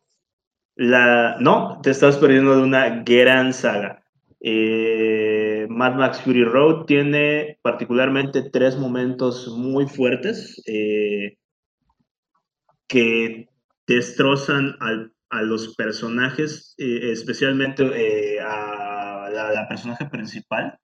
[0.76, 4.06] La, no, te estás perdiendo de una gran saga.
[4.42, 11.38] Eh, Mad Max Fury Road tiene particularmente tres momentos muy fuertes eh,
[12.88, 13.50] que
[13.86, 20.80] destrozan a los personajes, eh, especialmente a la, personaje principal,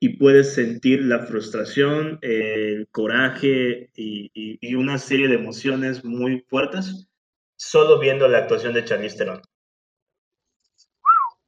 [0.00, 7.08] y puedes sentir la frustración, el coraje y, una serie de emociones muy fuertes
[7.56, 9.42] solo viendo la actuación de Charlize Theron.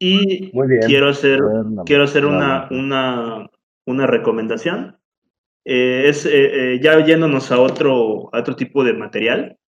[0.02, 0.50] Y
[0.86, 1.40] quiero hacer,
[1.84, 3.50] quiero hacer una, una,
[3.84, 4.96] una recomendación.
[5.62, 6.30] Eh, es eh,
[6.74, 9.58] eh, ya yéndonos a otro, a otro tipo de material,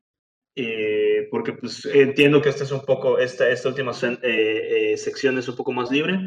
[1.30, 5.72] porque pues entiendo que esta es un poco, esta, esta última sección es un poco
[5.72, 6.18] más libre.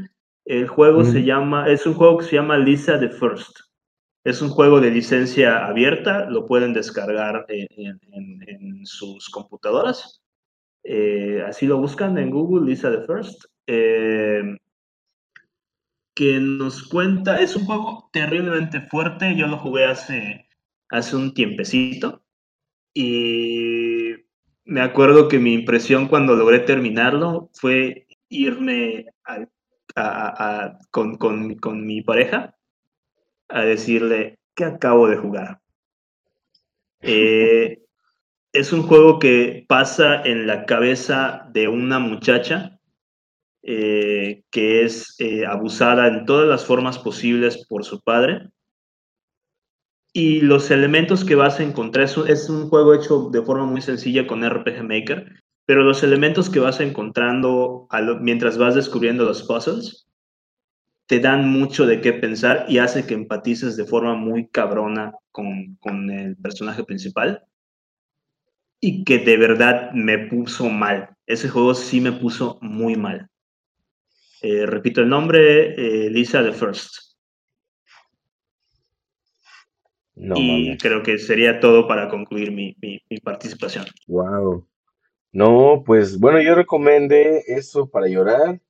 [0.45, 3.57] El juego se llama, es un juego que se llama Lisa the First.
[4.23, 7.99] Es un juego de licencia abierta, lo pueden descargar en,
[8.47, 10.21] en sus computadoras.
[11.47, 13.45] Así lo buscan en Google, Lisa the First.
[13.67, 14.43] Eh,
[16.15, 20.47] que nos cuenta, es un juego terriblemente fuerte, yo lo jugué hace,
[20.89, 22.23] hace un tiempecito
[22.93, 24.15] y
[24.63, 29.07] me acuerdo que mi impresión cuando logré terminarlo fue irme
[30.89, 32.55] con, con, mi pareja
[33.49, 35.61] a decirle que acabo de jugar.
[37.07, 37.84] Eh,
[38.55, 42.79] es un juego que pasa en la cabeza de una muchacha
[43.63, 48.49] eh, que es eh, abusada en todas las formas posibles por su padre.
[50.13, 54.25] Y los elementos que vas a encontrar, es un, juego hecho de forma muy sencilla
[54.25, 57.87] con RPG Maker, pero los elementos que vas encontrando
[58.21, 60.07] mientras vas descubriendo los puzzles
[61.07, 65.75] te dan mucho de qué pensar y hace que empatices de forma muy cabrona con,
[65.81, 67.43] con el personaje principal
[68.85, 71.09] y que de verdad me puso mal.
[71.25, 73.27] Ese juego sí me puso muy mal.
[74.43, 77.15] Eh, repito el nombre, eh, Lisa the First.
[80.17, 82.75] y creo que sería todo para concluir mi,
[83.23, 83.85] participación.
[84.07, 84.67] Wow.
[85.31, 88.61] No, pues bueno, yo recomendé eso para llorar.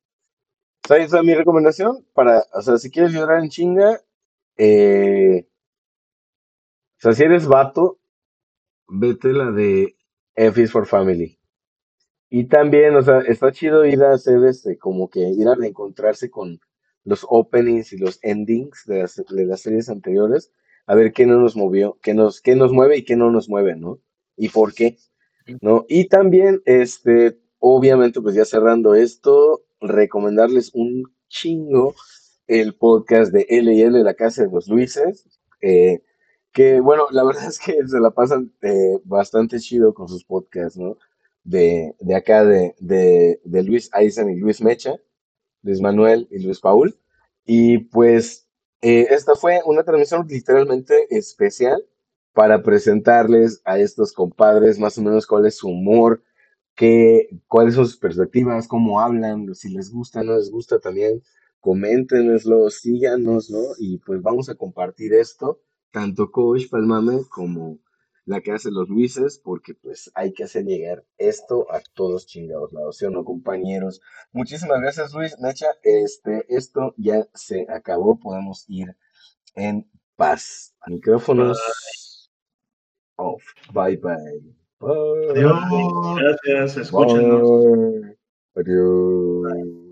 [0.87, 2.05] ¿Sabes mi recomendación?
[2.13, 3.99] Para, o sea, si quieres llorar en chinga,
[4.55, 5.45] eh,
[6.97, 7.99] o sea, si eres vato,
[8.87, 9.94] vete la de
[10.35, 11.39] F is for Family.
[12.29, 16.29] Y también, o sea, está chido ir a hacer este, como que ir a reencontrarse
[16.29, 16.59] con
[17.03, 20.51] los openings y los endings de las, de las series anteriores,
[20.87, 23.47] a ver qué no nos movió, qué nos, qué nos mueve y qué no nos
[23.47, 23.99] mueve, ¿no?
[24.35, 24.97] Y por qué,
[25.61, 25.85] ¿no?
[25.87, 31.95] Y también, este, obviamente, pues ya cerrando esto, recomendarles un chingo
[32.47, 35.25] el podcast de L&L, La Casa de los Luises,
[35.61, 36.01] eh,
[36.55, 40.79] que, bueno, la verdad es que se la pasan eh, bastante chido con sus podcasts,
[40.79, 40.97] ¿no?
[41.43, 44.95] de, de acá de, de, de, Luis Aizen y Luis Mecha,
[45.63, 46.97] Luis Manuel y Luis Paul.
[47.45, 48.47] Y pues
[48.81, 51.85] eh, esta fue una transmisión literalmente especial
[52.33, 56.23] para presentarles a estos compadres más o menos cuál es su humor,
[56.73, 61.21] qué, cuáles son sus perspectivas, cómo hablan, si les gusta, no les gusta también,
[61.59, 63.59] coméntenoslo, síganos, ¿no?
[63.77, 65.59] Y pues vamos a compartir esto,
[65.91, 67.79] tanto Coach Palmame como
[68.25, 72.73] la que hace los Luises, porque pues hay que hacer llegar esto a todos chingados
[72.73, 74.01] lados, ¿sí o no, compañeros?
[74.31, 75.37] Muchísimas gracias, Luis.
[75.39, 78.95] Nacha, este, esto ya se acabó, podemos ir
[79.53, 80.75] en paz.
[80.87, 81.59] Micrófonos
[83.17, 83.43] off.
[83.73, 84.41] Bye, bye.
[84.81, 86.17] Adiós.
[86.17, 87.49] Gracias, escúchenos.
[88.55, 89.84] Adiós.